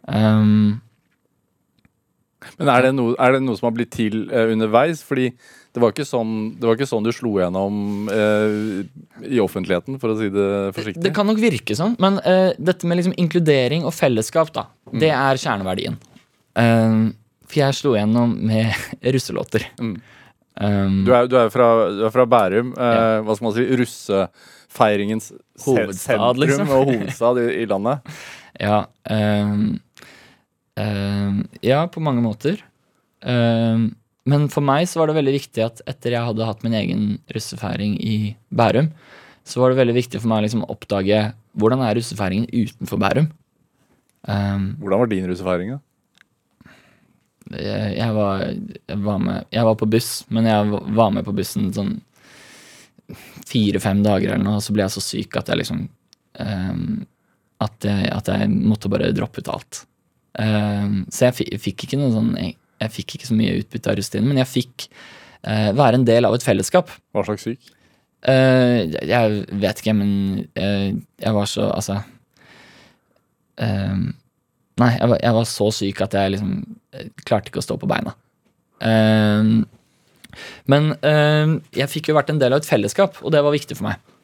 Um, 0.10 0.82
Men 2.58 2.72
er 2.72 2.88
det, 2.88 2.92
noe, 2.98 3.16
er 3.20 3.36
det 3.36 3.42
noe 3.46 3.60
som 3.60 3.70
har 3.70 3.76
blitt 3.78 3.92
til 3.96 4.26
uh, 4.32 4.48
underveis? 4.52 5.04
Fordi 5.06 5.30
det 5.76 5.84
var, 5.84 5.94
sånn, 6.08 6.34
det 6.58 6.66
var 6.66 6.80
ikke 6.80 6.90
sånn 6.90 7.06
du 7.06 7.12
slo 7.14 7.36
gjennom 7.38 8.10
uh, 8.10 8.82
i 9.28 9.40
offentligheten, 9.44 10.00
for 10.02 10.16
å 10.16 10.18
si 10.20 10.32
det 10.34 10.50
forsiktig. 10.76 11.04
Det 11.06 11.14
kan 11.16 11.30
nok 11.30 11.40
virke 11.44 11.78
sånn, 11.78 11.96
men 12.02 12.18
uh, 12.26 12.52
dette 12.58 12.90
med 12.90 13.00
liksom 13.00 13.16
inkludering 13.22 13.86
og 13.88 13.94
fellesskap, 13.96 14.52
da, 14.56 14.66
det 14.92 15.12
er 15.14 15.40
kjerneverdien. 15.40 16.00
Um, 16.58 17.12
for 17.50 17.62
jeg 17.64 17.78
slo 17.80 17.96
gjennom 17.98 18.36
med 18.50 18.72
russelåter. 19.16 19.66
Mm. 19.82 19.98
Um, 20.60 20.96
Du 21.08 21.14
er, 21.16 21.28
du 21.32 21.38
er, 21.40 21.52
fra, 21.54 21.68
du 21.96 22.02
er 22.08 22.14
fra 22.14 22.26
Bærum. 22.30 22.74
Eh, 22.76 23.20
hva 23.26 23.36
skal 23.38 23.48
man 23.48 23.56
si? 23.56 23.66
Russefeiringens 23.80 25.30
Hovedstad, 25.64 26.42
liksom. 26.42 26.72
og 26.76 26.90
hovedstad 26.92 27.40
i, 27.46 27.48
i 27.64 27.70
landet. 27.70 28.04
Ja. 28.60 28.82
Um, 29.08 29.78
um, 30.76 31.36
ja, 31.64 31.78
på 31.88 32.02
mange 32.04 32.20
måter. 32.26 32.58
Ehm, 33.24 33.86
men 34.28 34.48
for 34.52 34.66
meg 34.66 34.84
så 34.90 35.00
var 35.00 35.08
det 35.08 35.16
veldig 35.16 35.36
viktig 35.38 35.64
at 35.64 35.80
etter 35.88 36.18
jeg 36.18 36.28
hadde 36.28 36.48
hatt 36.50 36.66
min 36.66 36.76
egen 36.76 37.06
russefeiring 37.32 37.94
i 38.04 38.16
Bærum, 38.52 38.90
så 39.48 39.62
var 39.62 39.72
det 39.72 39.80
veldig 39.80 39.96
viktig 39.96 40.20
for 40.20 40.28
meg 40.32 40.42
å 40.42 40.46
liksom 40.50 40.66
oppdage 40.68 41.22
hvordan 41.60 41.86
er 41.88 41.96
russefeiringen 42.02 42.50
utenfor 42.52 43.00
Bærum. 43.00 43.30
Ehm, 44.28 44.74
Hvordan 44.82 45.06
var 45.06 45.12
din 45.14 45.30
russefeiring? 45.32 45.78
da? 45.78 45.80
Jeg, 47.56 48.12
var, 48.16 48.44
jeg, 48.46 49.00
var 49.06 49.22
med, 49.24 49.48
jeg 49.54 49.66
var 49.66 49.78
på 49.80 49.90
buss, 49.90 50.12
men 50.30 50.50
jeg 50.50 50.82
var 51.00 51.14
med 51.16 51.26
på 51.28 51.34
bussen 51.38 51.72
sånn 51.76 51.96
fire-fem 53.50 54.04
dager 54.06 54.36
eller 54.36 54.46
noe, 54.46 54.60
og 54.60 54.66
så 54.66 54.76
ble 54.76 54.86
jeg 54.86 54.96
så 54.96 55.04
syk 55.04 55.40
at 55.40 55.50
jeg 55.50 55.62
liksom 55.64 55.86
um, 56.40 56.84
at, 57.64 57.88
jeg, 57.88 58.10
at 58.14 58.30
jeg 58.32 58.52
måtte 58.54 58.92
bare 58.92 59.12
droppe 59.16 59.42
ut 59.42 59.50
alt. 59.52 59.82
Um, 60.40 61.02
så 61.12 61.30
jeg 61.30 61.60
fikk, 61.60 61.88
ikke 61.88 62.00
noe 62.00 62.14
sånn 62.14 62.30
jeg, 62.38 62.54
jeg 62.80 62.94
fikk 62.96 63.18
ikke 63.18 63.30
så 63.32 63.40
mye 63.40 63.58
utbytte 63.60 63.92
av 63.92 63.98
russetiden, 64.00 64.30
men 64.30 64.40
jeg 64.44 64.52
fikk 64.52 64.88
uh, 65.48 65.72
være 65.76 66.00
en 66.00 66.08
del 66.08 66.30
av 66.30 66.38
et 66.38 66.46
fellesskap. 66.46 66.94
Hva 67.12 67.26
slags 67.28 67.48
syk? 67.50 67.74
Uh, 68.20 68.86
jeg 69.08 69.44
vet 69.60 69.82
ikke, 69.82 69.96
men 69.98 70.14
uh, 70.60 70.90
jeg 71.24 71.36
var 71.36 71.48
så 71.48 71.70
Altså 71.72 72.02
ehm, 73.64 74.10
Nei, 74.80 74.94
jeg 74.96 75.12
var, 75.12 75.20
jeg 75.24 75.36
var 75.36 75.48
så 75.50 75.68
syk 75.76 76.02
at 76.06 76.16
jeg 76.16 76.34
liksom 76.36 76.54
eh, 76.96 77.10
klarte 77.28 77.52
ikke 77.52 77.62
å 77.62 77.66
stå 77.66 77.76
på 77.82 77.90
beina. 77.90 78.14
Ehm, 78.86 79.66
men 80.72 80.94
ehm, 81.06 81.58
jeg 81.76 81.92
fikk 81.92 82.12
jo 82.12 82.18
vært 82.18 82.32
en 82.32 82.40
del 82.42 82.56
av 82.56 82.62
et 82.62 82.70
fellesskap, 82.70 83.20
og 83.24 83.34
det 83.34 83.44
var 83.44 83.56
viktig 83.56 83.78
for 83.78 83.90
meg. 83.90 84.16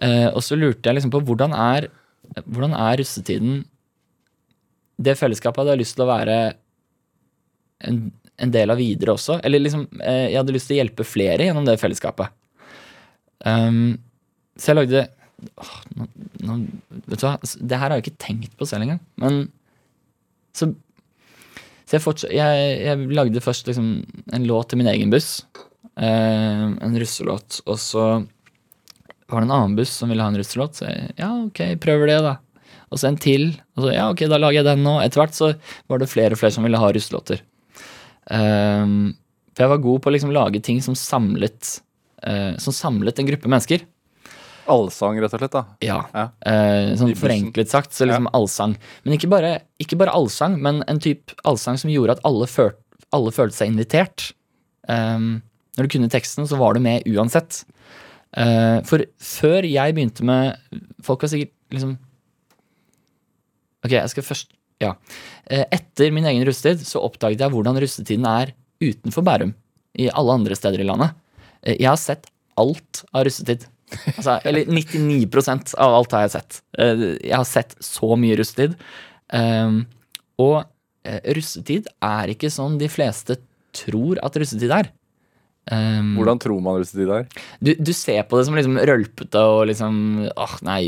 Uh, 0.00 0.32
og 0.32 0.40
så 0.40 0.56
lurte 0.56 0.88
jeg 0.88 0.96
liksom 0.96 1.12
på 1.12 1.20
hvordan 1.28 1.52
er, 1.52 1.90
hvordan 2.46 2.72
er 2.72 2.94
russetiden 3.02 3.58
Det 4.96 5.12
fellesskapet 5.18 5.60
hadde 5.60 5.74
jeg 5.74 5.80
lyst 5.82 5.96
til 5.98 6.06
å 6.06 6.08
være 6.08 6.36
en, 7.84 7.98
en 8.40 8.54
del 8.54 8.72
av 8.72 8.80
videre 8.80 9.12
også. 9.12 9.38
Eller 9.44 9.60
liksom, 9.60 9.84
eh, 10.00 10.30
jeg 10.32 10.38
hadde 10.40 10.54
lyst 10.56 10.70
til 10.70 10.78
å 10.78 10.80
hjelpe 10.80 11.06
flere 11.08 11.46
gjennom 11.46 11.68
det 11.68 11.78
fellesskapet. 11.80 12.32
Um, 13.44 13.98
så 14.60 14.72
jeg 14.72 14.80
lagde 14.80 15.06
åh, 15.56 15.76
nå, 15.96 16.08
nå, 16.44 16.56
Vet 17.08 17.22
du 17.22 17.24
hva, 17.24 17.36
det 17.40 17.78
her 17.80 17.86
har 17.86 17.96
jeg 17.96 18.06
ikke 18.06 18.24
tenkt 18.26 18.56
på 18.60 18.68
selv 18.68 18.84
engang. 18.84 19.00
Men 19.20 19.40
så, 20.56 20.70
så 21.86 21.96
jeg, 21.96 22.04
fortsatt, 22.04 22.32
jeg, 22.34 22.68
jeg 22.86 23.10
lagde 23.16 23.42
først 23.44 23.70
liksom 23.70 23.90
en 24.34 24.46
låt 24.48 24.70
til 24.72 24.80
min 24.80 24.90
egen 24.92 25.10
buss. 25.12 25.42
eh, 26.00 26.66
en 26.80 26.98
russelåt. 26.98 27.60
Og 27.66 27.78
så 27.80 28.04
var 29.30 29.40
det 29.40 29.46
en 29.48 29.56
annen 29.56 29.76
buss 29.78 29.92
som 30.00 30.10
ville 30.10 30.22
ha 30.24 30.30
en 30.32 30.38
russelåt. 30.40 30.80
Så 30.80 30.88
jeg 30.88 31.12
ja, 31.20 31.30
ok, 31.46 31.62
prøver 31.82 32.10
det, 32.12 32.20
da. 32.26 32.36
Og 32.90 32.98
så 32.98 33.10
en 33.10 33.20
til. 33.22 33.50
Og 33.76 33.86
så 33.86 33.94
ja, 33.94 34.08
ok, 34.10 34.24
da 34.30 34.40
lager 34.40 34.60
jeg 34.60 34.68
den 34.72 34.84
nå. 34.86 34.96
Etter 35.04 35.22
hvert 35.22 35.36
så 35.36 35.52
var 35.90 36.02
det 36.02 36.10
flere 36.10 36.36
og 36.36 36.40
flere 36.42 36.54
som 36.56 36.66
ville 36.66 36.80
ha 36.80 36.90
russelåter. 36.94 37.42
Eh, 38.30 38.96
for 39.50 39.66
jeg 39.66 39.72
var 39.74 39.84
god 39.84 40.02
på 40.02 40.10
å 40.10 40.14
liksom 40.14 40.34
lage 40.34 40.62
ting 40.62 40.78
som 40.84 40.94
samlet 40.94 41.80
eh, 42.22 42.52
Som 42.62 42.74
samlet 42.76 43.18
en 43.18 43.26
gruppe 43.26 43.50
mennesker. 43.50 43.82
Allsang, 44.70 45.16
rett 45.22 45.32
og 45.34 45.40
slett. 45.40 45.54
da. 45.54 45.64
Ja. 45.84 46.00
Ja. 46.14 46.26
Eh, 46.46 46.92
sånn 47.00 47.14
forenklet 47.18 47.70
sagt, 47.72 47.94
så 47.96 48.06
liksom 48.08 48.28
allsang. 48.36 48.76
Men 49.04 49.16
ikke 49.16 49.30
bare, 49.32 49.54
ikke 49.82 49.98
bare 50.00 50.14
allsang, 50.14 50.58
men 50.62 50.82
en 50.90 51.00
type 51.02 51.34
allsang 51.48 51.78
som 51.80 51.90
gjorde 51.90 52.18
at 52.18 52.24
alle, 52.28 52.48
føl 52.50 52.74
alle 53.16 53.32
følte 53.34 53.56
seg 53.56 53.72
invitert. 53.72 54.30
Um, 54.90 55.40
når 55.78 55.86
du 55.86 55.94
kunne 55.96 56.10
teksten, 56.12 56.46
så 56.48 56.58
var 56.60 56.76
du 56.76 56.82
med 56.84 57.06
uansett. 57.10 57.62
Uh, 58.36 58.78
for 58.86 59.02
før 59.18 59.66
jeg 59.66 59.94
begynte 59.96 60.22
med 60.22 60.54
Folk 61.02 61.24
har 61.24 61.32
sikkert 61.32 61.50
liksom 61.74 61.96
Ok, 63.82 63.90
jeg 63.96 64.12
skal 64.12 64.22
først 64.22 64.52
Ja. 64.78 64.92
Uh, 65.50 65.64
etter 65.74 66.12
min 66.14 66.28
egen 66.30 66.46
rustetid 66.46 66.86
så 66.86 67.02
oppdaget 67.02 67.42
jeg 67.42 67.50
hvordan 67.50 67.80
rustetiden 67.82 68.28
er 68.30 68.54
utenfor 68.80 69.26
Bærum. 69.26 69.56
I 69.98 70.06
alle 70.14 70.36
andre 70.38 70.54
steder 70.54 70.84
i 70.84 70.86
landet. 70.86 71.16
Uh, 71.66 71.74
jeg 71.74 71.88
har 71.90 71.98
sett 72.00 72.30
alt 72.60 73.02
av 73.10 73.26
russetid. 73.26 73.66
Altså, 74.16 74.36
eller 74.46 74.68
99% 74.70 75.74
av 75.80 75.94
alt 75.98 76.14
har 76.16 76.26
jeg 76.26 76.34
sett. 76.36 76.60
Eh, 76.78 77.04
Jeg 77.30 77.36
har 77.36 77.48
sett 77.48 77.76
så 77.84 78.14
mye 78.20 78.36
russetid. 78.40 78.76
Um, 79.32 79.82
og 80.42 80.62
eh, 81.06 81.20
russetid 81.36 81.90
er 82.02 82.32
ikke 82.32 82.50
sånn 82.52 82.78
de 82.80 82.88
fleste 82.90 83.36
tror 83.76 84.18
at 84.26 84.38
russetid 84.40 84.72
er. 84.74 84.90
Um, 85.70 86.14
Hvordan 86.16 86.40
tror 86.42 86.62
man 86.64 86.78
russetid 86.80 87.10
er? 87.14 87.26
du, 87.62 87.74
du 87.78 87.92
ser 87.94 88.24
på 88.26 88.38
det 88.40 88.46
som 88.48 88.56
liksom 88.56 88.78
rølpete 88.88 89.42
og 89.44 89.66
liksom 89.68 89.98
Åh, 90.32 90.54
nei 90.66 90.80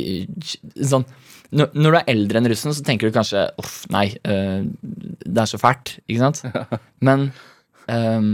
Sånn 0.81 1.05
når, 1.53 1.69
når 1.77 1.93
du 1.93 1.99
er 1.99 2.09
eldre 2.15 2.41
enn 2.41 2.49
russen, 2.49 2.73
så 2.73 2.81
tenker 2.87 3.11
du 3.11 3.15
kanskje 3.15 3.43
Uff, 3.61 3.83
nei, 3.93 4.07
eh, 4.25 4.63
det 4.81 5.43
er 5.45 5.51
så 5.51 5.61
fælt. 5.61 5.99
Ikke 6.09 6.23
sant? 6.25 6.41
Men 7.07 7.27
ehm, 7.93 8.31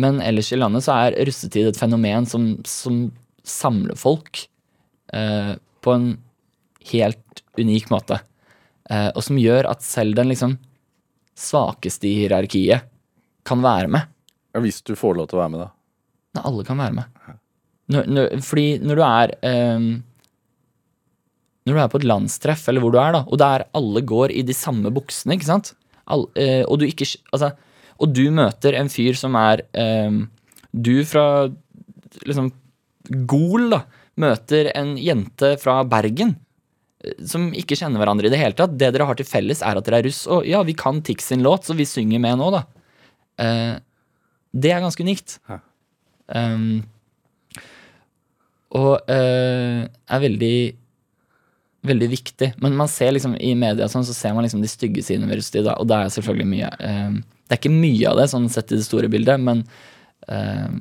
Men 0.00 0.20
ellers 0.24 0.52
i 0.52 0.58
landet 0.58 0.86
så 0.86 0.96
er 0.96 1.18
russetid 1.28 1.68
et 1.68 1.78
fenomen 1.80 2.26
som, 2.28 2.54
som 2.68 3.04
samler 3.44 3.98
folk 3.98 4.46
eh, 5.12 5.54
på 5.84 5.94
en 5.96 6.06
helt 6.92 7.42
unik 7.58 7.90
måte. 7.92 8.20
Eh, 8.90 9.10
og 9.12 9.22
som 9.24 9.40
gjør 9.40 9.68
at 9.70 9.84
selv 9.84 10.16
den 10.18 10.32
liksom 10.32 10.56
svakeste 11.38 12.08
i 12.08 12.16
hierarkiet 12.22 12.88
kan 13.46 13.62
være 13.64 13.90
med. 13.92 14.08
Ja, 14.52 14.62
Hvis 14.64 14.82
du 14.84 14.94
får 14.98 15.16
lov 15.18 15.30
til 15.30 15.38
å 15.38 15.42
være 15.42 15.54
med, 15.54 15.64
da. 15.64 15.70
Nei, 16.36 16.44
alle 16.48 16.64
kan 16.64 16.80
være 16.80 16.96
med. 16.96 17.36
Når, 17.92 18.08
når, 18.08 18.32
fordi 18.46 18.66
når 18.80 18.98
du 18.98 19.02
er 19.04 19.32
eh, 19.44 19.86
Når 21.66 21.74
du 21.74 21.80
er 21.82 21.90
på 21.92 21.98
et 22.00 22.06
landstreff, 22.08 22.64
eller 22.70 22.82
hvor 22.82 22.94
du 22.94 22.98
er, 23.02 23.12
da, 23.14 23.24
og 23.26 23.38
der 23.42 23.66
alle 23.76 24.02
går 24.06 24.32
i 24.34 24.44
de 24.46 24.56
samme 24.56 24.90
buksene, 24.94 25.36
ikke 25.36 25.50
sant? 25.50 25.74
All, 26.10 26.26
eh, 26.34 26.62
og, 26.64 26.80
du 26.80 26.88
ikke, 26.88 27.06
altså, 27.34 27.52
og 28.02 28.12
du 28.16 28.24
møter 28.34 28.74
en 28.78 28.90
fyr 28.92 29.14
som 29.18 29.36
er 29.38 29.62
um, 29.78 30.24
Du 30.74 31.04
fra 31.06 31.24
liksom 32.26 32.50
Gol, 33.28 33.68
da, 33.72 33.82
møter 34.20 34.68
en 34.78 34.96
jente 35.00 35.54
fra 35.62 35.80
Bergen. 35.88 36.36
eh, 37.04 37.16
Som 37.26 37.48
ikke 37.56 37.78
kjenner 37.78 38.02
hverandre 38.02 38.28
i 38.28 38.32
det 38.32 38.38
hele 38.40 38.54
tatt. 38.58 38.76
Det 38.78 38.92
dere 38.94 39.08
har 39.08 39.18
til 39.18 39.26
felles, 39.26 39.62
er 39.62 39.78
at 39.80 39.88
dere 39.88 40.02
er 40.02 40.06
russ. 40.06 40.22
Og 40.30 40.46
ja, 40.46 40.60
vi 40.62 40.74
kan 40.78 41.00
Tix 41.02 41.30
sin 41.32 41.42
låt, 41.42 41.66
så 41.66 41.74
vi 41.78 41.86
synger 41.88 42.22
med 42.22 42.38
nå, 42.38 42.50
da. 42.54 42.62
Uh, 43.42 43.74
det 44.52 44.70
er 44.74 44.84
ganske 44.84 45.02
unikt. 45.02 45.38
Um, 46.28 46.84
og 48.72 48.94
uh, 49.10 49.82
er 49.88 50.24
veldig 50.28 50.54
Veldig 51.82 52.06
viktig. 52.12 52.52
Men 52.62 52.76
man 52.78 52.86
ser 52.86 53.10
liksom 53.10 53.32
i 53.42 53.56
media 53.58 53.88
sånn, 53.90 54.04
så 54.06 54.14
ser 54.14 54.36
man 54.36 54.44
liksom 54.46 54.60
de 54.62 54.68
stygge 54.70 55.02
sidene 55.02 55.26
ved 55.26 55.40
russetid, 55.40 55.66
og 55.66 55.88
det 55.90 55.96
er 55.98 56.12
selvfølgelig 56.14 56.46
mye. 56.46 56.68
eh, 56.78 57.16
det 57.52 57.58
er 57.58 57.60
ikke 57.60 57.74
mye 57.76 58.08
av 58.08 58.16
det, 58.16 58.30
sånn 58.32 58.48
sett 58.48 58.72
i 58.72 58.78
det 58.80 58.86
store 58.86 59.10
bildet, 59.12 59.36
men 59.44 59.58
eh, 60.28 60.72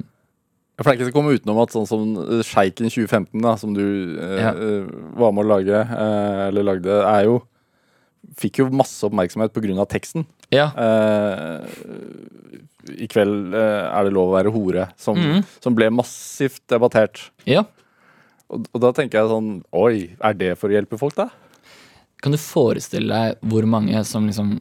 For 0.80 0.88
det 0.88 0.94
er 0.94 0.96
ikke 1.02 1.08
til 1.10 1.14
å 1.14 1.18
komme 1.20 1.34
utenom 1.36 1.60
at 1.62 1.74
sånn 1.76 1.88
som 1.90 2.06
eh, 2.24 2.40
Sjeiken 2.48 2.88
2015, 2.88 3.42
da, 3.44 3.58
som 3.60 3.74
du 3.76 3.84
eh, 4.16 4.38
Ja. 4.40 4.54
eh, 4.56 4.88
var 5.20 5.34
med 5.36 5.44
å 5.44 5.50
lage, 5.52 5.82
eh, 5.84 6.48
eller 6.48 6.64
lagde, 6.72 7.02
er 7.06 7.26
jo 7.28 7.42
Fikk 8.38 8.60
jo 8.62 8.68
masse 8.70 9.02
oppmerksomhet 9.04 9.52
pga. 9.52 9.84
teksten. 9.90 10.24
ja. 10.54 10.70
Eh, 10.78 11.66
I 13.02 13.08
kveld 13.10 13.54
eh, 13.54 13.84
er 13.92 14.06
det 14.08 14.14
lov 14.14 14.30
å 14.32 14.36
være 14.38 14.52
hore, 14.54 14.88
som, 14.98 15.18
Mhm. 15.18 15.44
som 15.62 15.76
ble 15.76 15.90
massivt 15.94 16.62
debattert. 16.70 17.30
ja. 17.46 17.64
Og, 18.52 18.66
og 18.76 18.82
da 18.82 18.92
tenker 18.92 19.20
jeg 19.22 19.30
sånn 19.32 19.64
Oi, 19.74 20.16
er 20.22 20.34
det 20.36 20.58
for 20.60 20.68
å 20.70 20.74
hjelpe 20.76 20.98
folk, 21.00 21.16
da? 21.16 21.30
Kan 22.22 22.34
du 22.34 22.38
forestille 22.38 23.08
deg 23.08 23.38
hvor 23.48 23.64
mange 23.66 24.02
som 24.06 24.28
liksom 24.28 24.60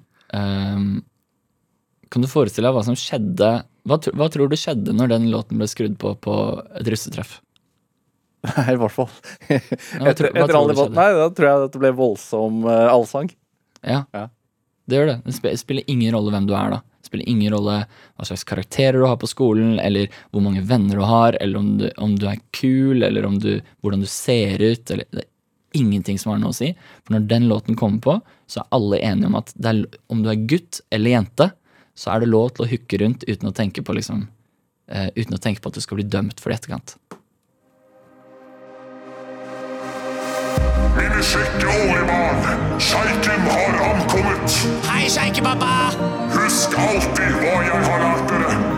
Kan 2.11 2.24
du 2.24 2.28
forestille 2.30 2.66
deg 2.68 2.74
hva 2.74 2.82
som 2.86 2.96
skjedde 2.98 3.50
hva, 3.88 3.96
hva 3.96 4.26
tror 4.32 4.50
du 4.50 4.56
skjedde 4.58 4.92
når 4.96 5.12
den 5.14 5.30
låten 5.32 5.61
ble 5.61 5.68
skrudd 5.70 5.96
på 6.00 6.12
på 6.24 6.34
et 6.80 6.90
russetreff? 6.90 7.38
Nei, 8.48 8.66
i 8.72 8.78
hvert 8.80 8.94
fall. 8.94 9.08
Etter, 9.50 10.30
etter 10.32 10.56
alle 10.56 10.76
du? 10.76 10.84
Nei, 10.96 11.08
da 11.16 11.26
tror 11.36 11.48
jeg 11.48 11.64
at 11.66 11.74
det 11.74 11.80
ble 11.82 11.90
voldsom 11.96 12.62
uh, 12.64 12.88
allsang. 12.92 13.28
Ja, 13.84 14.04
Ja. 14.16 14.28
det 14.88 14.96
gjør 14.96 15.11
det. 15.11 15.18
Det 15.28 15.56
spiller 15.61 15.90
ingen 15.92 16.14
rolle 16.16 16.32
hvem 16.32 16.46
du 16.48 16.54
er, 16.56 16.72
da. 16.76 16.80
Det 17.00 17.11
spiller 17.11 17.28
ingen 17.28 17.52
rolle 17.52 17.76
hva 17.84 18.28
slags 18.28 18.46
karakterer 18.48 19.00
du 19.00 19.06
har 19.08 19.18
på 19.20 19.28
skolen, 19.28 19.76
eller 19.80 20.08
hvor 20.32 20.44
mange 20.44 20.64
venner 20.68 21.00
du 21.00 21.04
har, 21.08 21.36
eller 21.40 21.61
om 21.61 21.70
du, 21.82 21.86
om 22.00 22.16
du 22.16 22.26
er 22.32 22.40
kul, 22.56 23.04
eller 23.04 23.28
om 23.28 23.36
du, 23.40 23.52
hvordan 23.84 24.04
du 24.04 24.08
ser 24.08 24.61
ut. 24.64 24.88
Eller, 24.90 25.04
det 25.12 25.26
er 25.26 25.80
ingenting 25.80 26.20
som 26.20 26.32
har 26.32 26.40
noe 26.40 26.54
å 26.54 26.61
si. 26.62 26.72
For 27.04 27.16
når 27.16 27.28
den 27.28 27.48
låten 27.52 27.76
kommer 27.80 28.04
på, 28.04 28.18
så 28.50 28.62
er 28.64 28.72
alle 28.76 29.04
enige 29.04 29.28
om 29.30 29.36
at 29.40 29.52
er, 29.61 29.84
om 30.12 30.24
du 30.24 30.32
er 30.32 30.46
gutt 30.48 30.80
eller 30.90 31.18
jente, 31.18 31.52
så 31.95 32.14
er 32.14 32.22
det 32.22 32.30
lov 32.30 32.53
til 32.55 32.66
å 32.66 32.70
hooke 32.70 33.01
rundt 33.03 33.26
uten 33.28 33.51
å 33.51 33.55
tenke 33.57 33.84
på 33.84 33.97
liksom 33.97 34.26
uh, 34.26 35.09
Uten 35.16 35.36
å 35.36 35.43
tenke 35.43 35.62
på 35.62 35.72
at 35.72 35.78
du 35.78 35.84
skal 35.84 36.01
bli 36.01 36.07
dømt 36.09 36.41
for 36.41 36.51
det 36.51 36.59
i 36.59 36.62
etterkant. 36.62 36.97
Mine 40.97 41.22
kjekke 41.22 41.76
årebarn, 41.86 42.74
sjeiken 42.82 43.47
har 43.47 43.80
ankommet. 43.91 44.59
Hei, 44.88 45.05
sjeikepappa! 45.12 45.72
Husk 46.34 46.76
alltid 46.78 47.41
hva 47.43 47.57
jeg 47.68 47.86
har 47.88 48.05
lært 48.07 48.28
dere. 48.34 48.69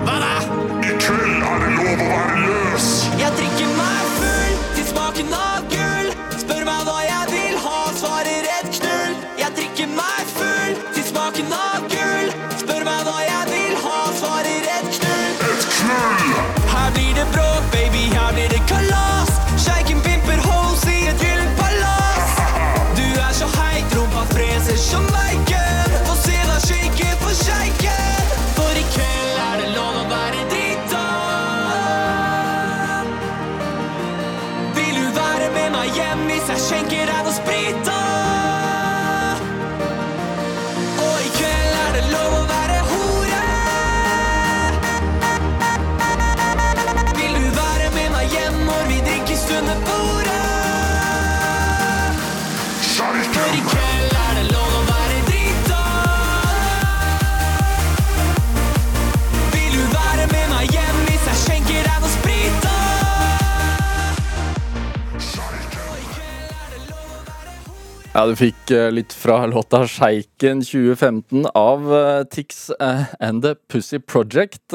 Ja, 68.12 68.26
du 68.28 68.34
fikk 68.36 68.68
eh, 68.76 68.90
litt 68.92 69.14
fra 69.16 69.38
låta 69.48 69.86
'Sjeiken 69.88 70.58
2015' 70.60 71.46
av 71.56 71.86
eh, 71.96 72.24
Tix 72.28 72.66
eh, 72.74 73.06
and 73.24 73.40
The 73.40 73.54
Pussy 73.72 74.02
Project, 74.04 74.74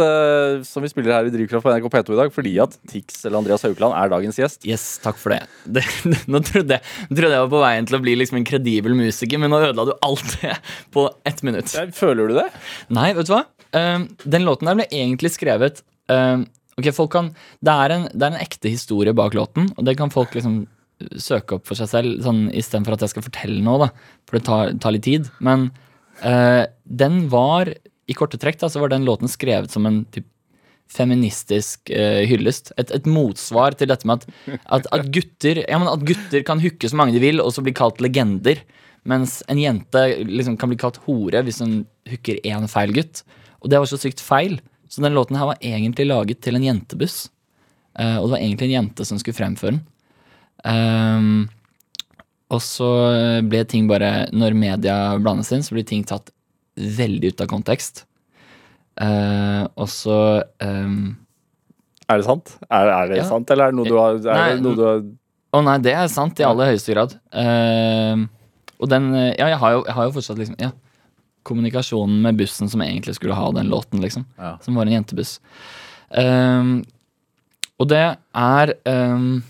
som 0.66 0.82
vi 0.82 0.90
spiller 0.90 1.14
her 1.14 1.28
i 1.30 1.34
Drivkraft 1.36 1.68
på 1.68 1.70
NRK 1.76 1.86
P2 1.94 2.16
i 2.16 2.18
dag, 2.18 2.32
fordi 2.34 2.54
at 2.64 2.74
Tix 2.90 3.20
eller 3.28 3.38
Andreas 3.38 3.62
Haukeland 3.68 3.94
er 3.94 4.10
dagens 4.10 4.40
gjest. 4.42 4.66
Yes, 4.66 4.86
takk 5.04 5.20
for 5.22 5.36
det. 5.36 5.44
det 5.78 5.84
nå 6.26 6.42
trodde 6.48 6.80
jeg, 6.80 6.96
trodde 7.12 7.30
jeg 7.36 7.44
var 7.44 7.52
på 7.52 7.62
veien 7.62 7.90
til 7.90 8.00
å 8.00 8.02
bli 8.08 8.16
liksom 8.18 8.40
en 8.40 8.48
kredibel 8.50 8.98
musiker, 8.98 9.42
men 9.44 9.54
nå 9.54 9.60
ødela 9.68 9.86
du 9.86 9.94
alt 10.08 10.34
det 10.42 10.56
på 10.98 11.06
ett 11.30 11.44
minutt. 11.46 11.76
Jeg, 11.78 11.94
Føler 11.94 12.32
du 12.32 12.40
det? 12.40 12.48
Nei, 12.98 13.12
vet 13.20 13.30
du 13.30 13.36
hva? 13.36 13.44
Um, 13.78 14.08
den 14.26 14.48
låten 14.50 14.72
der 14.72 14.80
ble 14.80 14.88
egentlig 14.90 15.36
skrevet 15.36 15.84
um, 16.08 16.48
Ok, 16.80 16.88
folk 16.96 17.10
kan 17.12 17.30
det 17.66 17.74
er, 17.74 17.94
en, 17.94 18.04
det 18.14 18.24
er 18.24 18.32
en 18.32 18.42
ekte 18.42 18.72
historie 18.72 19.14
bak 19.18 19.38
låten, 19.38 19.70
og 19.76 19.86
det 19.86 19.98
kan 20.00 20.14
folk 20.14 20.34
liksom 20.38 20.64
søke 21.22 21.58
opp 21.58 21.68
for 21.70 21.78
seg 21.80 21.90
selv, 21.92 22.22
sånn 22.26 22.48
istedenfor 22.56 22.96
at 22.96 23.06
jeg 23.06 23.14
skal 23.14 23.26
fortelle 23.26 23.60
noe, 23.64 23.88
da. 23.88 24.16
For 24.28 24.38
det 24.38 24.48
tar, 24.48 24.74
tar 24.82 24.96
litt 24.96 25.06
tid. 25.08 25.30
Men 25.44 25.70
uh, 26.24 26.64
den 26.86 27.28
var, 27.34 27.72
i 28.08 28.18
korte 28.18 28.40
trekk, 28.42 28.60
da, 28.64 28.72
så 28.72 28.82
var 28.82 28.94
den 28.94 29.06
låten 29.08 29.30
skrevet 29.32 29.74
som 29.74 29.88
en 29.90 30.04
typ 30.14 30.28
feministisk 30.92 31.92
uh, 31.92 32.24
hyllest. 32.28 32.72
Et, 32.80 32.94
et 32.96 33.10
motsvar 33.12 33.78
til 33.78 33.92
dette 33.92 34.08
med 34.08 34.24
at, 34.24 34.58
at, 34.80 34.90
at, 34.96 35.10
gutter, 35.14 35.62
ja, 35.66 35.82
at 35.92 36.06
gutter 36.08 36.46
kan 36.48 36.64
hooke 36.64 36.90
så 36.90 37.00
mange 37.00 37.16
de 37.18 37.24
vil, 37.24 37.44
og 37.44 37.54
så 37.54 37.64
bli 37.66 37.76
kalt 37.78 38.02
legender. 38.04 38.64
Mens 39.08 39.40
en 39.52 39.60
jente 39.62 40.04
liksom 40.28 40.58
kan 40.60 40.72
bli 40.72 40.80
kalt 40.80 41.00
hore 41.06 41.44
hvis 41.46 41.62
hun 41.64 41.82
hooker 42.10 42.42
én 42.48 42.66
feil 42.72 42.96
gutt. 42.96 43.22
Og 43.62 43.72
det 43.72 43.80
var 43.80 43.90
så 43.90 44.00
sykt 44.00 44.24
feil. 44.24 44.58
Så 44.88 45.04
den 45.04 45.16
låten 45.16 45.38
her 45.38 45.52
var 45.52 45.62
egentlig 45.64 46.08
laget 46.08 46.42
til 46.44 46.58
en 46.58 46.66
jentebuss. 46.66 47.28
Uh, 47.98 48.18
og 48.22 48.28
det 48.28 48.34
var 48.34 48.42
egentlig 48.42 48.68
en 48.70 48.78
jente 48.80 49.08
som 49.08 49.20
skulle 49.20 49.38
fremføre 49.38 49.76
den. 49.76 49.86
Ehm, 50.68 51.48
og 52.52 52.62
så 52.64 52.88
ble 53.48 53.62
ting 53.68 53.88
bare 53.90 54.28
Når 54.36 54.56
media 54.56 54.96
blandes 55.20 55.52
inn, 55.56 55.64
så 55.64 55.76
blir 55.76 55.88
ting 55.88 56.04
tatt 56.08 56.32
veldig 56.78 57.34
ut 57.34 57.42
av 57.44 57.50
kontekst. 57.52 58.04
Uh, 58.98 59.68
og 59.78 59.90
så 59.94 60.18
um, 60.64 61.12
Er 62.10 62.18
det 62.18 62.26
sant? 62.26 62.56
Er, 62.66 62.90
er 62.90 63.12
det 63.12 63.20
Ja. 63.20 63.28
sant, 63.30 63.52
eller 63.54 63.68
er 63.68 63.76
det 63.76 63.78
noe 63.78 63.86
du 63.86 63.98
har, 64.00 64.18
Nei, 64.26 64.56
noe 64.58 64.74
du 64.74 64.82
har 64.82 65.04
Å 65.54 65.62
nei, 65.62 65.76
det 65.86 65.94
er 65.94 66.08
sant 66.10 66.40
i 66.42 66.46
aller 66.48 66.72
høyeste 66.72 66.96
grad. 66.96 67.14
Uh, 67.30 68.26
og 68.82 68.90
den 68.90 69.12
Ja, 69.14 69.52
jeg 69.54 69.60
har 69.62 69.76
jo, 69.76 69.84
jeg 69.86 69.98
har 70.00 70.10
jo 70.10 70.16
fortsatt 70.18 70.42
liksom 70.42 70.58
Ja. 70.62 70.72
Kommunikasjonen 71.48 72.18
med 72.26 72.40
bussen 72.42 72.70
som 72.74 72.82
egentlig 72.82 73.16
skulle 73.16 73.38
ha 73.38 73.52
den 73.56 73.70
låten, 73.72 74.02
liksom. 74.04 74.26
Ja. 74.38 74.58
Som 74.66 74.76
var 74.76 74.90
en 74.90 74.98
jentebuss. 74.98 75.38
Um, 76.10 76.82
og 77.80 77.88
det 77.88 78.02
er 78.36 78.74
ehm, 78.90 79.44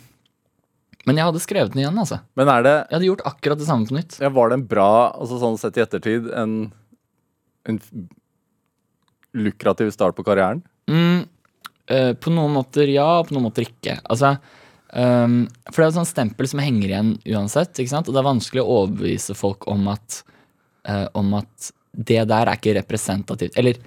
Men 1.08 1.20
jeg 1.20 1.30
hadde 1.30 1.42
skrevet 1.44 1.72
den 1.74 1.86
igjen, 1.86 1.98
altså. 2.02 2.20
Men 2.36 2.52
er 2.52 2.66
det 2.66 2.76
Jeg 2.76 2.96
hadde 2.98 3.10
gjort 3.10 3.26
akkurat 3.30 3.62
det 3.62 3.68
samme 3.70 3.88
på 3.88 3.96
nytt. 3.96 4.18
ja, 4.20 4.30
Var 4.34 4.50
det 4.50 4.58
en 4.60 4.68
bra, 4.68 4.92
altså 5.16 5.40
sånn 5.40 5.58
sett 5.62 5.80
i 5.80 5.84
ettertid, 5.86 6.28
en, 6.36 6.56
en 7.72 7.80
lukrativ 9.38 9.92
start 9.96 10.18
på 10.18 10.26
karrieren? 10.28 10.62
Mm, 10.92 11.26
eh, 11.92 12.14
på 12.20 12.34
noen 12.34 12.56
måter 12.58 12.92
ja, 12.92 13.24
på 13.24 13.36
noen 13.36 13.48
måter 13.48 13.68
ikke. 13.68 13.98
Altså, 14.12 14.34
um, 14.92 15.40
for 15.70 15.80
det 15.80 15.86
er 15.86 15.92
jo 15.92 15.98
sånn 16.02 16.10
stempel 16.12 16.50
som 16.52 16.64
henger 16.64 16.92
igjen 16.92 17.14
uansett. 17.38 17.76
Ikke 17.78 17.94
sant? 17.94 18.10
Og 18.10 18.16
det 18.16 18.24
er 18.24 18.30
vanskelig 18.32 18.64
å 18.64 18.80
overbevise 18.82 19.38
folk 19.38 19.68
om 19.72 19.88
at, 19.94 20.22
eh, 20.88 21.06
om 21.18 21.34
at 21.40 21.72
det 21.98 22.24
der 22.30 22.52
er 22.52 22.60
ikke 22.60 22.76
representativt. 22.78 23.58
Eller 23.58 23.80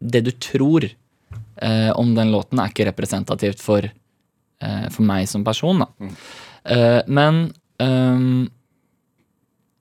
det 0.00 0.24
du 0.26 0.32
tror 0.32 0.88
eh, 0.88 1.90
om 1.94 2.14
den 2.16 2.32
låten, 2.34 2.60
er 2.60 2.72
ikke 2.72 2.88
representativt 2.90 3.62
for, 3.62 3.84
eh, 3.84 4.88
for 4.90 5.06
meg 5.06 5.28
som 5.30 5.44
person. 5.46 5.84
Da. 5.84 6.08
Eh, 6.08 6.16
men 7.06 7.52
um, 7.80 8.48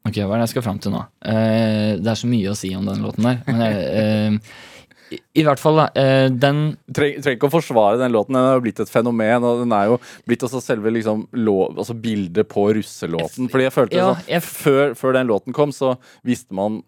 Ok, 0.03 0.17
hva 0.19 0.35
er 0.35 0.41
det 0.41 0.49
jeg 0.49 0.55
skal 0.57 0.65
fram 0.65 0.79
til 0.83 0.91
nå? 0.91 0.99
Eh, 1.23 1.95
det 2.03 2.09
er 2.11 2.17
så 2.19 2.27
mye 2.27 2.51
å 2.51 2.57
si 2.59 2.73
om 2.75 2.83
den 2.89 2.99
låten 3.05 3.23
der. 3.23 3.37
Men 3.47 3.61
jeg, 3.63 3.83
eh, 4.01 5.13
i, 5.15 5.19
I 5.39 5.45
hvert 5.47 5.61
fall, 5.61 5.77
da. 5.79 5.85
eh, 5.95 6.25
den 6.27 6.57
Treng, 6.91 7.21
trenger 7.23 7.37
ikke 7.37 7.47
å 7.47 7.53
forsvare 7.53 8.01
den 8.01 8.11
låten, 8.11 8.35
den 8.35 8.43
har 8.43 8.57
jo 8.57 8.65
blitt 8.65 8.81
et 8.83 8.91
fenomen. 8.91 9.45
Og 9.47 9.61
den 9.63 9.71
er 9.77 9.93
jo 9.93 9.99
blitt 10.27 10.43
også 10.43 10.59
selve 10.65 10.91
liksom, 10.91 11.23
lov, 11.39 11.77
altså 11.79 11.95
bildet 11.95 12.49
på 12.51 12.65
russelåten. 12.75 13.47
Fordi 13.53 13.69
jeg 13.69 13.75
følte 13.77 13.95
Ja, 14.01 14.09
sånn, 14.11 14.27
jeg- 14.27 14.43
før, 14.43 14.91
før 14.99 15.13
den 15.21 15.27
låten 15.31 15.53
kom, 15.55 15.71
så 15.71 15.95
visste 16.25 16.51
man 16.51 16.81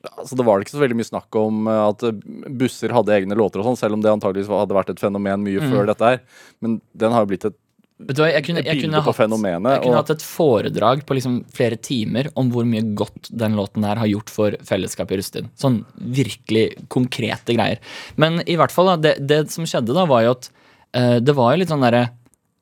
Altså 0.00 0.32
Det 0.34 0.44
var 0.46 0.60
ikke 0.62 0.72
så 0.72 0.80
veldig 0.80 0.96
mye 0.96 1.08
snakk 1.10 1.36
om 1.36 1.66
eh, 1.68 1.88
at 1.90 2.02
eh, 2.08 2.12
busser 2.56 2.88
hadde 2.92 3.12
egne 3.12 3.36
låter, 3.36 3.60
og 3.60 3.66
sånn, 3.68 3.76
selv 3.76 3.92
om 3.98 4.00
det 4.04 4.08
antageligvis 4.12 4.48
hadde 4.48 4.72
vært 4.76 4.88
et 4.94 5.00
fenomen 5.00 5.42
mye 5.44 5.60
Mm. 5.60 5.72
før 5.72 5.86
dette 5.90 6.00
her. 6.08 6.20
Men 6.60 6.80
den 6.96 7.12
har 7.12 7.20
jo 7.24 7.28
blitt 7.32 7.44
et 7.44 7.56
Vet 8.00 8.16
du 8.16 8.22
hva, 8.22 8.30
jeg 8.32 8.44
kunne, 8.46 8.62
jeg 8.64 8.80
kunne, 8.80 9.00
hatt, 9.02 9.18
jeg 9.18 9.82
kunne 9.82 9.90
og- 9.90 9.96
hatt 9.98 10.10
et 10.14 10.22
foredrag 10.24 11.02
på 11.04 11.16
liksom 11.18 11.34
flere 11.52 11.76
timer 11.76 12.30
om 12.40 12.48
hvor 12.50 12.64
mye 12.64 12.94
godt 12.96 13.28
den 13.28 13.58
låten 13.58 13.84
her 13.84 14.00
har 14.00 14.08
gjort 14.08 14.30
for 14.32 14.56
fellesskapet 14.64 15.12
i 15.12 15.18
russetiden. 15.20 15.50
Sånn 15.60 15.84
virkelig 16.00 16.64
konkrete 16.88 17.52
greier. 17.58 17.78
Men 18.16 18.40
i 18.46 18.56
hvert 18.56 18.72
fall, 18.72 18.86
da, 18.94 18.96
det, 18.96 19.14
det 19.28 19.40
som 19.52 19.68
skjedde 19.68 19.92
da, 19.96 20.06
var 20.08 20.24
jo 20.24 20.30
at 20.32 20.48
uh, 20.96 21.18
det 21.20 21.34
var 21.36 21.52
jo 21.52 21.60
litt 21.60 21.72
sånn 21.72 21.84
derre 21.84 22.06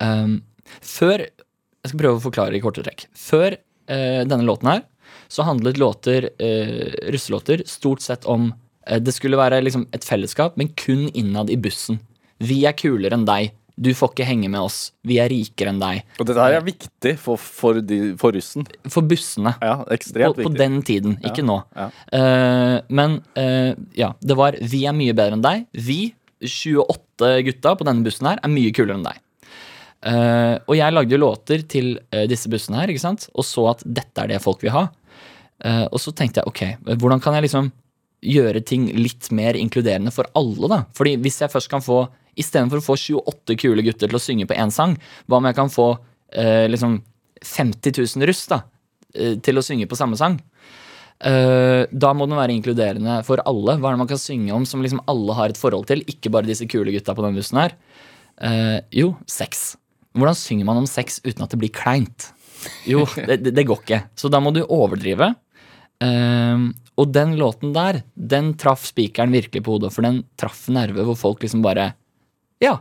um, 0.03 0.41
Før 0.85 1.23
Jeg 1.23 1.93
skal 1.93 2.01
prøve 2.03 2.19
å 2.19 2.27
forklare 2.27 2.59
i 2.59 2.61
korte 2.61 2.83
trekk. 2.83 3.07
Før 3.17 3.55
uh, 3.55 4.23
denne 4.27 4.45
låten 4.45 4.73
her, 4.73 4.83
så 5.31 5.47
handlet 5.47 5.79
låter, 5.79 6.31
uh, 6.43 7.13
russelåter 7.15 7.63
stort 7.69 8.03
sett 8.03 8.27
om 8.27 8.51
Det 8.89 9.13
skulle 9.13 9.37
være 9.37 9.63
liksom 9.63 9.87
et 9.93 10.05
fellesskap, 10.05 10.57
men 10.57 10.75
kun 10.75 11.09
innad 11.13 11.51
i 11.53 11.57
bussen. 11.61 12.01
Vi 12.41 12.63
er 12.67 12.73
kulere 12.73 13.15
enn 13.15 13.27
deg. 13.29 13.53
Du 13.79 13.93
får 13.95 14.11
ikke 14.11 14.27
henge 14.27 14.49
med 14.51 14.59
oss. 14.59 14.79
Vi 15.07 15.21
er 15.23 15.31
rikere 15.31 15.71
enn 15.71 15.79
deg. 15.79 16.03
Og 16.19 16.27
dette 16.27 16.43
her 16.43 16.57
er 16.59 16.65
viktig 16.67 17.13
for, 17.23 17.39
for, 17.39 17.79
de, 17.79 17.99
for 18.19 18.35
russen. 18.35 18.67
For 18.91 19.07
bussene. 19.07 19.53
Ja, 19.63 19.77
På, 19.85 19.93
ekstremt 19.95 20.41
på 20.41 20.49
viktig. 20.49 20.59
den 20.59 20.81
tiden, 20.87 21.17
ikke 21.23 21.45
nå. 21.47 21.61
ja. 21.79 21.87
Uh, 22.11 22.77
men 22.91 23.21
uh, 23.39 23.73
ja, 23.95 24.13
det 24.19 24.37
var 24.39 24.59
'vi 24.59 24.83
er 24.91 24.97
mye 24.99 25.15
bedre 25.15 25.39
enn 25.39 25.45
deg'. 25.45 25.67
Vi, 25.73 26.01
28 26.43 27.33
gutta 27.47 27.75
på 27.79 27.87
denne 27.87 28.07
bussen 28.07 28.27
her, 28.31 28.43
er 28.43 28.51
mye 28.51 28.75
kulere 28.75 28.99
enn 28.99 29.07
deg. 29.07 29.23
Uh, 29.99 30.59
og 30.67 30.77
jeg 30.79 30.95
lagde 30.95 31.15
jo 31.15 31.23
låter 31.23 31.63
til 31.67 31.97
disse 32.31 32.51
bussene 32.51 32.83
her, 32.83 32.91
ikke 32.91 33.03
sant? 33.03 33.29
og 33.35 33.47
så 33.47 33.71
at 33.73 33.83
dette 33.87 34.23
er 34.23 34.35
det 34.35 34.43
folk 34.43 34.63
vil 34.63 34.75
ha. 34.75 34.89
Og 35.91 35.99
så 35.99 36.13
tenkte 36.15 36.39
jeg 36.39 36.47
ok, 36.47 36.95
hvordan 37.03 37.19
kan 37.19 37.35
jeg 37.35 37.49
liksom 37.49 37.73
gjøre 38.23 38.61
ting 38.67 38.85
litt 38.95 39.27
mer 39.35 39.59
inkluderende 39.59 40.13
for 40.15 40.31
alle, 40.39 40.71
da? 40.71 40.79
Fordi 40.95 41.17
hvis 41.23 41.41
jeg 41.43 41.51
først 41.51 41.71
kan 41.71 41.83
få 41.83 42.05
Istedenfor 42.39 42.81
å 42.81 42.87
få 42.87 42.97
28 42.99 43.59
kule 43.61 43.85
gutter 43.87 44.11
til 44.11 44.19
å 44.19 44.23
synge 44.23 44.49
på 44.49 44.57
én 44.59 44.73
sang, 44.75 44.97
hva 45.27 45.41
om 45.41 45.49
jeg 45.49 45.59
kan 45.59 45.73
få 45.73 45.89
eh, 46.33 46.67
liksom 46.71 47.01
50 47.45 47.95
000 47.99 48.29
russ 48.29 48.47
da, 48.51 48.63
eh, 49.15 49.37
til 49.43 49.59
å 49.59 49.65
synge 49.65 49.89
på 49.91 49.99
samme 49.99 50.19
sang? 50.21 50.39
Eh, 51.19 51.83
da 51.91 52.13
må 52.15 52.29
den 52.29 52.39
være 52.39 52.55
inkluderende 52.55 53.19
for 53.27 53.43
alle. 53.49 53.77
Hva 53.79 53.91
er 53.91 53.97
det 53.97 54.03
man 54.05 54.11
kan 54.11 54.23
synge 54.23 54.55
om 54.55 54.67
som 54.69 54.85
liksom 54.85 55.03
alle 55.11 55.35
har 55.39 55.51
et 55.51 55.61
forhold 55.61 55.89
til? 55.91 56.05
Ikke 56.11 56.31
bare 56.35 56.49
disse 56.49 56.69
kule 56.71 56.95
gutta 56.95 57.17
på 57.17 57.25
denne 57.25 57.41
bussen 57.41 57.63
her. 57.63 57.75
Eh, 58.39 58.79
jo, 59.01 59.13
sex. 59.27 59.73
Hvordan 60.15 60.39
synger 60.39 60.69
man 60.69 60.83
om 60.83 60.89
sex 60.91 61.19
uten 61.27 61.45
at 61.45 61.55
det 61.55 61.61
blir 61.61 61.75
kleint? 61.75 62.31
Jo, 62.87 63.05
det, 63.29 63.43
det, 63.43 63.55
det 63.57 63.67
går 63.67 63.83
ikke. 63.83 64.03
Så 64.19 64.31
da 64.31 64.43
må 64.43 64.55
du 64.55 64.63
overdrive. 64.65 65.33
Eh, 66.05 66.69
og 66.99 67.15
den 67.15 67.35
låten 67.39 67.75
der, 67.75 68.03
den 68.15 68.53
traff 68.59 68.87
spikeren 68.87 69.35
virkelig 69.35 69.65
på 69.65 69.77
hodet, 69.77 69.93
for 69.95 70.07
den 70.07 70.23
traff 70.39 70.67
nerve 70.71 71.07
hvor 71.07 71.19
folk 71.19 71.43
liksom 71.45 71.63
bare 71.67 71.93
Ja, 72.63 72.81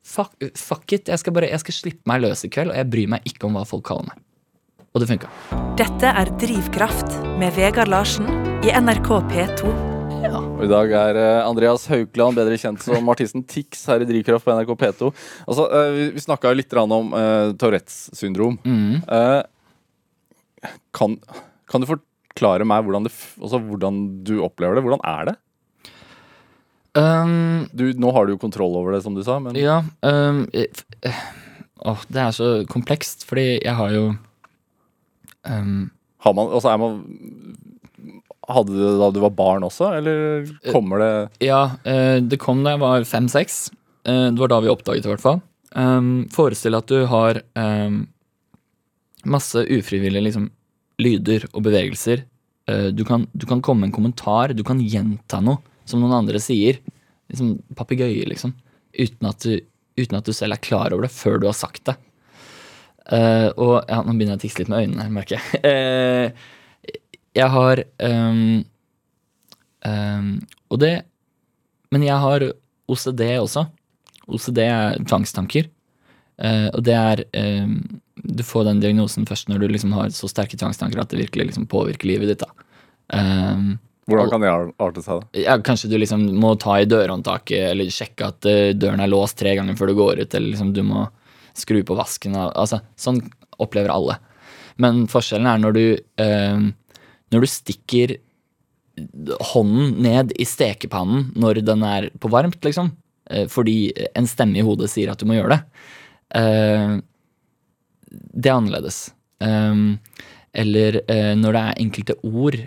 fuck, 0.00 0.32
fuck 0.56 0.92
it. 0.96 1.10
Jeg 1.12 1.20
skal 1.20 1.34
bare 1.36 1.50
jeg 1.50 1.60
skal 1.60 1.76
slippe 1.76 2.08
meg 2.08 2.22
løs 2.24 2.44
i 2.46 2.52
kveld, 2.52 2.72
og 2.72 2.78
jeg 2.78 2.88
bryr 2.92 3.10
meg 3.16 3.26
ikke 3.28 3.48
om 3.48 3.58
hva 3.58 3.66
folk 3.68 3.84
kaller 3.88 4.08
meg. 4.08 4.20
Og 4.94 5.02
det 5.02 5.10
funka. 5.10 5.28
Dette 5.76 6.12
er 6.22 6.30
Drivkraft 6.40 7.18
med 7.40 7.52
Vegard 7.56 7.90
Larsen 7.90 8.28
i 8.64 8.70
NRK 8.72 9.10
P2. 9.32 9.72
Og 10.24 10.62
I 10.64 10.68
dag 10.70 10.92
er 10.96 11.18
eh, 11.20 11.44
Andreas 11.44 11.84
Haukland, 11.90 12.38
bedre 12.38 12.56
kjent 12.56 12.80
som 12.80 13.10
artisten 13.12 13.42
Tix, 13.44 13.82
her 13.90 14.00
i 14.00 14.08
Drivkraft 14.08 14.46
på 14.46 14.54
NRK 14.56 14.72
P2. 14.80 15.10
Altså, 15.44 15.66
eh, 15.68 15.98
vi 16.14 16.22
snakka 16.22 16.54
litt 16.54 16.72
om 16.80 17.12
uh, 17.12 17.52
Tourettes 17.60 18.06
syndrom. 18.16 18.56
Eh, 18.64 19.42
kan, 20.96 21.18
kan 21.68 21.84
du 21.84 21.90
forklare 21.90 22.64
meg 22.64 22.86
hvordan, 22.86 23.04
det, 23.04 23.12
altså, 23.42 23.60
hvordan 23.60 24.00
du 24.24 24.38
opplever 24.46 24.78
det? 24.78 24.86
Hvordan 24.86 25.04
er 25.10 25.28
det? 25.28 25.36
Um, 26.94 27.66
Du, 27.74 27.88
nå 27.98 28.12
har 28.14 28.26
du 28.26 28.34
jo 28.34 28.40
kontroll 28.42 28.76
over 28.78 28.94
det, 28.94 29.02
som 29.02 29.16
du 29.16 29.22
sa, 29.26 29.40
men 29.42 29.56
Ja 29.58 29.80
um, 30.06 30.44
eh, 30.54 30.70
eh, 31.02 31.24
det 32.08 32.20
er 32.22 32.30
så 32.32 32.50
komplekst, 32.70 33.26
fordi 33.28 33.58
jeg 33.58 33.74
har 33.76 33.90
jo 33.92 34.04
um, 35.44 35.90
har 36.24 36.36
man, 36.38 36.52
altså, 36.54 36.70
er 36.70 36.78
man 36.80 37.00
Hadde 38.48 38.72
du 38.72 38.78
det 38.78 38.94
da 39.00 39.10
du 39.10 39.20
var 39.24 39.34
barn 39.36 39.66
også, 39.66 39.90
eller 39.98 40.46
kommer 40.70 41.02
det 41.02 41.46
Ja, 41.48 41.76
uh, 41.82 42.20
det 42.22 42.38
kom 42.40 42.62
da 42.64 42.76
jeg 42.76 42.84
var 42.84 43.06
fem-seks. 43.08 43.70
Uh, 44.06 44.30
det 44.30 44.40
var 44.40 44.52
da 44.52 44.60
vi 44.60 44.72
oppdaget 44.72 45.04
det, 45.04 45.08
i 45.08 45.14
hvert 45.14 45.24
fall. 45.24 45.40
Um, 45.74 46.26
Forestill 46.32 46.76
at 46.76 46.88
du 46.92 47.06
har 47.10 47.40
masse 49.24 49.56
ufrivillige 49.56 50.26
liksom, 50.28 50.50
lyder 51.00 51.46
og 51.52 51.64
bevegelser. 51.64 52.24
Eh, 52.70 52.88
du, 52.96 53.04
kan, 53.04 53.26
du 53.32 53.46
kan 53.46 53.62
komme 53.62 53.84
med 53.84 53.90
en 53.90 53.98
kommentar, 53.98 54.54
du 54.56 54.64
kan 54.64 54.80
gjenta 54.80 55.40
noe 55.44 55.60
som 55.88 56.02
noen 56.02 56.16
andre 56.16 56.40
sier. 56.42 56.80
Liksom 57.32 57.56
papegøye, 57.78 58.26
liksom. 58.30 58.54
Uten 58.94 59.30
at, 59.30 59.44
du, 59.44 59.62
uten 60.00 60.18
at 60.18 60.26
du 60.26 60.34
selv 60.36 60.56
er 60.56 60.64
klar 60.64 60.94
over 60.94 61.06
det 61.06 61.14
før 61.14 61.40
du 61.40 61.48
har 61.48 61.56
sagt 61.58 61.86
det. 61.90 61.96
Uh, 63.04 63.50
og 63.60 63.74
ja, 63.84 63.98
nå 64.00 64.14
begynner 64.14 64.32
jeg 64.32 64.38
å 64.38 64.42
tikse 64.46 64.62
litt 64.62 64.70
med 64.72 64.86
øynene, 64.86 65.10
merker 65.12 65.36
jeg. 65.36 65.60
Uh, 65.60 66.52
jeg 67.40 67.50
har 67.52 67.82
um, 68.06 68.62
um, 69.84 70.28
Og 70.70 70.78
det 70.80 70.94
Men 71.92 72.06
jeg 72.06 72.16
har 72.22 72.46
OCD 72.88 73.22
også. 73.40 73.66
OCD 74.24 74.60
er 74.64 74.96
tvangstanker. 75.04 75.68
Uh, 76.40 76.70
og 76.72 76.80
det 76.86 76.96
er 76.96 77.24
um, 77.64 77.76
Du 78.16 78.42
får 78.46 78.70
den 78.70 78.80
diagnosen 78.82 79.28
først 79.28 79.50
når 79.52 79.62
du 79.62 79.68
liksom 79.74 79.92
har 79.94 80.14
så 80.14 80.30
sterke 80.30 80.58
tvangstanker 80.58 81.02
at 81.02 81.12
det 81.12 81.20
virkelig 81.26 81.50
liksom 81.52 81.68
påvirker 81.70 82.08
livet 82.08 82.32
ditt. 82.32 82.44
da. 82.46 82.50
Um, 83.12 83.76
Hvordan 84.10 84.30
kan 84.32 84.42
det 84.44 84.52
arte 84.52 85.02
seg? 85.04 85.22
da? 85.22 85.42
ja, 85.46 85.56
kanskje 85.64 85.88
du 85.88 85.96
liksom 85.96 86.26
må 86.40 86.52
ta 86.60 86.76
i 86.80 86.88
dørhåndtaket 86.88 87.70
eller 87.70 87.92
sjekke 87.92 88.28
at 88.28 88.48
eh, 88.50 88.74
døren 88.76 89.00
er 89.00 89.08
låst 89.08 89.38
tre 89.40 89.54
ganger 89.56 89.78
før 89.78 89.90
du 89.90 89.96
går 89.98 90.20
ut, 90.20 90.34
eller 90.34 90.50
liksom 90.50 90.74
du 90.76 90.82
må 90.84 91.06
skru 91.56 91.80
på 91.86 91.96
vasken. 91.96 92.36
Altså, 92.36 92.82
sånn 93.00 93.22
opplever 93.62 93.92
alle. 93.94 94.18
Men 94.82 95.04
forskjellen 95.08 95.48
er 95.48 95.62
når 95.62 95.76
du 95.76 95.84
eh, 96.20 96.64
Når 97.32 97.44
du 97.44 97.48
stikker 97.50 98.16
hånden 99.54 99.96
ned 100.04 100.34
i 100.38 100.44
stekepannen 100.46 101.32
når 101.40 101.62
den 101.66 101.82
er 101.86 102.10
på 102.20 102.30
varmt, 102.30 102.60
liksom, 102.62 102.92
eh, 103.30 103.48
fordi 103.50 103.92
en 104.14 104.28
stemme 104.30 104.60
i 104.60 104.66
hodet 104.66 104.90
sier 104.92 105.10
at 105.10 105.18
du 105.18 105.26
må 105.26 105.38
gjøre 105.38 105.56
det. 105.56 105.60
Eh, 106.38 106.94
det 108.10 108.50
er 108.50 108.54
annerledes. 108.54 109.08
Um, 109.42 109.98
eller 110.54 111.00
eh, 111.10 111.32
når 111.36 111.56
det 111.56 111.62
er 111.62 111.82
enkelte 111.82 112.14
ord 112.22 112.60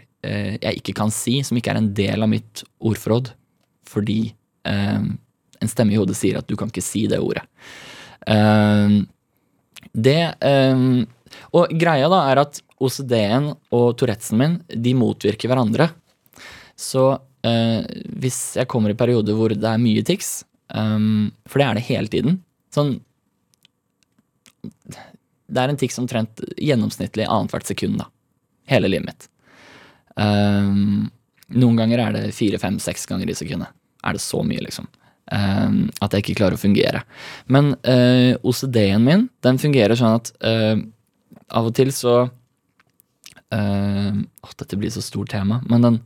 jeg 0.62 0.82
ikke 0.82 0.96
kan 0.98 1.12
si, 1.14 1.40
som 1.46 1.58
ikke 1.58 1.74
er 1.74 1.82
en 1.82 1.92
del 1.98 2.24
av 2.24 2.32
mitt 2.32 2.64
ordforråd, 2.84 3.32
fordi 3.88 4.20
eh, 4.68 5.04
en 5.58 5.72
stemme 5.72 5.96
i 5.96 6.00
hodet 6.00 6.18
sier 6.20 6.40
at 6.40 6.50
du 6.50 6.58
kan 6.60 6.72
ikke 6.72 6.86
si 6.86 7.06
det 7.10 7.22
ordet. 7.24 7.46
Um, 8.28 9.06
det 9.96 10.36
Og 11.56 11.72
greia 11.80 12.10
da 12.12 12.18
er 12.28 12.42
at 12.42 12.60
OCD-en 12.84 13.54
og 13.74 13.86
Tourettesen 13.98 14.38
min 14.42 14.58
de 14.68 14.92
motvirker 14.98 15.50
hverandre. 15.50 15.88
Så 16.78 17.06
eh, 17.48 17.88
hvis 18.20 18.42
jeg 18.60 18.70
kommer 18.70 18.92
i 18.92 19.00
perioder 19.00 19.38
hvor 19.38 19.56
det 19.56 19.70
er 19.70 19.82
mye 19.82 20.04
tics, 20.06 20.42
for 20.68 21.62
det 21.62 21.66
er 21.66 21.78
det 21.78 21.86
hele 21.88 22.12
tiden 22.12 22.34
Sånn 22.76 22.90
Det 25.48 25.62
er 25.62 25.72
en 25.72 25.80
tics 25.80 25.96
omtrent 26.02 26.42
gjennomsnittlig 26.60 27.24
annethvert 27.24 27.70
sekund, 27.70 28.02
da. 28.02 28.10
Hele 28.68 28.92
livet 28.92 29.08
mitt. 29.08 29.30
Um, 30.18 31.10
noen 31.54 31.78
ganger 31.80 32.02
er 32.04 32.16
det 32.16 32.24
fire, 32.36 32.60
fem, 32.62 32.80
seks 32.82 33.06
ganger 33.10 33.30
i 33.30 33.36
sekundet. 33.38 33.74
Er 34.06 34.18
det 34.18 34.24
så 34.24 34.42
mye, 34.46 34.62
liksom. 34.64 34.88
Um, 35.28 35.88
at 36.04 36.14
jeg 36.14 36.24
ikke 36.24 36.40
klarer 36.42 36.58
å 36.58 36.62
fungere. 36.62 37.04
Men 37.52 37.74
uh, 37.88 38.34
OCD-en 38.48 39.06
min, 39.06 39.28
den 39.46 39.60
fungerer 39.62 40.00
sånn 40.00 40.18
at 40.20 40.32
uh, 40.44 40.80
av 41.58 41.70
og 41.70 41.76
til 41.78 41.92
så 41.96 42.16
uh, 42.28 44.12
Åh, 44.12 44.56
dette 44.60 44.80
blir 44.80 44.92
så 44.94 45.04
stort 45.04 45.32
tema. 45.32 45.62
Men 45.72 45.86
den 45.86 46.02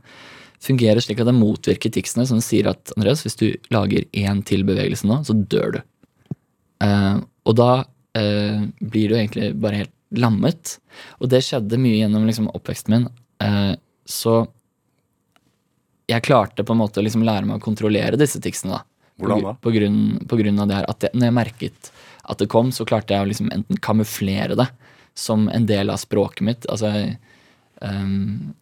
fungerer 0.62 1.02
slik 1.02 1.22
at 1.22 1.30
den 1.30 1.40
motvirker 1.40 1.90
ticsene, 1.94 2.26
som 2.28 2.42
sier 2.42 2.70
at 2.70 2.92
Andreas, 2.96 3.24
hvis 3.26 3.38
du 3.40 3.48
lager 3.74 4.06
én 4.14 4.44
til 4.46 4.62
bevegelse 4.66 5.08
nå, 5.10 5.22
så 5.26 5.34
dør 5.34 5.78
du. 5.78 5.80
Uh, 6.82 7.18
og 7.46 7.58
da 7.58 7.72
uh, 7.82 8.62
blir 8.78 9.10
du 9.10 9.18
egentlig 9.18 9.52
bare 9.62 9.82
helt 9.82 9.96
lammet. 10.12 10.76
Og 11.22 11.30
det 11.32 11.42
skjedde 11.46 11.80
mye 11.80 12.02
gjennom 12.02 12.26
liksom, 12.28 12.50
oppveksten 12.52 12.94
min. 12.94 13.06
Eh, 13.42 13.72
så 14.12 14.42
jeg 16.10 16.24
klarte 16.26 16.64
på 16.66 16.74
en 16.74 16.80
måte 16.82 17.00
å 17.00 17.04
liksom 17.04 17.24
lære 17.26 17.46
meg 17.48 17.60
å 17.60 17.64
kontrollere 17.64 18.18
disse 18.20 18.40
ticsene. 18.42 18.78
da. 18.78 18.82
Hvordan 19.20 19.44
da? 19.44 19.52
På 19.62 19.72
grunn, 19.74 20.00
på 20.28 20.38
grunn 20.40 20.58
av 20.60 20.68
det 20.68 20.80
her. 20.80 20.88
At 20.90 21.06
jeg, 21.06 21.14
når 21.16 21.28
jeg 21.28 21.36
merket 21.36 21.92
at 22.22 22.42
det 22.42 22.50
kom, 22.52 22.72
så 22.74 22.86
klarte 22.88 23.14
jeg 23.14 23.24
å 23.24 23.28
liksom 23.30 23.52
enten 23.54 23.80
kamuflere 23.82 24.56
det 24.58 24.68
som 25.18 25.48
en 25.52 25.66
del 25.68 25.92
av 25.92 26.00
språket 26.02 26.44
mitt. 26.46 26.68
Altså 26.72 26.90
um, 27.80 28.52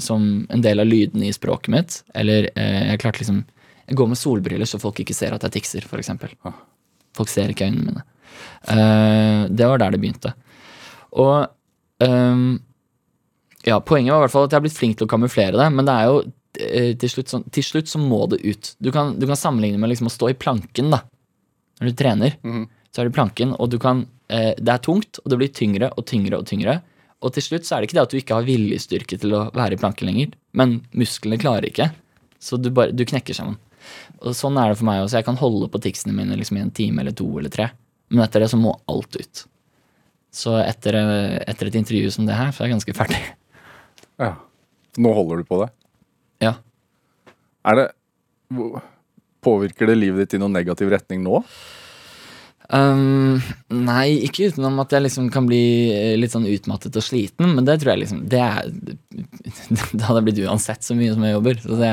som 0.00 0.46
en 0.50 0.64
del 0.64 0.80
av 0.82 0.88
lydene 0.88 1.28
i 1.28 1.34
språket 1.34 1.72
mitt. 1.74 1.98
Eller 2.18 2.50
uh, 2.56 2.82
jeg 2.92 3.02
klarte 3.02 3.24
liksom 3.24 3.42
Jeg 3.88 3.98
går 3.98 4.08
med 4.12 4.16
solbriller 4.16 4.68
så 4.68 4.78
folk 4.80 5.00
ikke 5.02 5.14
ser 5.16 5.34
at 5.34 5.42
jeg 5.42 5.58
tikser, 5.58 5.86
for 5.90 6.00
eksempel. 6.00 6.30
Folk 7.16 7.28
ser 7.28 7.50
ikke 7.50 7.66
øynene 7.66 7.90
mine. 7.90 8.04
Uh, 8.64 9.50
det 9.50 9.68
var 9.68 9.82
der 9.82 9.92
det 9.92 10.00
begynte. 10.00 10.32
Og 11.18 11.50
ehm, 12.00 12.62
ja, 13.66 13.78
poenget 13.80 14.12
var 14.12 14.22
i 14.22 14.24
hvert 14.26 14.34
fall 14.34 14.46
at 14.46 14.54
jeg 14.54 14.60
har 14.60 14.66
blitt 14.66 14.78
flink 14.78 14.98
til 14.98 15.06
å 15.06 15.12
kamuflere 15.12 15.58
det, 15.58 15.68
men 15.74 15.86
det 15.86 15.94
er 15.94 16.08
jo 16.10 16.20
eh, 16.66 16.92
til 16.98 17.12
slutt, 17.14 17.32
så, 17.32 17.42
til 17.54 17.66
slutt 17.66 17.90
så 17.90 18.00
må 18.02 18.24
det 18.32 18.42
ut. 18.42 18.72
Du 18.82 18.90
kan, 18.94 19.14
du 19.18 19.26
kan 19.28 19.38
sammenligne 19.38 19.80
med 19.80 19.92
liksom 19.92 20.10
å 20.10 20.14
stå 20.14 20.32
i 20.32 20.38
planken, 20.38 20.90
da. 20.94 21.02
Når 21.80 21.90
du 21.90 21.98
trener, 21.98 22.38
så 22.92 23.02
er 23.02 23.08
det 23.08 23.16
planken, 23.16 23.54
og 23.58 23.70
du 23.72 23.78
kan 23.82 24.04
eh, 24.30 24.52
Det 24.58 24.70
er 24.70 24.82
tungt, 24.84 25.18
og 25.22 25.30
det 25.32 25.38
blir 25.40 25.52
tyngre 25.54 25.90
og 25.96 26.06
tyngre 26.06 26.38
og 26.38 26.46
tyngre. 26.50 26.80
Og 27.22 27.34
til 27.34 27.44
slutt 27.46 27.66
så 27.66 27.76
er 27.76 27.82
det 27.82 27.90
ikke 27.90 27.98
det 28.00 28.04
at 28.04 28.12
du 28.12 28.18
ikke 28.18 28.38
har 28.38 28.46
viljestyrke 28.46 29.18
til 29.22 29.34
å 29.38 29.44
være 29.54 29.76
i 29.76 29.80
planken 29.80 30.10
lenger, 30.10 30.32
men 30.58 30.80
musklene 30.98 31.38
klarer 31.40 31.68
ikke. 31.70 31.92
Så 32.42 32.58
du, 32.58 32.72
bare, 32.74 32.94
du 32.94 33.04
knekker 33.06 33.36
sammen. 33.36 33.60
Og 34.22 34.34
sånn 34.38 34.58
er 34.58 34.70
det 34.70 34.78
for 34.80 34.88
meg 34.88 35.04
også. 35.04 35.20
Jeg 35.20 35.28
kan 35.28 35.38
holde 35.38 35.68
på 35.70 35.80
ticsene 35.82 36.14
mine 36.16 36.38
liksom 36.38 36.58
i 36.58 36.64
en 36.64 36.74
time 36.74 37.02
eller 37.02 37.14
to 37.18 37.28
eller 37.38 37.52
tre, 37.54 37.68
men 38.10 38.24
etter 38.26 38.42
det 38.42 38.50
så 38.50 38.58
må 38.58 38.74
alt 38.90 39.18
ut. 39.18 39.44
Så 40.32 40.56
etter, 40.62 40.98
eh, 40.98 41.38
etter 41.46 41.68
et 41.68 41.78
intervju 41.78 42.10
som 42.14 42.26
det 42.26 42.38
her, 42.38 42.50
så 42.50 42.62
er 42.62 42.70
jeg 42.70 42.78
ganske 42.78 42.96
ferdig. 42.98 43.22
Ja. 44.20 44.34
Nå 45.00 45.12
holder 45.16 45.40
du 45.40 45.44
på 45.48 45.60
det. 45.62 45.70
Ja. 46.44 46.56
Er 47.64 47.78
det 47.78 47.88
Påvirker 49.42 49.88
det 49.88 49.96
livet 49.96 50.26
ditt 50.26 50.34
i 50.36 50.40
noen 50.42 50.52
negativ 50.54 50.90
retning 50.92 51.22
nå? 51.24 51.40
Um, 52.72 53.40
nei, 53.68 54.22
ikke 54.24 54.46
utenom 54.52 54.78
at 54.80 54.92
jeg 54.94 55.04
liksom 55.04 55.26
kan 55.34 55.44
bli 55.48 55.62
eh, 55.92 56.12
litt 56.16 56.32
sånn 56.32 56.46
utmattet 56.48 56.94
og 56.96 57.04
sliten, 57.04 57.50
men 57.56 57.66
det 57.66 57.74
tror 57.82 57.90
jeg 57.92 58.00
liksom 58.04 58.22
Det, 58.32 58.38
er, 58.40 58.70
det 59.98 60.06
hadde 60.06 60.20
jeg 60.20 60.26
blitt 60.28 60.40
uansett 60.46 60.86
så 60.86 60.96
mye 60.96 61.12
som 61.12 61.26
jeg 61.26 61.34
jobber. 61.34 61.58
Så 61.64 61.80
det, 61.80 61.90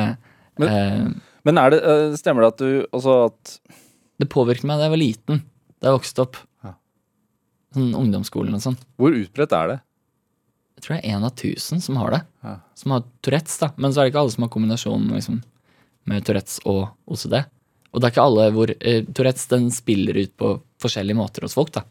Men- 0.61 0.69
uh, 0.69 1.25
Men 1.47 1.59
det, 1.73 1.81
eh, 1.81 2.15
stemmer 2.19 2.45
det 2.45 2.51
at 2.53 2.61
du 2.63 2.71
altså 2.95 3.17
at 3.31 3.55
det 4.19 4.27
påvirket 4.31 4.67
meg 4.67 4.79
da 4.79 4.87
jeg 4.87 4.93
var 4.93 4.99
liten. 5.01 5.41
Da 5.79 5.89
jeg 5.89 5.97
vokste 6.01 6.23
opp. 6.25 6.39
Ja. 6.67 6.73
Sånn 7.75 7.93
ungdomsskolen 7.95 8.55
og 8.57 8.63
sånn. 8.63 8.75
Hvor 8.99 9.15
utbredt 9.15 9.55
er 9.55 9.71
det? 9.73 9.77
Jeg 10.79 10.85
tror 10.85 10.95
det 10.95 10.99
er 11.03 11.15
én 11.17 11.25
av 11.27 11.31
tusen 11.35 11.81
som 11.83 11.97
har 11.99 12.13
det. 12.15 12.19
Ja. 12.47 12.55
Som 12.79 12.93
har 12.95 13.01
Tourettes, 13.25 13.57
da. 13.59 13.67
Men 13.75 13.91
så 13.91 13.99
er 13.99 14.07
det 14.07 14.13
ikke 14.13 14.21
alle 14.21 14.31
som 14.31 14.45
har 14.45 14.51
kombinasjonen 14.53 15.09
liksom, 15.11 15.41
med 16.07 16.23
Tourettes 16.23 16.61
og 16.63 16.85
OCD. 17.11 17.35
Og 17.89 17.99
det 17.99 18.07
er 18.07 18.13
ikke 18.13 18.27
alle 18.29 18.45
hvor 18.55 18.71
eh, 18.71 19.01
Tourettes 19.11 19.49
den 19.51 19.67
spiller 19.75 20.21
ut 20.21 20.31
på 20.39 20.53
forskjellige 20.79 21.19
måter 21.19 21.43
hos 21.43 21.57
folk, 21.57 21.73
da. 21.75 21.83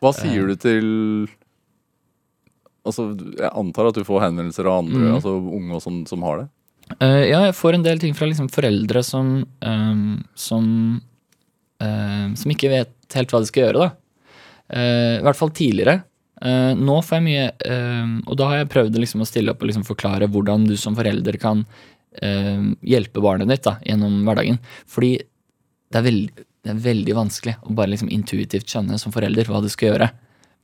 Hva 0.00 0.10
sier 0.16 0.48
du 0.48 0.56
til 0.58 0.88
Altså, 2.80 3.10
Jeg 3.36 3.50
antar 3.52 3.90
at 3.90 3.98
du 3.98 4.06
får 4.08 4.22
henvendelser 4.24 4.64
av 4.64 4.80
andre, 4.80 5.02
mm. 5.04 5.14
altså 5.18 5.34
unge 5.36 5.74
og 5.76 5.82
sånn, 5.84 5.98
som 6.08 6.22
har 6.24 6.40
det? 6.40 6.46
Uh, 6.96 7.22
ja, 7.28 7.42
jeg 7.44 7.58
får 7.58 7.76
en 7.76 7.84
del 7.84 8.00
ting 8.02 8.16
fra 8.16 8.26
liksom 8.26 8.48
foreldre 8.50 9.02
som 9.06 9.34
um, 9.44 10.14
som 10.34 10.64
uh, 11.84 12.32
som 12.40 12.54
ikke 12.54 12.72
vet 12.72 13.18
helt 13.18 13.34
hva 13.34 13.42
de 13.44 13.50
skal 13.50 13.66
gjøre, 13.66 13.84
da. 13.84 14.00
Eh, 14.70 15.18
I 15.18 15.24
hvert 15.26 15.38
fall 15.38 15.52
tidligere. 15.54 16.00
Eh, 16.40 16.72
nå 16.72 16.94
får 17.04 17.18
jeg 17.18 17.24
mye 17.26 17.48
uh, 17.68 18.12
Og 18.30 18.36
da 18.40 18.46
har 18.48 18.62
jeg 18.62 18.70
prøvd 18.72 18.94
liksom 18.96 19.20
å 19.20 19.26
stille 19.28 19.52
opp 19.52 19.60
og 19.60 19.68
liksom 19.68 19.84
forklare 19.84 20.24
hvordan 20.32 20.64
du 20.70 20.72
som 20.80 20.96
forelder 20.96 21.36
kan 21.40 21.66
uh, 21.66 22.62
hjelpe 22.80 23.20
barnet 23.20 23.50
ditt 23.50 23.66
da, 23.66 23.76
gjennom 23.84 24.22
hverdagen. 24.24 24.56
Fordi 24.88 25.18
det 25.20 26.00
er, 26.00 26.06
veld, 26.06 26.42
det 26.64 26.72
er 26.72 26.82
veldig 26.86 27.18
vanskelig 27.18 27.58
å 27.60 27.76
bare 27.76 27.92
liksom 27.92 28.12
intuitivt 28.14 28.72
skjønne 28.72 28.96
som 29.02 29.12
forelder 29.12 29.52
hva 29.52 29.60
du 29.60 29.68
skal 29.72 29.92
gjøre. 29.92 30.10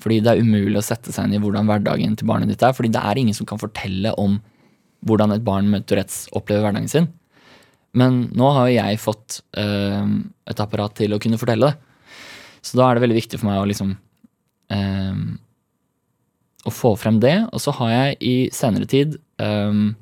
Fordi 0.01 0.21
det 0.25 0.33
er 0.33 0.41
umulig 0.45 0.81
å 0.81 0.87
sette 0.87 1.13
seg 1.13 1.29
inn 1.29 1.37
i 1.37 1.43
hvordan 1.45 1.69
hverdagen 1.69 2.17
til 2.17 2.29
barnet 2.31 2.53
ditt 2.53 2.65
er. 2.65 2.77
Fordi 2.77 2.95
det 2.97 3.05
er 3.05 3.21
ingen 3.21 3.37
som 3.37 3.49
kan 3.49 3.61
fortelle 3.61 4.15
om 4.21 4.41
hvordan 5.07 5.37
et 5.37 5.45
barn 5.45 5.69
med 5.73 5.85
Tourettes 5.89 6.25
opplever 6.37 6.65
hverdagen 6.65 6.89
sin. 6.93 7.09
Men 7.97 8.27
nå 8.37 8.49
har 8.53 8.69
jo 8.69 8.77
jeg 8.77 9.01
fått 9.01 9.39
et 9.57 10.61
apparat 10.61 10.93
til 10.99 11.17
å 11.17 11.21
kunne 11.23 11.39
fortelle 11.41 11.71
det. 11.71 12.21
Så 12.61 12.77
da 12.77 12.91
er 12.91 12.97
det 12.97 13.07
veldig 13.07 13.17
viktig 13.17 13.41
for 13.41 13.49
meg 13.49 13.63
å 13.63 13.69
liksom 13.71 13.95
Å 16.67 16.73
få 16.75 16.95
frem 16.99 17.21
det. 17.23 17.37
Og 17.55 17.63
så 17.63 17.75
har 17.79 17.93
jeg 17.93 18.17
i 18.27 18.35
senere 18.55 18.89
tid 18.91 19.15
um, 19.39 19.93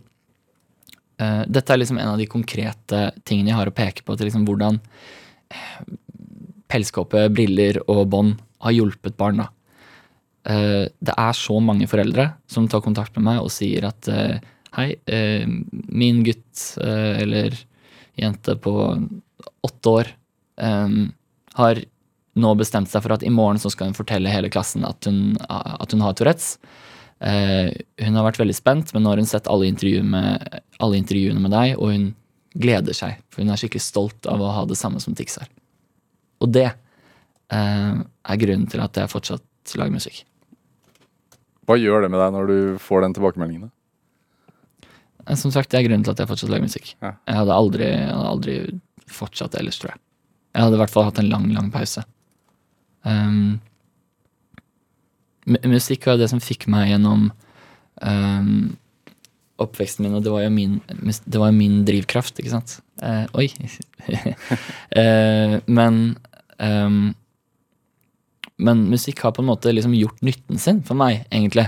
uh, 1.20 1.42
Dette 1.44 1.74
er 1.74 1.82
liksom 1.82 2.00
en 2.00 2.14
av 2.14 2.20
de 2.20 2.28
konkrete 2.30 3.06
tingene 3.26 3.52
jeg 3.52 3.58
har 3.58 3.70
å 3.70 3.76
peke 3.76 4.06
på 4.06 4.16
til 4.16 4.30
liksom 4.30 4.46
hvordan 4.48 4.80
eh, 5.52 5.82
pelskåpe, 6.72 7.26
briller 7.34 7.82
og 7.84 8.06
bånd 8.14 8.40
har 8.64 8.74
hjulpet 8.74 9.18
barn. 9.20 9.44
da. 9.44 9.50
Uh, 10.44 10.84
det 11.04 11.14
er 11.16 11.36
så 11.36 11.60
mange 11.60 11.88
foreldre 11.90 12.30
som 12.50 12.68
tar 12.68 12.84
kontakt 12.84 13.16
med 13.18 13.28
meg 13.28 13.44
og 13.44 13.52
sier 13.52 13.88
at 13.88 14.08
uh, 14.12 14.36
hei, 14.74 14.88
min 15.70 16.24
gutt 16.26 16.64
eller 16.82 17.54
jente 18.18 18.56
på 18.58 18.72
åtte 19.62 19.92
år 19.92 20.08
um, 20.58 21.12
har 21.54 21.78
nå 22.34 22.54
bestemt 22.58 22.90
seg 22.90 23.04
for 23.04 23.14
at 23.14 23.22
i 23.26 23.32
morgen 23.32 23.60
så 23.62 23.70
skal 23.72 23.90
hun 23.90 23.96
fortelle 23.96 24.32
hele 24.32 24.50
klassen 24.52 24.84
at 24.86 25.06
hun, 25.06 25.36
at 25.48 25.94
hun 25.94 26.02
har 26.02 26.16
Tourettes. 26.18 26.56
Eh, 27.24 27.70
hun 28.02 28.18
har 28.18 28.26
vært 28.26 28.40
veldig 28.42 28.56
spent, 28.56 28.90
men 28.94 29.04
nå 29.04 29.12
har 29.12 29.22
hun 29.22 29.28
sett 29.30 29.48
alle, 29.50 29.68
intervju 29.70 30.02
med, 30.02 30.60
alle 30.82 30.98
intervjuene 30.98 31.40
med 31.40 31.54
deg, 31.54 31.76
og 31.78 31.92
hun 31.94 32.08
gleder 32.58 32.96
seg, 32.96 33.20
for 33.30 33.42
hun 33.42 33.52
er 33.54 33.60
skikkelig 33.60 33.84
stolt 33.86 34.28
av 34.30 34.42
å 34.42 34.50
ha 34.56 34.64
det 34.68 34.78
samme 34.78 35.00
som 35.02 35.14
Tix 35.16 35.38
har. 35.40 35.48
Og 36.42 36.50
det 36.54 36.66
eh, 36.68 37.94
er 38.02 38.42
grunnen 38.42 38.66
til 38.70 38.82
at 38.84 38.98
jeg 38.98 39.12
fortsatt 39.12 39.76
lager 39.78 39.94
musikk. 39.94 40.24
Hva 41.64 41.78
gjør 41.80 42.04
det 42.04 42.10
med 42.12 42.20
deg 42.20 42.34
når 42.34 42.50
du 42.50 42.56
får 42.82 43.06
den 43.06 43.14
tilbakemeldingen? 43.16 43.70
Eh, 45.24 45.36
Som 45.40 45.54
sagt, 45.54 45.70
det 45.72 45.80
er 45.80 45.86
grunnen 45.88 46.04
til 46.04 46.12
at 46.12 46.20
jeg 46.22 46.30
fortsatt 46.30 46.52
lager 46.52 46.66
musikk. 46.66 46.94
Ja. 47.00 47.14
Jeg 47.30 47.40
hadde 47.40 47.60
aldri, 47.62 47.88
jeg 47.88 48.10
hadde 48.10 48.32
aldri 48.34 48.56
fortsatt 49.10 49.56
ellers, 49.60 49.78
tror 49.80 49.94
jeg. 49.94 50.02
Jeg 50.54 50.66
hadde 50.66 50.76
i 50.76 50.82
hvert 50.84 50.92
fall 50.92 51.08
hatt 51.08 51.18
en 51.22 51.30
lang, 51.30 51.48
lang 51.54 51.70
pause. 51.74 52.04
Um, 53.04 53.60
musikk 55.68 56.08
var 56.08 56.18
det 56.20 56.30
som 56.32 56.40
fikk 56.42 56.66
meg 56.72 56.88
gjennom 56.90 57.28
um, 58.00 58.76
oppveksten 59.62 60.06
min, 60.06 60.16
og 60.16 60.24
det 60.24 60.32
var 60.32 60.44
jo 60.46 60.52
min, 60.54 60.78
var 61.36 61.54
min 61.54 61.82
drivkraft, 61.86 62.40
ikke 62.40 62.54
sant. 62.54 62.78
Uh, 63.02 63.26
oi. 63.36 63.48
uh, 64.98 65.60
men 65.78 66.00
um, 66.58 67.14
Men 68.54 68.84
musikk 68.86 69.24
har 69.24 69.32
på 69.34 69.42
en 69.42 69.48
måte 69.50 69.72
liksom 69.72 69.96
gjort 69.98 70.20
nytten 70.22 70.60
sin 70.62 70.82
for 70.86 70.94
meg, 70.94 71.24
egentlig. 71.34 71.66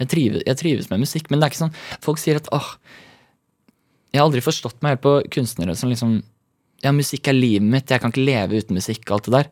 Jeg 0.00 0.08
trives, 0.12 0.44
jeg 0.46 0.58
trives 0.60 0.90
med 0.90 1.02
musikk, 1.02 1.26
men 1.28 1.40
det 1.40 1.46
er 1.46 1.52
ikke 1.52 1.64
sånn 1.64 1.74
Folk 2.00 2.20
sier 2.22 2.38
at 2.40 2.46
åh 2.56 2.68
Jeg 4.14 4.20
har 4.20 4.28
aldri 4.28 4.40
forstått 4.40 4.78
meg 4.80 4.94
helt 4.94 5.02
på 5.04 5.16
kunstnere 5.34 5.74
som 5.76 5.90
liksom 5.92 6.14
Ja, 6.80 6.94
musikk 6.96 7.28
er 7.28 7.36
livet 7.36 7.66
mitt, 7.68 7.90
jeg 7.90 8.00
kan 8.00 8.14
ikke 8.14 8.24
leve 8.24 8.62
uten 8.62 8.78
musikk 8.78 9.04
og 9.10 9.18
alt 9.18 9.26
det 9.26 9.34
der. 9.34 9.50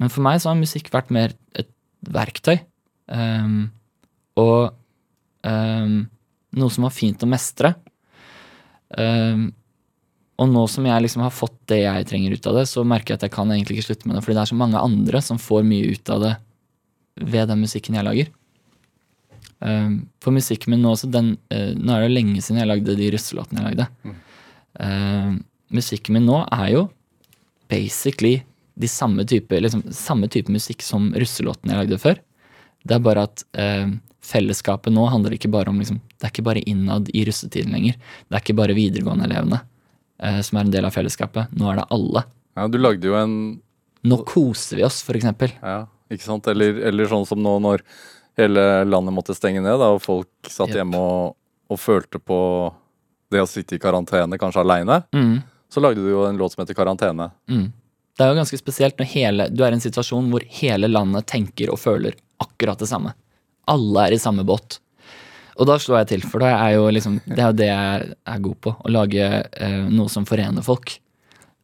Men 0.00 0.12
for 0.12 0.24
meg 0.26 0.40
så 0.42 0.50
har 0.50 0.58
musikk 0.58 0.90
vært 0.92 1.12
mer 1.14 1.34
et 1.56 1.70
verktøy. 2.12 2.58
Um, 3.06 3.68
og 4.36 4.74
um, 5.46 6.00
noe 6.56 6.72
som 6.72 6.86
var 6.86 6.94
fint 6.94 7.22
å 7.24 7.30
mestre. 7.30 7.72
Um, 8.96 9.48
og 10.36 10.50
nå 10.52 10.66
som 10.68 10.84
jeg 10.84 11.04
liksom 11.04 11.22
har 11.24 11.32
fått 11.32 11.56
det 11.70 11.80
jeg 11.80 12.08
trenger 12.10 12.34
ut 12.36 12.48
av 12.50 12.58
det, 12.58 12.66
så 12.68 12.84
merker 12.84 13.14
jeg 13.14 13.20
at 13.20 13.28
jeg 13.28 13.34
kan 13.38 13.52
egentlig 13.52 13.78
ikke 13.78 13.88
slutte 13.88 14.08
med 14.08 14.18
det, 14.18 14.24
fordi 14.24 14.36
det 14.36 14.42
er 14.42 14.50
så 14.52 14.58
mange 14.58 14.82
andre 14.88 15.22
som 15.24 15.40
får 15.40 15.64
mye 15.64 15.94
ut 15.96 16.12
av 16.12 16.24
det 16.26 16.34
ved 17.24 17.48
den 17.48 17.62
musikken 17.64 17.96
jeg 17.96 18.06
lager. 18.06 18.34
Um, 19.64 20.10
for 20.20 20.36
musikken 20.36 20.74
min 20.74 20.82
nå 20.84 20.92
også, 20.92 21.08
den, 21.08 21.32
uh, 21.48 21.72
nå 21.72 21.94
er 21.94 22.04
det 22.04 22.10
jo 22.10 22.16
lenge 22.18 22.42
siden 22.44 22.60
jeg 22.60 22.68
lagde 22.68 22.98
de 22.98 23.08
russelåtene 23.14 23.62
jeg 23.62 23.70
lagde. 23.70 24.16
Um, 24.76 25.38
musikken 25.72 26.18
min 26.18 26.28
nå 26.28 26.42
er 26.52 26.68
jo 26.74 26.84
basically 27.72 28.42
de 28.76 28.88
samme 28.88 29.24
type, 29.28 29.60
liksom, 29.60 29.82
samme 29.94 30.28
type 30.28 30.52
musikk 30.52 30.84
som 30.84 31.08
russelåtene 31.16 31.72
jeg 31.72 31.82
lagde 31.84 32.00
før. 32.02 32.20
Det 32.86 32.96
er 32.96 33.04
bare 33.04 33.24
at 33.26 33.44
eh, 33.58 33.88
fellesskapet 34.26 34.92
nå 34.94 35.06
handler 35.10 35.36
ikke 35.36 35.50
bare 35.52 35.72
om 35.72 35.78
liksom, 35.80 36.00
Det 36.16 36.28
er 36.28 36.34
ikke 36.34 36.46
bare 36.46 36.64
innad 36.68 37.08
i 37.14 37.24
russetiden 37.26 37.72
lenger. 37.74 37.96
Det 38.28 38.36
er 38.36 38.44
ikke 38.44 38.58
bare 38.58 38.76
videregående-elevene 38.76 39.60
eh, 39.62 40.40
som 40.44 40.58
er 40.58 40.66
en 40.66 40.74
del 40.74 40.88
av 40.88 40.94
fellesskapet. 40.94 41.54
Nå 41.56 41.70
er 41.70 41.80
det 41.80 41.88
alle. 41.96 42.26
Ja, 42.56 42.68
Du 42.68 42.78
lagde 42.78 43.08
jo 43.08 43.16
en 43.18 43.36
Nå 44.06 44.20
koser 44.22 44.78
vi 44.78 44.84
oss, 44.86 45.00
for 45.02 45.18
eksempel. 45.18 45.50
Ja, 45.58 45.88
ikke 46.12 46.22
sant? 46.22 46.46
Eller, 46.46 46.76
eller 46.86 47.08
sånn 47.10 47.24
som 47.26 47.40
nå 47.42 47.56
når 47.64 47.82
hele 48.38 48.62
landet 48.86 49.16
måtte 49.16 49.34
stenge 49.34 49.58
ned, 49.64 49.80
da, 49.80 49.88
og 49.96 50.04
folk 50.04 50.28
satt 50.46 50.70
yep. 50.70 50.76
hjemme 50.78 51.00
og, 51.00 51.34
og 51.72 51.80
følte 51.80 52.20
på 52.22 52.38
det 53.34 53.42
å 53.42 53.48
sitte 53.50 53.74
i 53.74 53.82
karantene, 53.82 54.38
kanskje 54.38 54.62
aleine. 54.62 55.00
Mm. 55.16 55.40
Så 55.72 55.82
lagde 55.82 56.04
du 56.04 56.12
jo 56.12 56.22
en 56.28 56.38
låt 56.38 56.54
som 56.54 56.62
heter 56.62 56.76
Karantene. 56.78 57.30
Mm. 57.50 57.72
Det 58.16 58.24
er 58.24 58.32
jo 58.32 58.38
ganske 58.38 58.58
spesielt 58.58 58.96
når 58.98 59.10
hele, 59.12 59.46
du 59.52 59.62
er 59.64 59.74
i 59.74 59.76
en 59.76 59.84
situasjon 59.84 60.30
hvor 60.32 60.44
hele 60.58 60.88
landet 60.88 61.28
tenker 61.28 61.72
og 61.72 61.80
føler 61.82 62.16
akkurat 62.40 62.80
det 62.80 62.88
samme. 62.88 63.12
Alle 63.68 64.06
er 64.06 64.16
i 64.16 64.20
samme 64.20 64.44
båt. 64.46 64.78
Og 65.56 65.68
da 65.68 65.76
slår 65.80 66.02
jeg 66.02 66.08
til, 66.12 66.24
for 66.28 66.44
det 66.44 66.52
er 66.52 66.76
jo 66.76 66.88
liksom, 66.92 67.18
det 67.26 67.40
er 67.40 67.50
jo 67.50 67.58
det 67.60 67.68
jeg 67.68 68.08
er 68.32 68.40
god 68.44 68.56
på. 68.64 68.72
Å 68.76 68.92
lage 68.92 69.28
eh, 69.44 69.84
noe 69.88 70.12
som 70.12 70.28
forener 70.28 70.64
folk. 70.64 70.98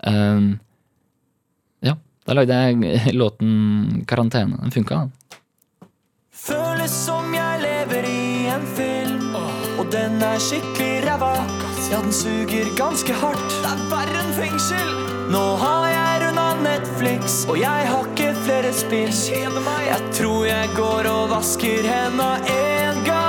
Um, 0.05 0.55
ja, 1.84 1.96
da 2.26 2.36
lagde 2.36 2.57
jeg 2.66 3.16
låten 3.20 4.05
'Karantene'. 4.09 4.61
Den 4.64 4.74
funka, 4.74 5.05
den. 5.05 5.12
Føles 6.32 6.92
som 7.07 7.28
jeg 7.34 7.61
lever 7.62 8.09
i 8.09 8.48
en 8.50 8.64
film 8.74 9.36
Og 9.78 9.84
den 9.92 10.16
er 10.26 10.40
skikkelig 10.42 11.05
ræva 11.05 11.34
Ja, 11.92 12.00
den 12.00 12.11
suger 12.11 12.72
ganske 12.74 13.14
hardt 13.14 13.59
Det 13.62 13.70
er 13.70 13.84
verre 13.92 14.24
enn 14.24 14.32
fengsel 14.40 14.94
Nå 15.30 15.44
har 15.61 15.90
jeg 15.92 16.01
Netflix 16.62 17.44
Og 17.48 17.60
jeg 17.60 17.88
har 17.90 18.06
ikke 18.12 18.34
flere 18.44 18.72
spill. 18.72 19.12
Jeg 19.12 20.00
tror 20.12 20.44
jeg 20.46 20.70
går 20.76 21.10
og 21.10 21.30
vasker 21.30 21.82
henda 21.88 22.30
en 22.58 23.04
gang 23.06 23.22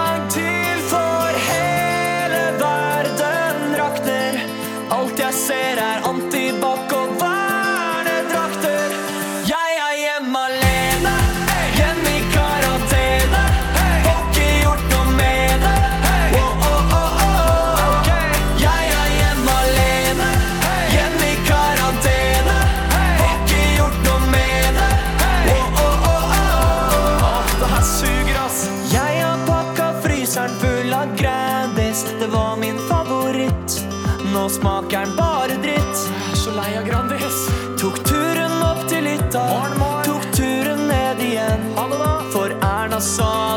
nå 34.43 34.49
smaker 34.49 35.05
den 35.05 35.15
bare 35.15 35.55
dritt. 35.63 35.99
Jeg 36.03 36.31
er 36.31 36.39
så 36.39 36.51
lei 36.51 36.71
av 36.75 36.83
Grandis. 36.87 37.37
Tok 37.79 38.01
turen 38.03 38.57
opp 38.65 38.81
til 38.91 39.07
hytta. 39.07 39.43
Tok 40.03 40.25
turen 40.35 40.83
ned 40.89 41.23
igjen. 41.23 41.63
For 42.33 42.51
Erna 42.65 42.99
sa 42.99 43.52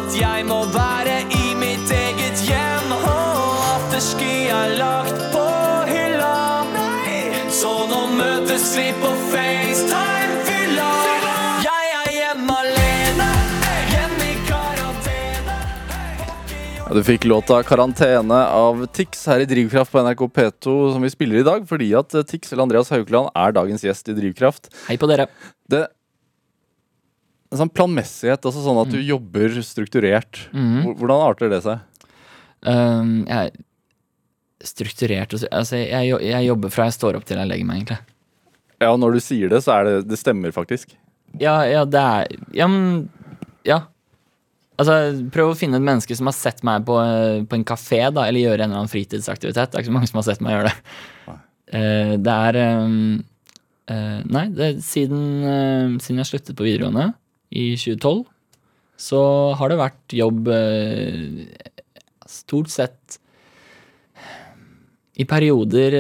du 16.97 17.03
fikk 17.05 17.27
låta 17.29 17.61
'Karantene' 17.63 18.47
av 18.57 18.87
Tix 18.97 19.27
her 19.29 19.43
i 19.45 19.47
Drivkraft 19.49 19.93
på 19.93 20.01
NRK 20.01 20.23
P2, 20.33 20.77
som 20.95 21.03
vi 21.05 21.11
spiller 21.13 21.43
i 21.43 21.45
dag, 21.45 21.67
fordi 21.69 21.91
at 21.99 22.15
eh, 22.17 22.25
Tix 22.25 22.53
eller 22.53 22.65
Andreas 22.65 22.89
Haukeland 22.91 23.29
er 23.37 23.53
dagens 23.53 23.85
gjest 23.85 24.09
i 24.09 24.15
Drivkraft. 24.17 24.71
Hei 24.87 24.97
på 24.97 25.09
dere. 25.11 25.29
Det 25.69 25.83
en 27.53 27.61
sånn 27.61 27.73
planmessighet, 27.73 28.43
altså 28.49 28.63
sånn 28.65 28.81
at 28.81 28.91
du 28.91 28.99
jobber 28.99 29.61
strukturert. 29.63 30.47
Mm. 30.57 30.97
Hvordan 30.97 31.25
arter 31.29 31.53
det 31.53 31.61
seg? 31.67 31.85
Um, 32.67 33.27
jeg 33.29 33.37
er 33.37 34.67
strukturert 34.67 35.35
Altså, 35.37 35.77
jeg, 35.79 36.17
jeg 36.25 36.47
jobber 36.49 36.73
fra 36.73 36.89
jeg 36.89 36.97
står 36.97 37.19
opp 37.19 37.27
til 37.29 37.39
jeg 37.39 37.51
legger 37.51 37.69
meg, 37.69 37.83
egentlig. 37.83 38.01
Ja, 38.83 38.95
når 38.97 39.17
du 39.17 39.21
sier 39.25 39.53
det, 39.53 39.61
så 39.65 39.77
er 39.77 39.87
det 39.87 39.95
Det 40.09 40.19
stemmer 40.21 40.53
faktisk. 40.53 40.97
Ja, 41.41 41.61
ja, 41.69 41.85
det 41.85 42.01
er 42.01 42.33
Ja, 42.57 42.71
men 42.73 43.07
Ja. 43.69 43.85
Altså, 44.77 44.97
prøv 45.33 45.55
å 45.55 45.57
finne 45.57 45.79
et 45.79 45.85
menneske 45.85 46.17
som 46.19 46.29
har 46.29 46.37
sett 46.37 46.61
meg 46.67 46.85
på, 46.89 46.97
eh, 47.01 47.45
på 47.49 47.57
en 47.57 47.65
kafé, 47.65 48.03
da, 48.13 48.27
eller 48.27 48.43
gjøre 48.45 48.67
en 48.67 48.71
eller 48.71 48.83
annen 48.83 48.93
fritidsaktivitet. 48.93 49.73
Det 49.73 49.79
er 49.79 49.85
ikke 49.85 49.93
så 49.93 49.97
mange 49.97 50.11
som 50.11 50.21
har 50.21 50.27
sett 50.29 50.43
meg 50.45 50.57
gjøre 50.57 50.73
det. 50.73 50.77
Uh, 51.67 52.13
det 52.23 52.33
er 52.33 52.57
um, 52.79 52.99
uh, 53.91 54.21
Nei, 54.23 54.45
det, 54.55 54.69
siden, 54.87 55.23
uh, 55.43 55.97
siden 55.99 56.21
jeg 56.23 56.29
sluttet 56.29 56.59
på 56.59 56.63
videregående 56.63 57.09
i 57.51 57.73
2012, 57.75 58.21
så 59.03 59.23
har 59.59 59.73
det 59.73 59.81
vært 59.81 60.15
jobb 60.17 60.47
stort 62.31 62.71
sett 62.73 63.19
i 65.21 65.27
perioder, 65.29 65.97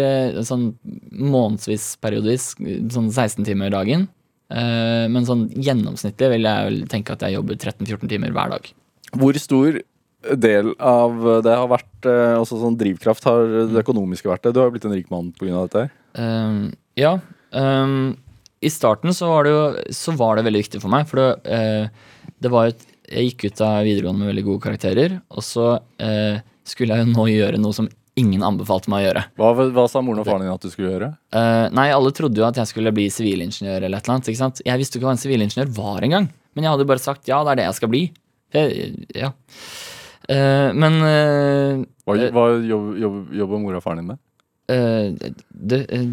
sånn 0.46 0.70
månedsvis 1.12 1.90
periodevis, 2.00 2.54
sånn 2.92 3.10
16 3.10 3.44
timer 3.48 3.74
dagen. 3.74 4.06
Eh, 4.53 5.07
Men 5.11 5.26
sånn 5.26 5.47
gjennomsnittlig 5.51 6.30
vil 6.36 6.49
jeg 6.49 6.70
vel 6.70 6.80
tenke 6.90 7.16
at 7.16 7.24
jeg 7.26 7.36
jobber 7.36 7.59
13-14 7.59 8.11
timer 8.11 8.34
hver 8.34 8.53
dag. 8.55 8.72
Hvor 9.16 9.38
stor 9.40 9.80
del 10.26 10.72
av 10.82 11.16
det 11.44 11.55
har 11.55 11.70
vært 11.70 12.09
eh, 12.09 12.34
også 12.38 12.59
sånn 12.61 12.78
drivkraft 12.78 13.26
har 13.28 13.57
det 13.70 13.82
økonomiske 13.82 14.30
vært 14.30 14.47
det? 14.47 14.55
Du 14.55 14.61
har 14.61 14.70
jo 14.70 14.76
blitt 14.76 14.86
en 14.88 14.94
rik 14.97 15.11
mann 15.12 15.32
pga. 15.36 15.66
dette. 15.66 15.88
Um, 16.18 16.72
ja. 16.99 17.18
Um, 17.53 18.16
I 18.64 18.72
starten 18.72 19.14
så 19.14 19.30
var, 19.30 19.47
det 19.47 19.55
jo, 19.55 19.64
så 19.94 20.16
var 20.18 20.36
det 20.36 20.47
veldig 20.49 20.64
viktig 20.64 20.82
for 20.82 20.92
meg, 20.92 21.07
for 21.11 21.22
det, 21.22 21.30
uh, 21.47 22.30
det 22.42 22.53
var 22.53 22.72
et 22.72 22.92
Jeg 23.07 23.28
gikk 23.28 23.44
ut 23.53 23.61
av 23.62 23.84
videregående 23.86 24.24
med 24.24 24.32
veldig 24.32 24.42
gode 24.49 24.64
karakterer, 24.64 25.12
og 25.30 25.44
så 25.47 25.76
uh, 25.78 26.40
skulle 26.66 26.97
jeg 26.97 27.07
jo 27.07 27.12
nå 27.12 27.26
gjøre 27.30 27.61
noe 27.62 27.76
som 27.76 27.86
ingen 28.20 28.44
anbefalte 28.46 28.90
meg 28.92 29.02
å 29.02 29.06
gjøre. 29.10 29.22
Hva, 29.36 29.50
hva 29.76 29.86
sa 29.92 30.02
moren 30.04 30.22
og 30.22 30.28
faren 30.28 30.46
din 30.46 30.52
at 30.54 30.64
du 30.64 30.72
skulle 30.72 30.94
gjøre? 30.94 31.10
Uh, 31.34 31.66
nei, 31.76 31.88
alle 31.92 32.12
trodde 32.16 32.40
jo 32.40 32.46
at 32.46 32.58
jeg 32.60 32.70
skulle 32.70 32.92
bli 32.96 33.08
sivilingeniør 33.12 33.84
eller 33.84 33.98
et 33.98 34.06
eller 34.06 34.16
annet. 34.16 34.30
ikke 34.32 34.40
sant? 34.40 34.62
Jeg 34.64 34.80
visste 34.80 34.96
jo 34.96 35.02
ikke 35.02 35.10
hva 35.10 35.16
en 35.16 35.24
sivilingeniør 35.24 35.74
var 35.76 36.06
engang. 36.06 36.30
Men 36.56 36.66
jeg 36.66 36.72
hadde 36.72 36.88
bare 36.88 37.04
sagt 37.04 37.28
ja, 37.28 37.42
det 37.44 37.52
er 37.52 37.60
det 37.60 37.66
jeg 37.68 37.78
skal 37.80 37.92
bli. 37.92 38.04
Jeg, 38.56 38.92
ja. 39.16 39.32
Uh, 40.26 40.70
men 40.74 40.96
uh, 41.04 41.84
Hva, 42.08 42.16
hva 42.34 42.46
jobb, 42.64 42.94
jobb, 43.02 43.18
jobber 43.36 43.62
mora 43.62 43.82
og 43.82 43.84
faren 43.84 44.02
din 44.02 44.14
med? 44.14 44.22
det, 44.66 45.76
eh, 45.94 46.06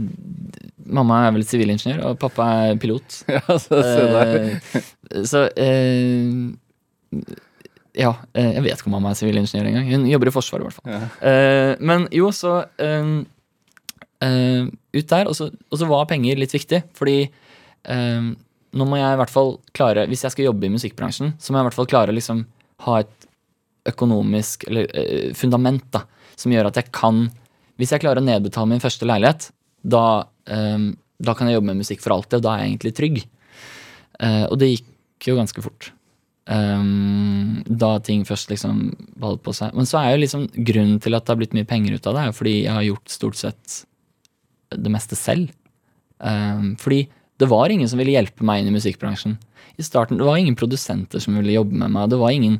Mamma 0.93 1.23
er 1.25 1.31
vel 1.33 1.45
sivilingeniør, 1.47 2.03
og 2.11 2.19
pappa 2.21 2.49
er 2.67 2.75
pilot. 2.77 3.23
Ja, 3.33 3.41
så, 3.57 3.79
se 3.81 4.03
der. 4.13 5.25
Så 5.25 5.41
Ja, 7.93 8.15
eh, 8.33 8.55
jeg 8.55 8.63
vet 8.65 8.79
ikke 8.79 8.89
om 8.89 8.95
mamma 8.97 9.11
er 9.13 9.19
sivilingeniør 9.19 9.69
engang. 9.69 9.89
Hun 9.91 10.07
jobber 10.09 10.31
i 10.31 10.33
Forsvaret, 10.33 10.63
i 10.63 10.69
hvert 10.69 10.77
fall. 10.79 10.93
Ja. 10.93 11.29
Eh, 11.29 11.73
men 11.83 12.07
jo, 12.13 12.31
så 12.33 12.63
eh, 12.81 13.13
Ut 14.23 15.09
der, 15.09 15.27
og 15.27 15.35
så, 15.35 15.49
og 15.51 15.79
så 15.79 15.87
var 15.89 16.07
penger 16.07 16.39
litt 16.39 16.53
viktig, 16.55 16.79
fordi 16.95 17.25
nå 17.83 18.85
må 18.87 18.95
jeg 18.95 19.17
i 19.17 19.17
hvert 19.19 19.31
fall 19.33 19.49
klare 19.75 20.05
Hvis 20.07 20.21
jeg 20.23 20.31
skal 20.31 20.45
jobbe 20.45 20.69
i 20.69 20.71
musikkbransjen, 20.71 21.33
så 21.35 21.51
må 21.51 21.59
jeg 21.59 21.65
i 21.65 21.67
hvert 21.67 21.75
fall 21.75 21.89
klare 21.91 22.13
å 22.13 22.15
liksom 22.15 22.45
ha 22.85 23.01
et 23.01 23.27
økonomisk 23.91 24.63
eller, 24.69 24.87
fundament 25.35 25.83
da, 25.91 26.05
som 26.39 26.53
gjør 26.55 26.69
at 26.69 26.79
jeg 26.79 26.93
kan 26.95 27.25
Hvis 27.75 27.91
jeg 27.91 28.05
klarer 28.05 28.23
å 28.23 28.25
nedbetale 28.29 28.71
min 28.71 28.83
første 28.83 29.09
leilighet, 29.09 29.49
da, 29.83 30.23
eh, 30.47 30.87
da 31.19 31.35
kan 31.35 31.49
jeg 31.49 31.59
jobbe 31.59 31.73
med 31.73 31.83
musikk 31.83 32.05
for 32.05 32.15
alltid, 32.15 32.39
og 32.39 32.47
da 32.47 32.55
er 32.55 32.63
jeg 32.63 32.71
egentlig 32.71 32.95
trygg. 32.95 33.19
Uh, 34.21 34.45
og 34.45 34.57
det 34.61 34.69
gikk 34.69 35.27
jo 35.31 35.35
ganske 35.39 35.63
fort. 35.65 35.89
Um, 36.43 37.63
da 37.63 37.95
ting 38.03 38.25
først 38.27 38.49
liksom 38.51 38.89
holdt 39.23 39.43
på 39.45 39.53
seg. 39.55 39.71
Men 39.77 39.87
så 39.87 40.01
er 40.01 40.13
jo 40.13 40.23
liksom 40.25 40.47
grunnen 40.51 40.99
til 41.03 41.15
at 41.15 41.23
det 41.23 41.31
har 41.31 41.39
blitt 41.39 41.55
mye 41.55 41.67
penger 41.69 41.95
ut 41.95 42.07
av 42.09 42.17
det, 42.17 42.27
er 42.27 42.37
fordi 42.37 42.55
jeg 42.65 42.75
har 42.75 42.87
gjort 42.89 43.13
stort 43.13 43.39
sett 43.39 43.77
det 44.73 44.91
meste 44.91 45.15
selv. 45.19 45.53
Um, 46.19 46.73
fordi 46.79 47.05
det 47.41 47.49
var 47.51 47.71
ingen 47.71 47.89
som 47.89 47.99
ville 47.99 48.15
hjelpe 48.15 48.45
meg 48.45 48.61
inn 48.61 48.71
i 48.71 48.75
musikkbransjen. 48.75 49.37
I 49.79 49.83
starten, 49.83 50.17
Det 50.17 50.25
var 50.27 50.37
ingen 50.37 50.55
produsenter 50.55 51.19
som 51.19 51.35
ville 51.35 51.55
jobbe 51.55 51.73
med 51.73 51.91
meg. 51.91 52.09
Det 52.09 52.19
var 52.19 52.31
ingen, 52.31 52.59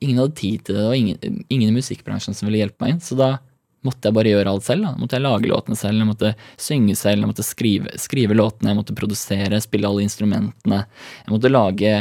ingen 0.00 0.18
hadde 0.18 0.34
tid 0.34 0.64
til 0.64 0.78
det. 0.78 0.84
Det 0.88 0.98
ingen, 0.98 1.44
ingen 1.50 1.68
i 1.68 1.76
musikkbransjen 1.76 2.34
som 2.34 2.48
ville 2.48 2.62
hjelpe 2.62 2.80
meg 2.80 2.94
inn. 2.94 3.02
Så 3.04 3.18
da 3.18 3.36
måtte 3.84 4.08
jeg 4.08 4.16
bare 4.16 4.32
gjøre 4.32 4.54
alt 4.54 4.64
selv. 4.64 4.86
da. 4.86 4.94
Måtte 4.96 5.18
jeg 5.18 5.26
lage 5.26 5.50
låtene 5.50 5.76
selv, 5.76 6.00
jeg 6.00 6.08
måtte 6.08 6.32
synge 6.56 6.96
selv, 6.96 7.20
jeg 7.20 7.30
måtte 7.34 7.44
skrive, 7.44 7.92
skrive 8.00 8.38
låtene, 8.38 8.72
jeg 8.72 8.80
måtte 8.80 8.96
produsere, 8.96 9.60
spille 9.60 9.90
alle 9.90 10.06
instrumentene. 10.06 10.80
Jeg 11.26 11.34
måtte 11.34 11.52
lage 11.52 11.92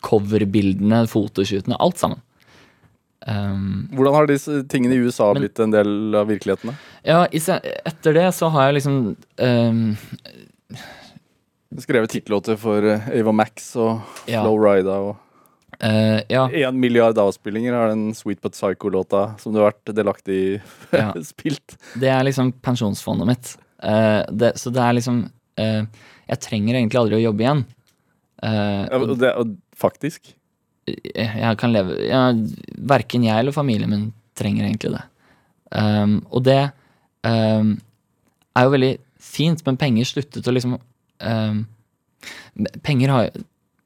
coverbildene, 0.00 1.04
fotoshootene, 1.10 1.76
alt 1.80 1.98
sammen. 1.98 2.20
Um, 3.26 3.88
Hvordan 3.94 4.14
har 4.16 4.26
disse 4.26 4.64
tingene 4.66 4.96
i 4.96 5.02
USA 5.04 5.28
Men- 5.32 5.44
blitt 5.44 5.60
en 5.62 5.70
del 5.70 6.14
av 6.18 6.26
virkeligheten? 6.26 6.72
ja, 7.06 7.20
etter 7.30 8.12
det 8.16 8.24
så 8.34 8.48
har 8.50 8.66
jeg 8.72 8.80
liksom 8.80 8.96
um, 9.38 9.96
Skrevet 11.78 12.10
tittellåter 12.10 12.56
for 12.60 12.84
eh, 12.84 13.06
Ava 13.20 13.32
Max 13.32 13.70
og 13.80 14.00
Ja. 14.28 14.42
Flow 14.42 14.58
Rida. 14.58 14.98
og 15.10 15.16
Uh, 15.82 16.20
Ja. 16.30 16.44
En 16.68 16.78
milliard 16.78 17.16
avspillinger 17.18 17.72
har 17.74 17.88
den 17.88 18.12
Sweet 18.14 18.40
But 18.40 18.52
Psycho-låta 18.52 19.36
som 19.40 19.52
du 19.52 19.58
har 19.58 19.72
vært 19.72 19.90
delaktig 19.96 20.34
i, 20.36 20.60
Ja. 20.92 21.08
spilt. 21.26 21.74
Det 21.98 22.06
er 22.08 22.22
liksom 22.22 22.52
pensjonsfondet 22.62 23.26
mitt. 23.26 23.56
Uh, 23.82 24.22
det, 24.30 24.52
så 24.60 24.70
det 24.70 24.78
er 24.78 24.92
liksom 24.94 25.24
uh, 25.58 25.82
Jeg 26.28 26.38
trenger 26.44 26.76
egentlig 26.78 27.00
aldri 27.00 27.16
å 27.18 27.24
jobbe 27.24 27.42
igjen. 27.42 27.64
Eh, 28.42 28.84
Ja, 28.90 28.98
og 28.98 29.18
det, 29.20 29.32
og 29.38 29.56
faktisk. 29.78 30.34
jeg, 30.86 31.28
jeg 31.38 31.58
kan 31.60 31.70
leve 31.70 31.94
ja, 32.08 32.24
Verken 32.90 33.22
jeg 33.22 33.38
eller 33.38 33.54
familien 33.54 33.92
min 33.92 34.08
trenger 34.38 34.66
egentlig 34.66 34.96
det. 34.96 35.04
Um, 35.72 36.18
og 36.32 36.42
det 36.44 36.58
um, 37.24 37.76
er 38.56 38.66
jo 38.66 38.72
veldig 38.74 38.92
fint, 39.22 39.62
men 39.64 39.78
penger 39.80 40.08
sluttet 40.08 40.48
å 40.48 40.52
liksom 40.52 40.74
um, 40.76 41.62
Penger 42.84 43.12
har 43.12 43.30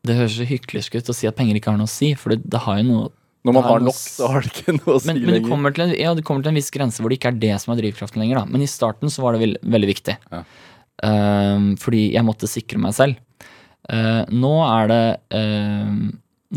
Det 0.06 0.16
høres 0.18 0.34
så 0.38 0.46
hyklersk 0.48 0.96
ut 0.98 1.12
å 1.12 1.14
si 1.16 1.28
at 1.28 1.36
penger 1.38 1.58
ikke 1.58 1.70
har 1.70 1.78
noe 1.78 1.90
å 1.90 1.92
si, 1.92 2.14
for 2.18 2.34
det, 2.34 2.40
det 2.46 2.62
har 2.64 2.80
jo 2.80 2.86
noe 2.88 3.10
Når 3.46 3.56
man 3.58 3.68
har 3.68 3.84
nok, 3.86 3.98
så 3.98 4.30
har 4.32 4.46
det 4.46 4.54
ikke 4.54 4.76
noe 4.80 4.96
å 4.96 5.02
si 5.02 5.10
men, 5.10 5.20
men 5.20 5.28
det 5.28 5.36
lenger. 5.40 5.50
kommer, 5.52 5.76
en, 5.84 5.94
ja, 5.98 6.14
det 6.18 6.24
kommer 6.26 6.46
til 6.46 6.54
en 6.54 6.58
viss 6.58 6.72
grense 6.74 7.02
hvor 7.02 7.12
det 7.12 7.20
ikke 7.20 7.34
er 7.34 7.42
det 7.44 7.52
som 7.62 7.74
er 7.74 7.82
drivkraften 7.82 8.22
lenger. 8.22 8.40
Da. 8.40 8.50
Men 8.50 8.64
i 8.64 8.70
starten 8.70 9.12
så 9.12 9.22
var 9.22 9.36
det 9.36 9.44
veldig, 9.44 9.62
veldig 9.76 9.92
viktig. 9.92 10.16
Ja. 10.32 10.42
Um, 11.06 11.74
fordi 11.78 12.08
jeg 12.16 12.26
måtte 12.26 12.50
sikre 12.50 12.80
meg 12.82 12.96
selv. 12.96 13.20
Uh, 13.86 14.22
nå 14.34 14.52
er 14.66 14.88
det 14.90 15.02
um, 15.38 16.08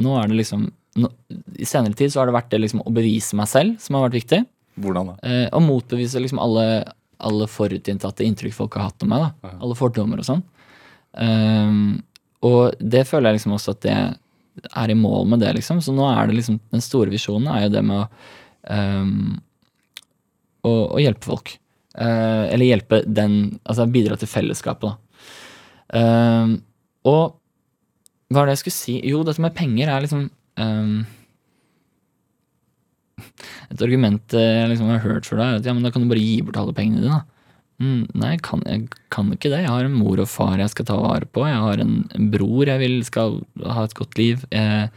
Nå 0.01 0.13
er 0.17 0.31
det 0.31 0.37
liksom 0.39 0.63
nå, 0.97 1.09
I 1.61 1.65
senere 1.69 1.93
tid 1.97 2.09
så 2.09 2.21
har 2.21 2.29
det 2.29 2.33
vært 2.33 2.49
det 2.49 2.59
liksom 2.63 2.81
å 2.81 2.93
bevise 2.93 3.37
meg 3.37 3.49
selv 3.51 3.75
som 3.81 3.97
har 3.97 4.07
vært 4.07 4.19
viktig. 4.19 4.39
Hvordan 4.81 5.11
da? 5.11 5.17
Uh, 5.21 5.47
og 5.57 5.65
motbevise 5.65 6.21
liksom 6.21 6.41
alle, 6.41 6.65
alle 7.21 7.49
forutinntatte 7.51 8.25
inntrykk 8.25 8.55
folk 8.55 8.79
har 8.79 8.89
hatt 8.89 9.05
om 9.05 9.13
meg. 9.13 9.27
da 9.41 9.53
Alle 9.59 9.77
fordommer 9.77 10.21
og 10.21 10.29
sånn. 10.29 10.43
Um, 11.13 11.99
og 12.45 12.79
det 12.79 13.05
føler 13.09 13.29
jeg 13.29 13.39
liksom 13.39 13.55
også 13.57 13.75
at 13.75 13.85
det 13.85 13.99
er 14.69 14.91
i 14.91 14.97
mål 14.97 15.29
med 15.29 15.43
det, 15.43 15.53
liksom. 15.57 15.81
Så 15.83 15.93
nå 15.95 16.05
er 16.09 16.29
det 16.29 16.37
liksom 16.37 16.59
Den 16.71 16.83
store 16.83 17.11
visjonen 17.11 17.49
er 17.51 17.65
jo 17.65 17.73
det 17.73 17.83
med 17.85 18.03
å 18.03 18.07
um, 18.69 19.39
å, 20.65 20.71
å 20.95 21.01
hjelpe 21.01 21.29
folk. 21.29 21.53
Uh, 21.97 22.47
eller 22.51 22.69
hjelpe 22.69 23.01
den 23.07 23.59
Altså 23.63 23.87
bidra 23.91 24.17
til 24.19 24.31
fellesskapet, 24.31 24.89
da. 24.89 24.95
Um, 25.89 26.59
og 27.07 27.39
hva 28.29 28.43
er 28.43 28.49
det 28.49 28.57
jeg 28.57 28.63
skulle 28.63 28.77
si? 28.77 28.97
Jo, 29.09 29.23
dette 29.25 29.41
med 29.41 29.55
penger 29.57 29.89
er 29.89 30.03
liksom 30.03 30.27
um, 30.61 30.99
Et 33.71 33.81
argument 33.81 34.35
jeg 34.35 34.69
liksom 34.69 34.91
har 34.91 35.01
hørt 35.03 35.27
før, 35.27 35.41
er 35.41 35.57
at 35.57 35.65
ja, 35.65 35.73
men 35.73 35.85
da 35.85 35.91
kan 35.93 36.03
du 36.03 36.11
bare 36.11 36.21
gi 36.21 36.39
bort 36.45 36.59
alle 36.61 36.75
pengene 36.77 37.03
dine. 37.03 37.23
Mm, 37.79 38.03
nei, 38.19 38.33
kan, 38.43 38.61
jeg 38.67 38.89
kan 39.13 39.29
ikke 39.31 39.51
det. 39.53 39.61
Jeg 39.63 39.71
har 39.71 39.87
en 39.87 39.95
mor 39.95 40.19
og 40.19 40.27
far 40.27 40.59
jeg 40.59 40.71
skal 40.73 40.87
ta 40.89 40.97
vare 40.99 41.27
på. 41.31 41.45
Jeg 41.47 41.61
har 41.63 41.83
en, 41.83 41.93
en 42.15 42.29
bror 42.33 42.67
jeg 42.67 42.81
vil 42.81 42.97
skal 43.07 43.39
ha 43.63 43.85
et 43.87 43.95
godt 43.95 44.19
liv. 44.19 44.43
Jeg, 44.51 44.89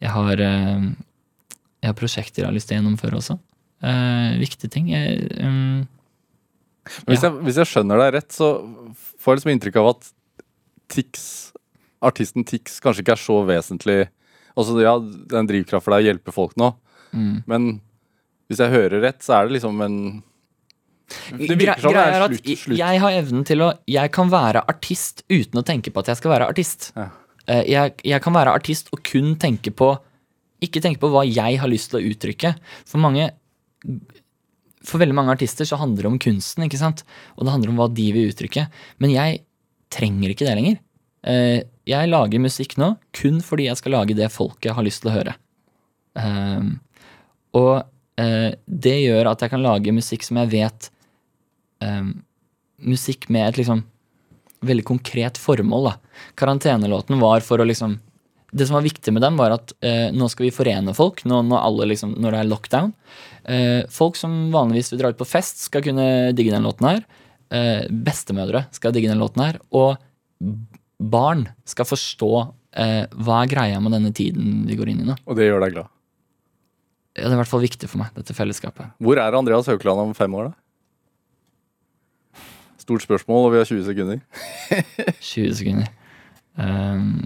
jeg, 0.00 0.12
har, 0.14 0.40
eh, 0.40 0.86
jeg 1.84 1.90
har 1.90 1.98
prosjekter 1.98 2.42
jeg 2.42 2.48
har 2.48 2.56
lyst 2.56 2.70
til 2.70 2.78
å 2.78 2.80
gjennomføre 2.80 3.20
også. 3.20 3.36
Uh, 3.84 4.40
viktige 4.40 4.72
ting. 4.72 4.88
Jeg, 4.94 5.28
um, 5.44 5.84
Hvis, 7.04 7.20
ja. 7.24 7.30
hvis 7.44 7.58
jeg 7.60 7.68
skjønner 7.68 8.00
deg 8.00 8.14
rett, 8.16 8.32
så 8.32 8.54
får 9.20 9.34
jeg 9.34 9.40
liksom 9.42 9.52
inntrykk 9.52 9.80
av 9.82 9.90
at 9.92 10.08
Tix, 10.94 11.52
artisten 12.04 12.44
Tix 12.46 12.78
kanskje 12.84 13.02
ikke 13.04 13.16
er 13.18 13.22
så 13.24 13.40
vesentlig 13.48 13.98
Altså, 14.54 14.76
ja, 14.84 14.92
den 15.34 15.48
drivkraft 15.50 15.82
for 15.82 15.96
deg 15.96 16.04
å 16.04 16.08
hjelpe 16.12 16.32
folk 16.34 16.54
nå, 16.60 16.74
Mm. 17.14 17.42
men 17.50 17.66
hvis 18.50 18.58
jeg 18.62 18.70
hører 18.72 19.00
rett, 19.02 19.20
så 19.22 19.36
er 19.40 19.46
det 19.48 19.56
liksom 19.60 19.80
en 19.84 19.96
Det 21.38 21.54
virker 21.58 21.80
som 21.82 21.92
det 21.94 22.00
er 22.00 22.14
er 22.16 22.28
slutt. 22.28 22.58
slutt. 22.58 22.78
Jeg 22.78 23.00
har 23.02 23.10
evnen 23.18 23.44
til 23.46 23.58
å 23.62 23.68
Jeg 23.86 24.10
kan 24.12 24.30
være 24.30 24.62
artist 24.68 25.22
uten 25.30 25.60
å 25.60 25.64
tenke 25.66 25.92
på 25.92 26.00
at 26.02 26.06
jeg 26.10 26.16
skal 26.18 26.32
være 26.32 26.48
artist. 26.48 26.92
Ja. 26.96 27.08
Eh, 27.46 27.64
Jeg, 27.70 27.94
jeg 28.04 28.22
kan 28.22 28.32
være 28.34 28.54
artist 28.54 28.88
og 28.92 29.02
kun 29.04 29.36
tenke 29.36 29.70
på 29.74 29.92
Ikke 30.62 30.80
tenke 30.82 30.98
på 31.02 31.10
hva 31.12 31.22
jeg 31.26 31.58
har 31.60 31.68
lyst 31.68 31.90
til 31.90 32.00
å 32.00 32.06
uttrykke. 32.14 32.54
For 32.86 32.98
mange 32.98 33.30
For 34.84 34.98
veldig 35.00 35.14
mange 35.16 35.32
artister 35.34 35.64
så 35.64 35.78
handler 35.80 36.02
det 36.04 36.10
om 36.12 36.18
kunsten, 36.18 36.64
ikke 36.66 36.78
sant? 36.80 37.04
Og 37.38 37.44
det 37.46 37.52
handler 37.54 37.70
om 37.72 37.76
hva 37.80 37.88
de 37.94 38.10
vil 38.12 38.30
uttrykke. 38.32 38.66
Men 39.00 39.10
jeg 39.14 39.40
trenger 39.94 40.34
ikke 40.34 40.46
det 40.48 40.58
lenger. 40.58 40.82
Eh, 41.24 41.62
Jeg 41.88 42.08
lager 42.08 42.40
musikk 42.40 42.78
nå 42.80 42.94
kun 43.16 43.40
fordi 43.44 43.68
jeg 43.68 43.80
skal 43.80 43.98
lage 43.98 44.16
det 44.16 44.30
folket 44.32 44.72
har 44.76 44.84
lyst 44.86 45.02
til 45.04 45.12
å 45.12 45.16
høre. 45.18 45.34
Um, 46.14 46.78
og 47.58 47.72
eh, 48.20 48.54
det 48.64 48.94
gjør 49.02 49.32
at 49.32 49.42
jeg 49.42 49.52
kan 49.52 49.64
lage 49.64 49.94
musikk 49.94 50.22
som 50.22 50.38
jeg 50.38 50.52
vet 50.52 50.88
um, 51.82 52.12
Musikk 52.84 53.26
med 53.32 53.48
et 53.48 53.58
liksom 53.58 53.80
veldig 54.66 54.84
konkret 54.84 55.38
formål. 55.40 55.88
da. 55.88 56.20
Karantenelåten 56.38 57.18
var 57.22 57.44
for 57.46 57.62
å 57.62 57.66
liksom 57.66 57.98
Det 58.54 58.68
som 58.68 58.76
var 58.76 58.84
viktig 58.84 59.10
med 59.10 59.22
dem, 59.24 59.36
var 59.36 59.50
at 59.50 59.72
eh, 59.82 60.12
nå 60.14 60.28
skal 60.30 60.46
vi 60.46 60.54
forene 60.54 60.92
folk 60.94 61.24
nå, 61.26 61.40
når, 61.42 61.80
liksom, 61.90 62.12
når 62.22 62.30
det 62.30 62.38
er 62.38 62.50
lockdown. 62.52 62.92
Folk 63.90 64.14
som 64.14 64.52
vanligvis 64.54 64.92
vil 64.92 65.00
dra 65.00 65.10
ut 65.10 65.18
på 65.18 65.26
fest, 65.26 65.64
skal 65.66 65.82
kunne 65.82 66.30
digge 66.38 66.54
den 66.54 66.62
låten 66.62 66.86
her. 66.86 67.00
Eh, 67.52 67.84
bestemødre 67.90 68.64
skal 68.74 68.94
digge 68.94 69.10
den 69.10 69.20
låten 69.20 69.42
her. 69.44 69.58
Og 69.74 69.98
barn 70.98 71.46
skal 71.68 71.88
forstå 71.88 72.30
eh, 72.80 73.04
hva 73.12 73.42
er 73.42 73.50
greia 73.52 73.80
med 73.82 73.94
denne 73.96 74.12
tiden 74.16 74.64
vi 74.68 74.78
går 74.78 74.92
inn 74.92 75.04
i 75.04 75.08
nå. 75.10 75.18
Og 75.28 75.38
det 75.38 75.48
gjør 75.50 75.64
deg 75.66 75.76
glad. 75.76 75.90
Ja, 77.14 77.28
det 77.28 77.30
er 77.30 77.36
i 77.36 77.42
hvert 77.44 77.52
fall 77.52 77.62
viktig 77.62 77.88
for 77.90 78.00
meg, 78.02 78.10
dette 78.16 78.34
fellesskapet. 78.34 78.94
Hvor 78.98 79.20
er 79.22 79.36
Andreas 79.38 79.68
Haukeland 79.70 80.02
om 80.02 80.14
fem 80.18 80.32
år, 80.34 80.50
da? 80.50 82.40
Stort 82.82 83.04
spørsmål, 83.04 83.46
og 83.46 83.52
vi 83.54 83.60
har 83.60 83.68
20 83.70 83.84
sekunder. 83.86 84.18
20 85.32 85.54
sekunder. 85.60 85.92
Um, 86.58 87.22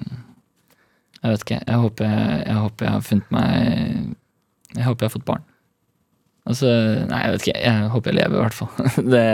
jeg 1.23 1.33
vet 1.33 1.47
ikke. 1.47 1.63
Jeg 1.67 1.81
håper 1.85 2.11
jeg, 2.11 2.43
jeg 2.47 2.59
håper 2.63 2.87
jeg 2.87 2.95
har 2.95 3.05
funnet 3.05 3.33
meg 3.35 3.49
Jeg 4.77 4.85
håper 4.87 5.05
jeg 5.05 5.09
har 5.09 5.17
fått 5.17 5.27
barn. 5.29 5.49
Altså, 6.49 6.69
nei, 7.11 7.19
jeg 7.25 7.33
vet 7.35 7.47
ikke. 7.47 7.59
Jeg 7.65 7.91
håper 7.93 8.13
jeg 8.13 8.19
lever, 8.21 8.37
i 8.37 8.45
hvert 8.45 8.57
fall. 8.57 8.93
Det, 9.15 9.25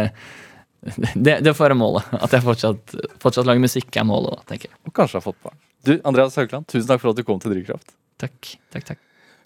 det, 1.15 1.39
det 1.45 1.55
får 1.57 1.69
være 1.69 1.79
målet. 1.81 2.11
At 2.21 2.35
jeg 2.37 2.45
fortsatt, 2.45 2.97
fortsatt 3.23 3.49
lager 3.49 3.65
musikk, 3.65 3.91
er 3.97 4.07
målet, 4.09 4.37
da, 4.37 4.49
tenker 4.53 4.71
jeg. 4.71 4.79
Og 4.85 4.95
kanskje 4.97 5.21
har 5.21 5.25
fått 5.25 5.41
barn. 5.45 5.59
Du, 5.85 5.97
Andreas 6.09 6.37
Haukeland, 6.41 6.69
tusen 6.71 6.89
takk 6.91 7.03
for 7.03 7.13
at 7.13 7.21
du 7.21 7.27
kom 7.27 7.41
til 7.43 7.55
Drivkraft. 7.55 7.97
Takk, 8.21 8.55
takk, 8.75 8.87
takk. 8.93 9.03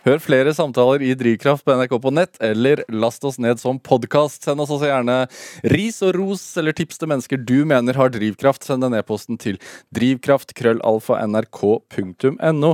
Hør 0.09 0.23
flere 0.25 0.55
samtaler 0.57 1.03
i 1.05 1.11
Drivkraft 1.21 1.67
på 1.67 1.75
NRK 1.77 1.91
på 2.01 2.11
nett, 2.17 2.39
eller 2.41 2.81
last 2.89 3.21
oss 3.29 3.37
ned 3.37 3.61
som 3.61 3.77
podkast. 3.77 4.41
Send 4.47 4.63
oss 4.65 4.71
også 4.73 4.89
gjerne 4.89 5.29
ris 5.69 6.01
og 6.07 6.17
ros 6.17 6.57
eller 6.57 6.73
tips 6.73 6.97
til 7.03 7.11
mennesker 7.13 7.37
du 7.37 7.69
mener 7.69 7.93
har 8.01 8.09
drivkraft. 8.15 8.65
Send 8.65 8.81
den 8.87 8.97
e-posten 8.97 9.37
til 9.37 9.61
drivkraft.krøllalfa.nrk.no. 9.99 12.71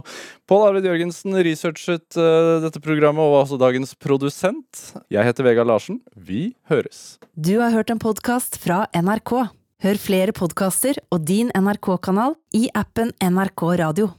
Pål 0.47 0.63
Arvid 0.69 0.87
Jørgensen 0.87 1.35
researchet 1.43 2.15
uh, 2.15 2.63
dette 2.63 2.79
programmet 2.85 3.25
og 3.27 3.33
var 3.35 3.43
også 3.49 3.59
dagens 3.59 3.99
produsent. 3.99 4.95
Jeg 5.11 5.27
heter 5.27 5.43
Vegard 5.51 5.67
Larsen. 5.73 5.99
Vi 6.15 6.55
høres. 6.71 7.19
Du 7.35 7.59
har 7.59 7.75
hørt 7.75 7.91
en 7.91 7.99
podkast 7.99 8.63
fra 8.63 8.87
NRK. 8.95 9.51
Hør 9.83 9.99
flere 9.99 10.31
podkaster 10.31 11.03
og 11.11 11.27
din 11.27 11.51
NRK-kanal 11.51 12.39
i 12.55 12.71
appen 12.79 13.11
NRK 13.19 13.75
Radio. 13.83 14.15